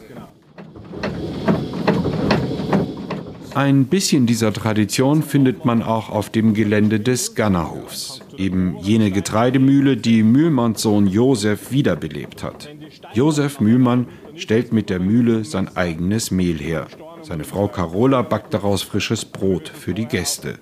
Ein 3.54 3.84
bisschen 3.84 4.26
dieser 4.26 4.52
Tradition 4.52 5.22
findet 5.22 5.64
man 5.64 5.80
auch 5.82 6.10
auf 6.10 6.28
dem 6.28 6.54
Gelände 6.54 6.98
des 6.98 7.36
Gannerhofs, 7.36 8.20
eben 8.36 8.76
jene 8.82 9.12
Getreidemühle, 9.12 9.96
die 9.96 10.24
Mühlmanns 10.24 10.82
Sohn 10.82 11.06
Josef 11.06 11.70
wiederbelebt 11.70 12.42
hat. 12.42 12.73
Josef 13.14 13.60
Mühlmann 13.60 14.08
stellt 14.34 14.72
mit 14.72 14.90
der 14.90 14.98
Mühle 14.98 15.44
sein 15.44 15.74
eigenes 15.76 16.32
Mehl 16.32 16.58
her. 16.58 16.86
Seine 17.22 17.44
Frau 17.44 17.68
Carola 17.68 18.22
backt 18.22 18.52
daraus 18.52 18.82
frisches 18.82 19.24
Brot 19.24 19.68
für 19.68 19.94
die 19.94 20.06
Gäste. 20.06 20.58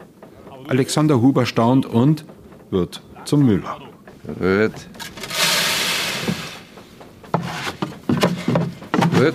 Alexander 0.68 1.20
Huber 1.20 1.46
staunt 1.46 1.86
und 1.86 2.24
wird 2.70 3.02
zum 3.24 3.46
Müller. 3.46 3.80
Gut. 4.38 4.72
Gut. 9.18 9.34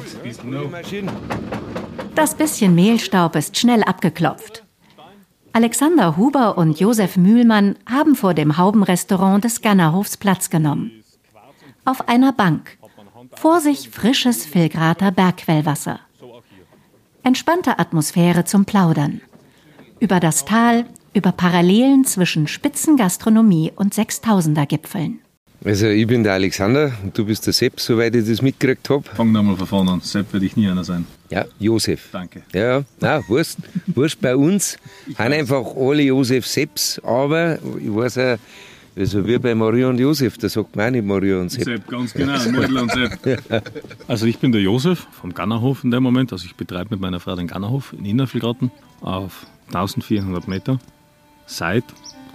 Das 2.15 2.35
bisschen 2.35 2.75
Mehlstaub 2.75 3.35
ist 3.35 3.57
schnell 3.57 3.83
abgeklopft. 3.83 4.63
Alexander 5.53 6.17
Huber 6.17 6.57
und 6.57 6.79
Josef 6.79 7.17
Mühlmann 7.17 7.77
haben 7.89 8.15
vor 8.15 8.35
dem 8.35 8.57
Haubenrestaurant 8.57 9.43
des 9.43 9.61
Gannerhofs 9.61 10.17
Platz 10.17 10.49
genommen. 10.49 11.03
Auf 11.83 12.07
einer 12.07 12.31
Bank. 12.31 12.77
Vor 13.39 13.61
sich 13.61 13.89
frisches 13.89 14.47
Filgrater 14.47 15.11
Bergquellwasser. 15.11 15.99
Entspannte 17.21 17.77
Atmosphäre 17.77 18.45
zum 18.45 18.65
Plaudern. 18.65 19.21
Über 19.99 20.19
das 20.19 20.43
Tal, 20.43 20.85
über 21.13 21.31
Parallelen 21.31 22.03
zwischen 22.03 22.47
Spitzengastronomie 22.47 23.71
und 23.75 23.93
Sechstausender-Gipfeln. 23.93 25.19
Also 25.63 25.85
ich 25.85 26.07
bin 26.07 26.23
der 26.23 26.33
Alexander 26.33 26.91
und 27.03 27.15
du 27.15 27.25
bist 27.25 27.45
der 27.45 27.53
Sepp, 27.53 27.79
soweit 27.79 28.15
ich 28.15 28.27
das 28.27 28.41
mitgekriegt 28.41 28.89
habe. 28.89 29.03
Fang 29.15 29.31
nochmal 29.31 29.55
von 29.55 29.67
vorne 29.67 29.91
an. 29.91 30.01
Sepp 30.01 30.33
werde 30.33 30.45
ich 30.45 30.55
nie 30.55 30.67
einer 30.67 30.83
sein. 30.83 31.05
Ja, 31.29 31.45
Josef. 31.59 32.09
Danke. 32.11 32.41
Ja, 32.53 32.83
na, 32.99 33.21
wurscht, 33.27 33.57
wurscht 33.85 34.19
bei 34.19 34.35
uns. 34.35 34.77
Haben 35.15 35.33
einfach 35.33 35.63
alle 35.75 36.01
Josef 36.01 36.47
Sepps, 36.47 36.99
aber 37.03 37.59
ich 37.79 37.93
weiß 37.93 38.15
ja, 38.15 38.37
also 38.97 39.27
wie 39.27 39.37
bei 39.37 39.53
Maria 39.55 39.89
und 39.89 39.99
Josef, 39.99 40.37
da 40.37 40.49
sagt 40.49 40.75
man 40.75 40.87
auch 40.87 40.91
nicht 40.91 41.05
Maria 41.05 41.39
und 41.39 41.49
Sepp. 41.49 41.63
Sepp, 41.63 41.87
ganz 41.87 42.13
genau, 42.13 42.37
Mädel 42.49 42.77
und 42.77 42.91
Sepp. 42.91 43.63
Also 44.07 44.25
ich 44.25 44.39
bin 44.39 44.51
der 44.51 44.61
Josef 44.61 45.07
vom 45.11 45.33
Gannerhof 45.33 45.83
in 45.83 45.91
dem 45.91 46.03
Moment. 46.03 46.31
Also 46.33 46.45
ich 46.45 46.55
betreibe 46.55 46.89
mit 46.91 46.99
meiner 46.99 47.19
Frau 47.19 47.35
den 47.35 47.47
Gannerhof 47.47 47.93
in 47.93 48.05
Innervillgarten 48.05 48.71
auf 49.01 49.45
1400 49.67 50.47
Meter 50.47 50.79
seit 51.45 51.83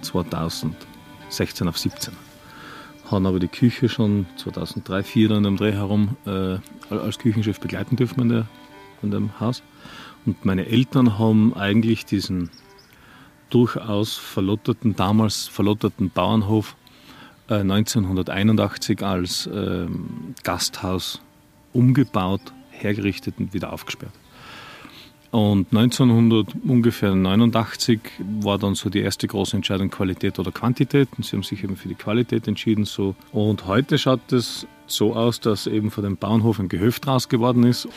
2016 0.01 1.67
auf 1.67 1.77
17 1.77 2.13
haben 3.13 3.25
aber 3.25 3.39
die 3.39 3.47
Küche 3.47 3.89
schon 3.89 4.25
2003, 4.37 5.03
2004 5.03 5.29
dann 5.29 5.45
im 5.45 5.57
Dreh 5.57 5.71
herum 5.71 6.17
äh, 6.25 6.57
als 6.89 7.19
Küchenchef 7.19 7.59
begleiten 7.59 7.95
dürfen 7.95 8.21
in, 8.21 8.29
der, 8.29 8.47
in 9.01 9.11
dem 9.11 9.39
Haus. 9.39 9.63
Und 10.25 10.45
meine 10.45 10.65
Eltern 10.65 11.19
haben 11.19 11.53
eigentlich 11.53 12.05
diesen 12.05 12.49
durchaus 13.53 14.17
verlotterten, 14.17 14.95
damals 14.95 15.47
verlotterten 15.47 16.09
Bauernhof 16.09 16.75
äh, 17.49 17.55
1981 17.55 19.03
als 19.03 19.45
äh, 19.47 19.85
Gasthaus 20.43 21.21
umgebaut, 21.71 22.41
hergerichtet 22.71 23.35
und 23.37 23.53
wieder 23.53 23.71
aufgesperrt. 23.71 24.13
Und 25.33 25.69
1900 25.71 26.53
ungefähr 26.67 27.15
89 27.15 27.99
war 28.41 28.59
dann 28.59 28.75
so 28.75 28.91
die 28.91 28.99
erste 28.99 29.25
große 29.25 29.55
Entscheidung 29.55 29.89
Qualität 29.89 30.37
oder 30.37 30.51
Quantität. 30.51 31.09
Und 31.17 31.25
sie 31.25 31.35
haben 31.35 31.41
sich 31.41 31.63
eben 31.63 31.75
für 31.75 31.87
die 31.87 31.95
Qualität 31.95 32.47
entschieden. 32.47 32.85
So. 32.85 33.15
Und 33.31 33.65
heute 33.65 33.97
schaut 33.97 34.31
es 34.31 34.67
so 34.85 35.15
aus, 35.15 35.39
dass 35.39 35.65
eben 35.65 35.89
von 35.89 36.03
dem 36.03 36.17
Bauernhof 36.17 36.59
ein 36.59 36.69
Gehöft 36.69 37.07
draus 37.07 37.29
geworden 37.29 37.63
ist. 37.63 37.87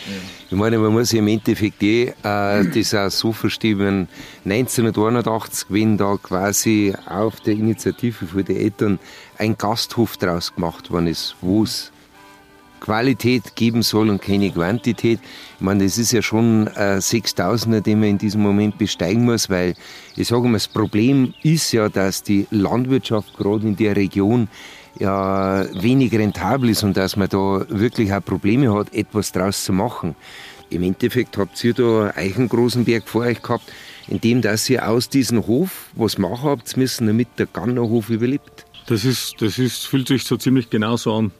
Ich 0.50 0.56
meine, 0.56 0.78
man 0.78 0.94
muss 0.94 1.12
im 1.12 1.28
Endeffekt 1.28 1.82
eh 1.82 2.14
äh, 2.22 2.64
das 2.64 2.94
auch 2.94 3.10
so 3.10 3.32
verstehen, 3.32 3.80
wenn 3.80 4.08
1981, 4.50 5.66
wenn 5.68 5.98
da 5.98 6.16
quasi 6.16 6.94
auf 7.04 7.40
der 7.40 7.52
Initiative 7.52 8.24
für 8.24 8.44
die 8.44 8.56
Eltern 8.56 8.98
ein 9.36 9.58
Gasthof 9.58 10.16
draus 10.16 10.54
gemacht 10.54 10.90
worden 10.90 11.08
ist, 11.08 11.36
wo 11.42 11.64
es 11.64 11.92
Qualität 12.80 13.56
geben 13.56 13.82
soll 13.82 14.10
und 14.10 14.22
keine 14.22 14.50
Quantität. 14.50 15.20
Ich 15.56 15.60
meine, 15.60 15.84
das 15.84 15.98
ist 15.98 16.12
ja 16.12 16.22
schon 16.22 16.66
äh, 16.68 16.98
6000er, 16.98 17.80
den 17.80 18.00
man 18.00 18.10
in 18.10 18.18
diesem 18.18 18.42
Moment 18.42 18.78
besteigen 18.78 19.24
muss, 19.24 19.50
weil 19.50 19.74
ich 20.16 20.28
sage 20.28 20.42
mal, 20.44 20.54
das 20.54 20.68
Problem 20.68 21.34
ist 21.42 21.72
ja, 21.72 21.88
dass 21.88 22.22
die 22.22 22.46
Landwirtschaft 22.50 23.36
gerade 23.36 23.66
in 23.66 23.76
der 23.76 23.96
Region 23.96 24.48
ja 24.98 25.66
wenig 25.82 26.12
rentabel 26.12 26.70
ist 26.70 26.82
und 26.82 26.96
dass 26.96 27.16
man 27.16 27.28
da 27.28 27.66
wirklich 27.68 28.12
auch 28.12 28.24
Probleme 28.24 28.72
hat, 28.72 28.94
etwas 28.94 29.32
draus 29.32 29.64
zu 29.64 29.72
machen. 29.72 30.14
Im 30.70 30.82
Endeffekt 30.82 31.36
habt 31.38 31.62
ihr 31.62 31.74
da 31.74 32.12
euch 32.16 32.36
einen 32.36 32.48
großen 32.48 32.84
Berg 32.84 33.08
vor 33.08 33.22
euch 33.22 33.40
gehabt, 33.40 33.70
indem 34.08 34.42
dass 34.42 34.68
ihr 34.68 34.88
aus 34.88 35.08
diesem 35.08 35.46
Hof 35.46 35.90
was 35.94 36.18
machen 36.18 36.50
habt 36.50 36.76
müssen, 36.76 37.06
damit 37.06 37.28
der 37.38 37.46
Gannerhof 37.46 38.10
überlebt. 38.10 38.66
Das 38.86 39.04
ist, 39.04 39.40
das 39.40 39.58
ist, 39.58 39.86
fühlt 39.86 40.08
sich 40.08 40.24
so 40.24 40.36
ziemlich 40.36 40.70
genauso 40.70 41.14
an. 41.14 41.32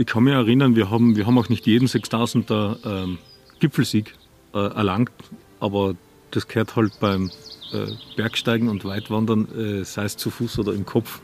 Ich 0.00 0.06
kann 0.06 0.24
mich 0.24 0.32
erinnern, 0.32 0.76
wir 0.76 0.90
haben, 0.90 1.14
wir 1.14 1.26
haben 1.26 1.36
auch 1.36 1.50
nicht 1.50 1.66
jeden 1.66 1.86
6000er 1.86 2.78
ähm, 2.86 3.18
Gipfelsieg 3.58 4.14
äh, 4.54 4.58
erlangt, 4.58 5.12
aber 5.60 5.94
das 6.30 6.48
gehört 6.48 6.74
halt 6.74 6.98
beim 7.00 7.30
äh, 7.74 7.84
Bergsteigen 8.16 8.70
und 8.70 8.86
Weitwandern, 8.86 9.46
äh, 9.54 9.84
sei 9.84 10.04
es 10.04 10.16
zu 10.16 10.30
Fuß 10.30 10.58
oder 10.60 10.72
im 10.72 10.86
Kopf, 10.86 11.20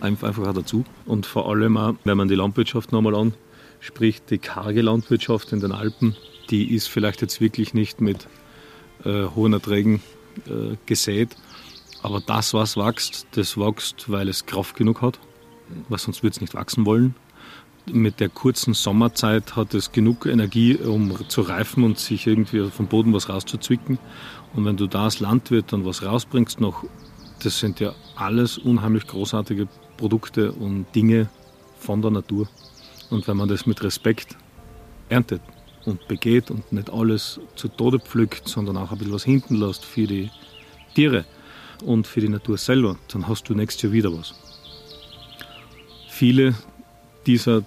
einfach 0.00 0.36
auch 0.38 0.52
dazu. 0.52 0.84
Und 1.04 1.24
vor 1.24 1.48
allem 1.48 1.76
auch, 1.76 1.94
wenn 2.02 2.16
man 2.16 2.26
die 2.26 2.34
Landwirtschaft 2.34 2.90
nochmal 2.90 3.14
anspricht, 3.14 4.28
die 4.28 4.38
karge 4.38 4.82
Landwirtschaft 4.82 5.52
in 5.52 5.60
den 5.60 5.70
Alpen, 5.70 6.16
die 6.50 6.74
ist 6.74 6.88
vielleicht 6.88 7.22
jetzt 7.22 7.40
wirklich 7.40 7.74
nicht 7.74 8.00
mit 8.00 8.26
äh, 9.04 9.26
hohen 9.36 9.52
Erträgen 9.52 10.02
äh, 10.46 10.74
gesät, 10.84 11.36
aber 12.02 12.20
das, 12.26 12.54
was 12.54 12.76
wächst, 12.76 13.28
das 13.36 13.56
wächst, 13.56 14.10
weil 14.10 14.28
es 14.28 14.46
Kraft 14.46 14.74
genug 14.74 15.00
hat, 15.00 15.20
weil 15.88 16.00
sonst 16.00 16.24
würde 16.24 16.34
es 16.34 16.40
nicht 16.40 16.54
wachsen 16.54 16.86
wollen 16.86 17.14
mit 17.92 18.20
der 18.20 18.28
kurzen 18.28 18.74
Sommerzeit 18.74 19.56
hat 19.56 19.74
es 19.74 19.92
genug 19.92 20.26
Energie, 20.26 20.76
um 20.76 21.28
zu 21.28 21.42
reifen 21.42 21.84
und 21.84 21.98
sich 21.98 22.26
irgendwie 22.26 22.68
vom 22.70 22.86
Boden 22.86 23.12
was 23.12 23.28
rauszuzwicken. 23.28 23.98
Und 24.54 24.64
wenn 24.64 24.76
du 24.76 24.86
da 24.86 25.04
als 25.04 25.20
Landwirt 25.20 25.72
dann 25.72 25.84
was 25.84 26.02
rausbringst 26.02 26.60
noch, 26.60 26.84
das 27.42 27.58
sind 27.58 27.80
ja 27.80 27.94
alles 28.16 28.58
unheimlich 28.58 29.06
großartige 29.06 29.68
Produkte 29.96 30.52
und 30.52 30.86
Dinge 30.94 31.28
von 31.78 32.02
der 32.02 32.10
Natur. 32.10 32.48
Und 33.10 33.28
wenn 33.28 33.36
man 33.36 33.48
das 33.48 33.66
mit 33.66 33.82
Respekt 33.82 34.36
erntet 35.08 35.42
und 35.84 36.08
begeht 36.08 36.50
und 36.50 36.72
nicht 36.72 36.90
alles 36.90 37.40
zu 37.54 37.68
Tode 37.68 38.00
pflückt, 38.00 38.48
sondern 38.48 38.76
auch 38.76 38.90
ein 38.90 38.98
bisschen 38.98 39.14
was 39.14 39.24
hinten 39.24 39.56
lässt 39.56 39.84
für 39.84 40.06
die 40.06 40.30
Tiere 40.94 41.24
und 41.84 42.06
für 42.06 42.20
die 42.20 42.28
Natur 42.28 42.58
selber, 42.58 42.96
dann 43.12 43.28
hast 43.28 43.48
du 43.48 43.54
nächstes 43.54 43.82
Jahr 43.82 43.92
wieder 43.92 44.12
was. 44.12 44.34
Viele 46.08 46.54
dieser 47.26 47.62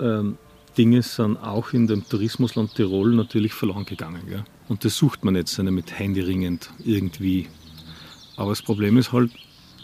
ähm, 0.00 0.38
Dinge 0.76 1.02
sind 1.02 1.36
auch 1.38 1.72
in 1.72 1.86
dem 1.86 2.06
Tourismusland 2.08 2.74
Tirol 2.74 3.14
natürlich 3.14 3.52
verloren 3.52 3.84
gegangen. 3.84 4.22
Gell? 4.28 4.44
Und 4.68 4.84
das 4.84 4.96
sucht 4.96 5.24
man 5.24 5.34
jetzt 5.34 5.58
mit 5.58 5.98
händeringend 5.98 6.70
irgendwie. 6.84 7.48
Aber 8.36 8.50
das 8.50 8.62
Problem 8.62 8.98
ist 8.98 9.12
halt, 9.12 9.30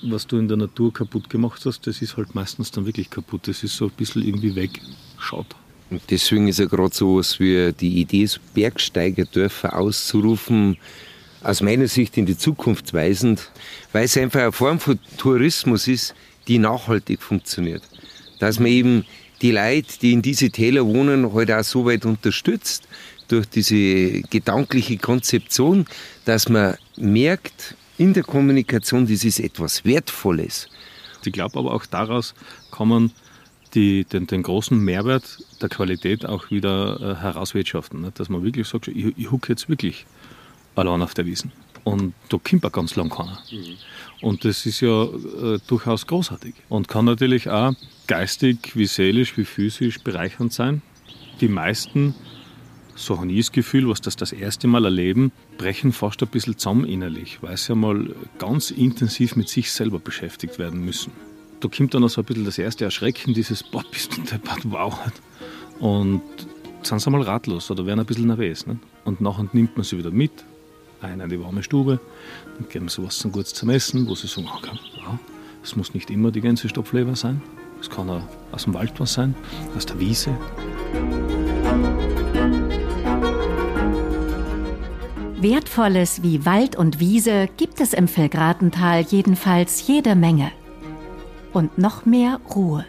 was 0.02 0.26
du 0.26 0.36
in 0.36 0.48
der 0.48 0.56
Natur 0.56 0.92
kaputt 0.92 1.30
gemacht 1.30 1.64
hast, 1.64 1.86
das 1.86 2.02
ist 2.02 2.16
halt 2.16 2.34
meistens 2.34 2.70
dann 2.70 2.86
wirklich 2.86 3.08
kaputt. 3.08 3.48
Das 3.48 3.62
ist 3.62 3.76
so 3.76 3.86
ein 3.86 3.92
bisschen 3.92 4.22
irgendwie 4.22 4.54
weggeschaut. 4.54 5.46
Und 5.90 6.02
deswegen 6.10 6.48
ist 6.48 6.58
ja 6.58 6.66
gerade 6.66 6.94
so 6.94 7.16
was 7.16 7.38
wie 7.38 7.72
die 7.72 8.00
Idee, 8.00 8.26
so 8.26 8.40
Bergsteigerdörfer 8.54 9.78
auszurufen, 9.78 10.76
aus 11.42 11.60
meiner 11.60 11.88
Sicht 11.88 12.16
in 12.16 12.26
die 12.26 12.36
Zukunft 12.36 12.94
weisend, 12.94 13.50
weil 13.92 14.04
es 14.04 14.16
einfach 14.16 14.40
eine 14.40 14.52
Form 14.52 14.78
von 14.78 14.98
Tourismus 15.16 15.88
ist, 15.88 16.14
die 16.48 16.58
nachhaltig 16.58 17.22
funktioniert 17.22 17.82
dass 18.42 18.58
man 18.58 18.72
eben 18.72 19.04
die 19.40 19.52
Leute, 19.52 20.00
die 20.00 20.12
in 20.12 20.20
diese 20.20 20.50
Täler 20.50 20.84
wohnen, 20.84 21.32
halt 21.32 21.52
auch 21.52 21.62
so 21.62 21.84
weit 21.84 22.04
unterstützt 22.04 22.88
durch 23.28 23.48
diese 23.48 24.20
gedankliche 24.22 24.98
Konzeption, 24.98 25.86
dass 26.24 26.48
man 26.48 26.76
merkt 26.96 27.76
in 27.98 28.14
der 28.14 28.24
Kommunikation, 28.24 29.06
das 29.06 29.22
ist 29.22 29.38
etwas 29.38 29.84
Wertvolles. 29.84 30.68
Ich 31.24 31.32
glaube 31.32 31.56
aber 31.56 31.72
auch 31.72 31.86
daraus 31.86 32.34
kann 32.72 32.88
man 32.88 33.12
die, 33.74 34.04
den, 34.06 34.26
den, 34.26 34.42
großen 34.42 34.76
Mehrwert 34.76 35.38
der 35.60 35.68
Qualität 35.68 36.26
auch 36.26 36.50
wieder 36.50 37.00
äh, 37.00 37.22
herauswirtschaften. 37.22 38.00
Ne? 38.00 38.10
Dass 38.12 38.28
man 38.28 38.42
wirklich 38.42 38.66
sagt, 38.66 38.88
ich, 38.88 39.16
ich 39.16 39.30
hucke 39.30 39.52
jetzt 39.52 39.68
wirklich 39.68 40.04
allein 40.74 41.00
auf 41.00 41.14
der 41.14 41.26
Wiesen. 41.26 41.52
Und 41.84 42.12
da 42.28 42.38
kommt 42.38 42.66
auch 42.66 42.72
ganz 42.72 42.96
lang 42.96 43.08
keiner. 43.08 43.38
Mhm. 43.52 43.76
Und 44.20 44.44
das 44.44 44.66
ist 44.66 44.80
ja 44.80 45.04
äh, 45.04 45.60
durchaus 45.68 46.08
großartig 46.08 46.54
und 46.68 46.88
kann 46.88 47.04
natürlich 47.04 47.48
auch 47.48 47.74
geistig, 48.06 48.72
wie 48.74 48.86
seelisch, 48.86 49.36
wie 49.36 49.44
physisch 49.44 50.00
bereichernd 50.00 50.52
sein. 50.52 50.82
Die 51.40 51.48
meisten, 51.48 52.14
so 52.94 53.18
habe 53.18 53.30
ich 53.32 53.46
das 53.46 53.52
Gefühl, 53.52 53.88
was 53.88 54.00
das 54.00 54.16
das 54.16 54.32
erste 54.32 54.66
Mal 54.68 54.84
erleben, 54.84 55.32
brechen 55.58 55.92
fast 55.92 56.22
ein 56.22 56.28
bisschen 56.28 56.58
zusammen 56.58 56.84
innerlich, 56.84 57.38
weil 57.42 57.56
sie 57.56 57.72
einmal 57.72 58.14
ganz 58.38 58.70
intensiv 58.70 59.36
mit 59.36 59.48
sich 59.48 59.72
selber 59.72 59.98
beschäftigt 59.98 60.58
werden 60.58 60.84
müssen. 60.84 61.12
Da 61.60 61.68
kommt 61.68 61.94
dann 61.94 62.04
auch 62.04 62.08
so 62.08 62.20
ein 62.20 62.24
bisschen 62.24 62.44
das 62.44 62.58
erste 62.58 62.84
Erschrecken, 62.84 63.34
dieses, 63.34 63.62
boah, 63.62 63.84
bist 63.90 64.16
du 64.16 64.22
deppert, 64.22 64.60
wow. 64.64 64.98
Und 65.78 66.22
sind 66.82 67.00
sie 67.00 67.06
einmal 67.06 67.22
ratlos 67.22 67.70
oder 67.70 67.86
werden 67.86 68.00
ein 68.00 68.06
bisschen 68.06 68.26
nervös. 68.26 68.66
Nicht? 68.66 68.80
Und 69.04 69.20
nachher 69.20 69.48
nimmt 69.52 69.76
man 69.76 69.84
sie 69.84 69.98
wieder 69.98 70.10
mit, 70.10 70.32
ein 71.00 71.20
in 71.20 71.28
die 71.28 71.40
warme 71.40 71.62
Stube, 71.62 72.00
dann 72.58 72.68
geben 72.68 72.88
sie 72.88 73.02
was 73.02 73.18
zum 73.18 73.32
Gutes 73.32 73.54
zum 73.54 73.70
Essen, 73.70 74.06
wo 74.08 74.14
sie 74.14 74.26
sagen, 74.26 74.48
okay, 74.56 74.78
ja, 74.96 75.18
es 75.62 75.76
muss 75.76 75.94
nicht 75.94 76.10
immer 76.10 76.30
die 76.30 76.40
ganze 76.40 76.68
Stopfleber 76.68 77.16
sein, 77.16 77.40
es 77.82 77.90
kann 77.90 78.08
auch 78.08 78.22
aus 78.52 78.64
dem 78.64 78.74
Wald 78.74 78.92
was 78.98 79.14
sein, 79.14 79.34
aus 79.76 79.84
der 79.84 79.98
Wiese. 79.98 80.30
Wertvolles 85.40 86.22
wie 86.22 86.46
Wald 86.46 86.76
und 86.76 87.00
Wiese 87.00 87.48
gibt 87.56 87.80
es 87.80 87.92
im 87.92 88.08
Vilgratental 88.08 89.00
jedenfalls 89.00 89.86
jede 89.88 90.14
Menge. 90.14 90.52
Und 91.52 91.76
noch 91.76 92.06
mehr 92.06 92.40
Ruhe. 92.54 92.86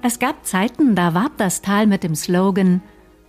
Es 0.00 0.18
gab 0.18 0.46
Zeiten, 0.46 0.94
da 0.94 1.12
warb 1.12 1.36
das 1.36 1.60
Tal 1.60 1.86
mit 1.86 2.02
dem 2.02 2.14
Slogan 2.14 2.82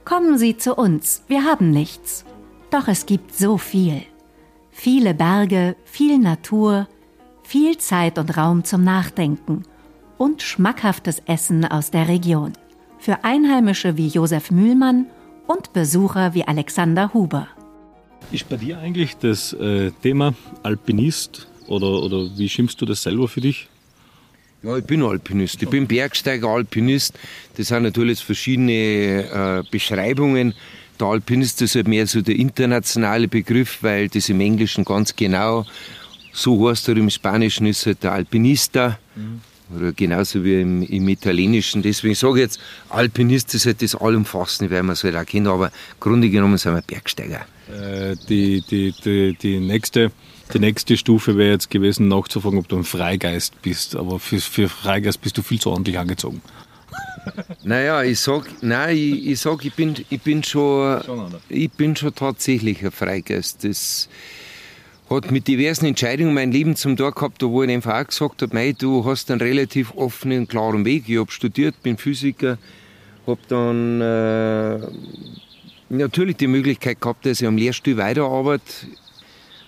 Kommen 0.05 0.37
Sie 0.37 0.57
zu 0.57 0.75
uns, 0.75 1.23
wir 1.27 1.43
haben 1.43 1.71
nichts. 1.71 2.25
Doch 2.71 2.87
es 2.87 3.05
gibt 3.05 3.35
so 3.35 3.57
viel. 3.57 4.03
Viele 4.71 5.13
Berge, 5.13 5.75
viel 5.83 6.17
Natur, 6.17 6.87
viel 7.43 7.77
Zeit 7.77 8.17
und 8.17 8.37
Raum 8.37 8.63
zum 8.63 8.83
Nachdenken 8.83 9.63
und 10.19 10.43
schmackhaftes 10.43 11.23
Essen 11.25 11.65
aus 11.65 11.89
der 11.89 12.07
Region. 12.07 12.53
Für 12.99 13.23
Einheimische 13.23 13.97
wie 13.97 14.09
Josef 14.09 14.51
Mühlmann 14.51 15.07
und 15.47 15.73
Besucher 15.73 16.35
wie 16.35 16.43
Alexander 16.43 17.11
Huber. 17.13 17.47
Ist 18.31 18.47
bei 18.49 18.57
dir 18.57 18.77
eigentlich 18.77 19.17
das 19.17 19.53
äh, 19.53 19.91
Thema 20.03 20.35
Alpinist 20.61 21.47
oder, 21.67 22.03
oder 22.03 22.37
wie 22.37 22.49
schimpfst 22.49 22.75
du 22.79 22.85
das 22.85 23.01
selber 23.01 23.27
für 23.27 23.41
dich? 23.41 23.69
Ja, 24.61 24.77
ich 24.77 24.83
bin 24.83 25.01
Alpinist. 25.01 25.63
Ich 25.63 25.69
bin 25.69 25.87
Bergsteiger, 25.87 26.49
Alpinist. 26.49 27.17
Das 27.55 27.67
sind 27.67 27.83
natürlich 27.83 28.19
verschiedene 28.19 29.63
äh, 29.63 29.63
Beschreibungen. 29.71 30.53
Der 30.99 31.07
Alpinist 31.07 31.61
ist 31.61 31.75
halt 31.75 31.87
mehr 31.87 32.05
so 32.05 32.21
der 32.21 32.35
internationale 32.35 33.29
Begriff, 33.29 33.81
weil 33.81 34.09
das 34.09 34.27
im 34.27 34.41
Englischen 34.41 34.83
ganz 34.83 35.15
genau 35.15 35.65
so 36.31 36.69
heißt 36.69 36.87
er 36.89 36.97
im 36.97 37.09
Spanischen 37.09 37.65
ist 37.65 37.85
halt 37.85 38.03
der 38.03 38.13
Alpinista. 38.13 38.99
Mhm. 39.15 39.41
Oder 39.75 39.91
genauso 39.93 40.43
wie 40.43 40.61
im, 40.61 40.81
im 40.81 41.07
Italienischen. 41.07 41.81
Deswegen 41.81 42.15
sage 42.15 42.35
ich 42.35 42.41
jetzt, 42.41 42.59
Alpinist 42.89 43.53
ist 43.53 43.65
halt 43.65 43.81
das 43.81 43.95
Allumfassende, 43.95 44.73
weil 44.73 44.83
man 44.83 44.93
es 44.93 45.03
halt 45.03 45.15
auch 45.15 45.25
kennt. 45.25 45.47
Aber 45.47 45.67
im 45.67 45.99
Grunde 45.99 46.29
genommen 46.29 46.57
sind 46.57 46.73
wir 46.73 46.81
Bergsteiger. 46.81 47.45
Äh, 47.69 48.15
die, 48.27 48.61
die, 48.61 48.93
die, 49.03 49.37
die, 49.39 49.59
nächste, 49.59 50.11
die 50.53 50.59
nächste 50.59 50.97
Stufe 50.97 51.37
wäre 51.37 51.51
jetzt 51.51 51.69
gewesen, 51.69 52.07
nachzufragen, 52.07 52.59
ob 52.59 52.67
du 52.67 52.77
ein 52.77 52.83
Freigeist 52.83 53.61
bist. 53.61 53.95
Aber 53.95 54.19
für, 54.19 54.39
für 54.39 54.69
Freigeist 54.69 55.21
bist 55.21 55.37
du 55.37 55.43
viel 55.43 55.59
zu 55.59 55.69
ordentlich 55.69 55.99
angezogen. 55.99 56.41
Naja, 57.63 58.03
ich 58.03 58.19
sag, 58.19 58.49
nein, 58.61 58.95
ich, 58.95 59.27
ich 59.27 59.39
sag, 59.39 59.63
ich 59.63 59.73
bin, 59.73 59.93
ich 60.09 60.21
bin 60.21 60.43
schon, 60.43 61.01
ich 61.49 61.69
bin 61.71 61.95
schon 61.95 62.15
tatsächlich 62.15 62.83
ein 62.83 62.91
Freigeist. 62.91 63.63
Das 63.63 64.09
hat 65.09 65.31
mit 65.31 65.47
diversen 65.47 65.87
Entscheidungen 65.87 66.33
mein 66.33 66.51
Leben 66.51 66.75
zum 66.75 66.95
Tag 66.95 67.15
gehabt, 67.15 67.41
wo 67.41 67.63
ich 67.63 67.71
einfach 67.71 67.99
auch 67.99 68.07
gesagt 68.07 68.41
habe, 68.41 68.53
mei, 68.53 68.73
du 68.77 69.03
hast 69.05 69.31
einen 69.31 69.41
relativ 69.41 69.93
offenen, 69.95 70.47
klaren 70.47 70.85
Weg. 70.85 71.05
Ich 71.07 71.17
habe 71.17 71.31
studiert, 71.31 71.81
bin 71.81 71.97
Physiker, 71.97 72.59
habe 73.25 73.39
dann 73.47 74.01
äh, 74.01 74.79
natürlich 75.89 76.37
die 76.37 76.47
Möglichkeit 76.47 77.01
gehabt, 77.01 77.25
dass 77.25 77.41
ich 77.41 77.47
am 77.47 77.57
Lehrstuhl 77.57 77.97
weiterarbeite. 77.97 78.63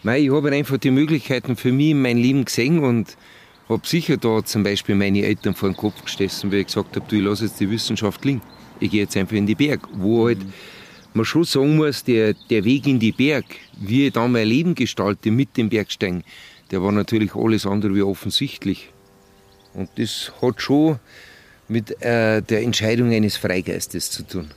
Mei, 0.03 0.19
ich 0.19 0.31
habe 0.31 0.51
einfach 0.51 0.77
die 0.77 0.91
Möglichkeiten 0.91 1.55
für 1.55 1.71
mich 1.71 1.89
in 1.89 2.01
meinem 2.01 2.21
Leben 2.21 2.45
gesehen 2.45 2.79
und 2.79 3.17
habe 3.67 3.87
sicher 3.87 4.17
da 4.17 4.43
zum 4.43 4.63
Beispiel 4.63 4.95
meine 4.95 5.23
Eltern 5.23 5.55
vor 5.55 5.69
den 5.69 5.75
Kopf 5.75 6.03
gestoßen, 6.03 6.51
weil 6.51 6.59
ich 6.59 6.67
gesagt 6.67 6.95
habe, 6.95 7.05
du, 7.07 7.15
ich 7.15 7.23
lasse 7.23 7.45
jetzt 7.45 7.59
die 7.59 7.69
Wissenschaft 7.69 8.23
liegen. 8.25 8.41
Ich 8.79 8.91
gehe 8.91 9.01
jetzt 9.01 9.17
einfach 9.17 9.35
in 9.35 9.47
die 9.47 9.55
Berg, 9.55 9.87
wo 9.93 10.27
halt 10.27 10.39
man 11.15 11.25
schon 11.25 11.43
sagen 11.43 11.77
muss, 11.77 12.03
der, 12.03 12.33
der 12.49 12.63
Weg 12.63 12.87
in 12.87 12.99
die 12.99 13.11
Berg, 13.11 13.45
wie 13.79 14.07
ich 14.07 14.13
dann 14.13 14.31
mein 14.31 14.47
Leben 14.47 14.75
gestalte 14.75 15.31
mit 15.31 15.57
dem 15.57 15.69
Bergsteigen, 15.69 16.23
der 16.71 16.81
war 16.81 16.91
natürlich 16.91 17.35
alles 17.35 17.65
andere 17.65 17.95
wie 17.95 18.01
offensichtlich. 18.01 18.89
Und 19.73 19.89
das 19.97 20.31
hat 20.41 20.61
schon 20.61 20.99
mit 21.67 22.01
äh, 22.01 22.41
der 22.41 22.61
Entscheidung 22.61 23.11
eines 23.11 23.37
Freigeistes 23.37 24.11
zu 24.11 24.23
tun. 24.23 24.51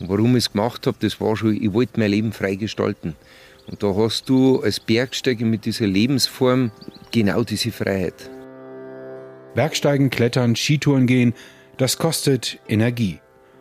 Und 0.00 0.08
warum 0.08 0.36
ich 0.36 0.44
es 0.44 0.52
gemacht 0.52 0.86
habe, 0.86 0.96
das 1.00 1.20
war 1.20 1.36
schon, 1.36 1.60
ich 1.60 1.72
wollte 1.72 1.98
mein 1.98 2.10
Leben 2.10 2.32
frei 2.32 2.54
gestalten. 2.54 3.14
Und 3.66 3.82
da 3.82 3.94
hast 3.94 4.28
du 4.28 4.60
als 4.60 4.78
Bergsteiger 4.78 5.44
mit 5.44 5.64
dieser 5.64 5.86
Lebensform 5.86 6.70
genau 7.10 7.42
diese 7.42 7.72
Freiheit. 7.72 8.30
Bergsteigen, 9.54 10.10
Klettern, 10.10 10.54
Skitouren 10.54 11.06
gehen, 11.06 11.34
das 11.78 11.98
kostet 11.98 12.58
Energie. 12.68 13.20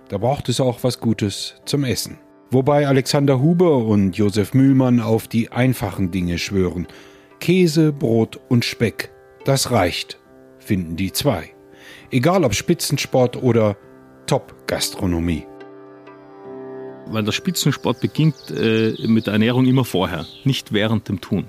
Da 0.10 0.18
braucht 0.18 0.50
es 0.50 0.60
auch 0.60 0.84
was 0.84 1.00
Gutes 1.00 1.56
zum 1.66 1.84
Essen. 1.84 2.18
Wobei 2.56 2.88
Alexander 2.88 3.42
Huber 3.42 3.80
und 3.80 4.16
Josef 4.16 4.54
Mühlmann 4.54 5.02
auf 5.02 5.28
die 5.28 5.52
einfachen 5.52 6.12
Dinge 6.12 6.38
schwören. 6.38 6.88
Käse, 7.42 7.92
Brot 7.92 8.40
und 8.48 8.64
Speck. 8.64 9.12
Das 9.44 9.72
reicht, 9.72 10.22
finden 10.60 10.96
die 10.96 11.12
zwei. 11.12 11.50
Egal 12.12 12.46
ob 12.46 12.54
Spitzensport 12.54 13.44
oder 13.44 13.76
Top-Gastronomie. 14.26 15.46
Weil 17.08 17.26
der 17.26 17.34
Spitzensport 17.34 18.00
beginnt 18.00 18.38
äh, 18.52 18.94
mit 19.06 19.26
der 19.26 19.34
Ernährung 19.34 19.66
immer 19.66 19.84
vorher, 19.84 20.26
nicht 20.46 20.72
während 20.72 21.10
dem 21.10 21.20
Tun. 21.20 21.48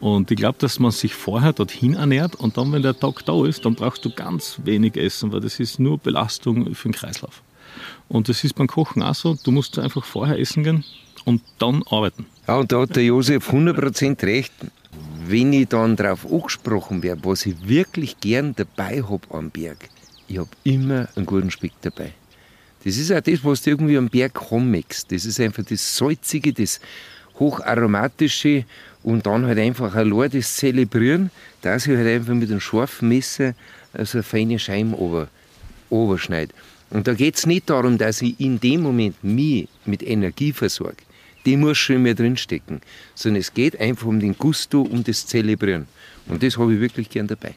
Und 0.00 0.30
ich 0.30 0.38
glaube, 0.38 0.56
dass 0.58 0.78
man 0.78 0.90
sich 0.90 1.12
vorher 1.12 1.52
dorthin 1.52 1.96
ernährt 1.96 2.34
und 2.34 2.56
dann, 2.56 2.72
wenn 2.72 2.80
der 2.80 2.98
Tag 2.98 3.26
da 3.26 3.44
ist, 3.44 3.66
dann 3.66 3.74
brauchst 3.74 4.06
du 4.06 4.10
ganz 4.14 4.58
wenig 4.64 4.96
essen, 4.96 5.32
weil 5.32 5.40
das 5.40 5.60
ist 5.60 5.78
nur 5.78 5.98
Belastung 5.98 6.74
für 6.74 6.88
den 6.88 6.94
Kreislauf. 6.94 7.42
Und 8.08 8.28
das 8.28 8.44
ist 8.44 8.54
beim 8.54 8.66
Kochen 8.66 9.02
auch 9.02 9.14
so. 9.14 9.36
Du 9.42 9.50
musst 9.50 9.78
einfach 9.78 10.04
vorher 10.04 10.38
essen 10.38 10.64
gehen 10.64 10.84
und 11.24 11.42
dann 11.58 11.82
arbeiten. 11.90 12.26
Ja, 12.46 12.56
und 12.56 12.72
da 12.72 12.80
hat 12.82 12.96
der 12.96 13.04
Josef 13.04 13.50
100% 13.50 14.22
recht. 14.22 14.52
Wenn 15.26 15.52
ich 15.52 15.68
dann 15.68 15.96
darauf 15.96 16.30
angesprochen 16.30 17.02
werde, 17.02 17.24
was 17.24 17.44
ich 17.44 17.68
wirklich 17.68 18.18
gern 18.20 18.54
dabei 18.56 19.02
habe 19.02 19.22
am 19.30 19.50
Berg, 19.50 19.88
ich 20.26 20.38
habe 20.38 20.48
immer 20.64 21.08
einen 21.14 21.26
guten 21.26 21.50
Speck 21.50 21.72
dabei. 21.82 22.12
Das 22.84 22.96
ist 22.96 23.12
auch 23.12 23.20
das, 23.20 23.44
was 23.44 23.62
du 23.62 23.70
irgendwie 23.70 23.98
am 23.98 24.08
Berg 24.08 24.50
rummixt. 24.50 25.12
Das 25.12 25.24
ist 25.24 25.40
einfach 25.40 25.64
das 25.64 25.96
Salzige, 25.96 26.52
das 26.52 26.80
Hocharomatische 27.38 28.64
und 29.02 29.26
dann 29.26 29.46
halt 29.46 29.58
einfach 29.58 29.94
allein 29.94 30.30
das 30.30 30.56
Zelebrieren, 30.56 31.30
dass 31.62 31.86
ich 31.86 31.96
halt 31.96 32.06
einfach 32.06 32.34
mit 32.34 32.50
einem 32.50 32.60
scharfen 32.60 33.08
Messer 33.08 33.54
also 33.92 34.18
eine 34.18 34.22
feine 34.22 34.58
Scheibe 34.58 35.28
oberschneide. 35.90 36.52
Und 36.90 37.06
da 37.06 37.14
geht 37.14 37.36
es 37.36 37.46
nicht 37.46 37.68
darum, 37.68 37.98
dass 37.98 38.22
ich 38.22 38.38
in 38.40 38.60
dem 38.60 38.82
Moment 38.82 39.22
mich 39.22 39.68
mit 39.84 40.02
Energie 40.02 40.52
versorge. 40.52 40.96
Die 41.44 41.56
muss 41.56 41.78
schon 41.78 41.96
in 41.96 42.02
mir 42.02 42.14
drinstecken. 42.14 42.80
Sondern 43.14 43.40
es 43.40 43.52
geht 43.52 43.78
einfach 43.78 44.06
um 44.06 44.20
den 44.20 44.36
Gusto, 44.36 44.82
um 44.82 45.04
das 45.04 45.26
Zelebrieren. 45.26 45.86
Und 46.26 46.42
das 46.42 46.56
habe 46.58 46.74
ich 46.74 46.80
wirklich 46.80 47.10
gern 47.10 47.26
dabei. 47.26 47.54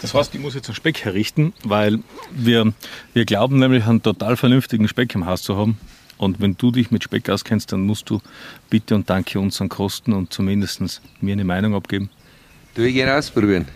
Das 0.00 0.14
heißt, 0.14 0.34
ich 0.34 0.40
muss 0.40 0.54
jetzt 0.54 0.68
einen 0.68 0.76
Speck 0.76 1.04
herrichten, 1.04 1.52
weil 1.64 1.98
wir, 2.30 2.72
wir 3.14 3.24
glauben 3.24 3.58
nämlich, 3.58 3.84
einen 3.84 4.02
total 4.02 4.36
vernünftigen 4.36 4.86
Speck 4.86 5.14
im 5.14 5.26
Haus 5.26 5.42
zu 5.42 5.56
haben. 5.56 5.76
Und 6.18 6.40
wenn 6.40 6.56
du 6.56 6.70
dich 6.70 6.90
mit 6.90 7.04
Speck 7.04 7.28
auskennst, 7.30 7.72
dann 7.72 7.82
musst 7.82 8.10
du 8.10 8.20
bitte 8.70 8.94
und 8.94 9.10
danke 9.10 9.38
unseren 9.40 9.68
Kosten 9.68 10.12
und 10.12 10.32
zumindest 10.32 11.00
mir 11.20 11.32
eine 11.32 11.44
Meinung 11.44 11.74
abgeben. 11.74 12.10
Du, 12.74 12.82
ich 12.82 12.94
gerne 12.94 13.14
ausprobieren. 13.14 13.66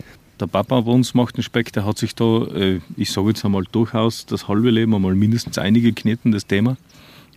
Der 0.42 0.48
Papa 0.48 0.80
bei 0.80 0.90
uns 0.90 1.14
macht 1.14 1.36
einen 1.36 1.44
Speck, 1.44 1.72
der 1.72 1.86
hat 1.86 1.98
sich 1.98 2.16
da, 2.16 2.44
äh, 2.46 2.80
ich 2.96 3.12
sage 3.12 3.28
jetzt 3.28 3.44
einmal 3.44 3.62
durchaus 3.70 4.26
das 4.26 4.48
halbe 4.48 4.70
Leben 4.70 4.92
einmal 4.92 5.14
mindestens 5.14 5.56
einige 5.56 5.92
kneten, 5.92 6.32
das 6.32 6.48
Thema. 6.48 6.76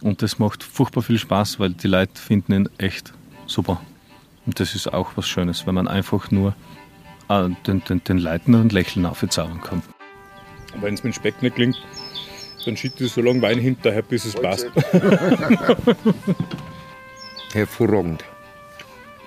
Und 0.01 0.23
das 0.23 0.39
macht 0.39 0.63
furchtbar 0.63 1.03
viel 1.03 1.19
Spaß, 1.19 1.59
weil 1.59 1.69
die 1.69 1.87
Leute 1.87 2.19
finden 2.19 2.53
ihn 2.53 2.69
echt 2.79 3.13
super. 3.45 3.79
Und 4.47 4.59
das 4.59 4.73
ist 4.73 4.91
auch 4.91 5.11
was 5.17 5.27
Schönes, 5.27 5.67
wenn 5.67 5.75
man 5.75 5.87
einfach 5.87 6.31
nur 6.31 6.55
äh, 7.29 7.49
den, 7.67 7.83
den, 7.83 8.03
den 8.03 8.17
Leuten 8.17 8.55
ein 8.55 8.69
Lächeln 8.69 9.05
aufzaubern 9.05 9.61
kann. 9.61 9.83
Wenn 10.81 10.95
es 10.95 11.03
mit 11.03 11.13
Speck 11.13 11.43
nicht 11.43 11.53
klingt, 11.53 11.79
dann 12.65 12.75
schütte 12.75 13.03
ich 13.03 13.11
so 13.11 13.21
lange 13.21 13.39
Wein 13.43 13.59
hinterher, 13.59 14.01
bis 14.01 14.25
es 14.25 14.33
passt. 14.33 14.65
Hervorragend. 17.53 18.25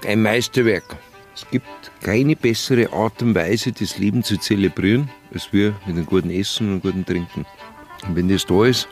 Ein 0.05 0.23
Meisterwerk. 0.23 0.97
Es 1.39 1.49
gibt 1.53 1.93
keine 2.03 2.35
bessere 2.35 2.93
Art 2.93 3.23
und 3.23 3.37
Weise, 3.37 3.71
das 3.71 3.97
Leben 3.97 4.25
zu 4.25 4.39
zelebrieren, 4.39 5.09
als 5.33 5.53
wir 5.53 5.77
mit 5.87 5.95
einem 5.95 6.05
guten 6.05 6.31
Essen 6.31 6.67
und 6.67 6.73
einem 6.73 6.83
guten 6.83 7.07
Trinken. 7.07 7.47
Und 8.09 8.17
wenn 8.17 8.29
das 8.29 8.45
da 8.45 8.65
ist, 8.65 8.89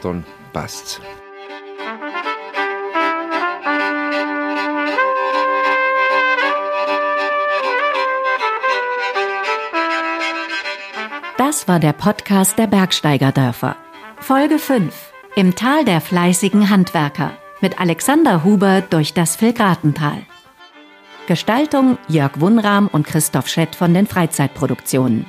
dann 0.00 0.24
passt's. 0.52 1.00
Das 11.36 11.66
war 11.66 11.80
der 11.80 11.92
Podcast 11.94 12.58
der 12.58 12.68
Bergsteigerdörfer. 12.68 13.74
Folge 14.20 14.60
5. 14.60 14.94
Im 15.34 15.56
Tal 15.56 15.84
der 15.84 16.00
fleißigen 16.00 16.70
Handwerker. 16.70 17.36
Mit 17.60 17.80
Alexander 17.80 18.44
Huber 18.44 18.82
durch 18.82 19.14
das 19.14 19.40
Vilgratental. 19.40 20.22
Gestaltung 21.26 21.98
Jörg 22.08 22.40
Wunram 22.40 22.88
und 22.88 23.06
Christoph 23.06 23.48
Schett 23.48 23.76
von 23.76 23.94
den 23.94 24.06
Freizeitproduktionen. 24.06 25.26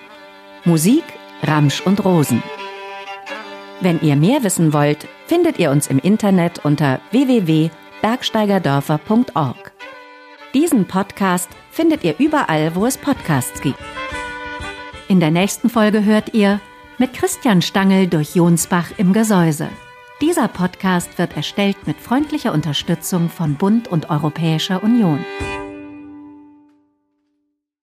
Musik 0.65 1.03
Ramsch 1.43 1.81
und 1.81 2.03
Rosen. 2.03 2.41
Wenn 3.79 4.01
ihr 4.01 4.15
mehr 4.15 4.43
wissen 4.43 4.73
wollt, 4.73 5.07
findet 5.27 5.59
ihr 5.59 5.69
uns 5.71 5.87
im 5.87 5.99
Internet 5.99 6.65
unter 6.65 6.99
www.bergsteigerdörfer.at. 7.11 7.71
bergsteigerdörfer.org. 8.01 9.71
Diesen 10.53 10.85
Podcast 10.85 11.49
findet 11.71 12.03
ihr 12.03 12.15
überall, 12.17 12.75
wo 12.75 12.85
es 12.85 12.97
Podcasts 12.97 13.61
gibt. 13.61 13.79
In 15.07 15.19
der 15.19 15.31
nächsten 15.31 15.69
Folge 15.69 16.03
hört 16.03 16.33
ihr 16.33 16.59
mit 16.97 17.13
Christian 17.13 17.61
Stangl 17.61 18.07
durch 18.07 18.35
Jonsbach 18.35 18.89
im 18.97 19.13
Gesäuse. 19.13 19.69
Dieser 20.21 20.47
Podcast 20.47 21.17
wird 21.17 21.35
erstellt 21.35 21.87
mit 21.87 21.97
freundlicher 21.97 22.53
Unterstützung 22.53 23.29
von 23.29 23.55
Bund 23.55 23.87
und 23.87 24.09
Europäischer 24.09 24.83
Union. 24.83 25.23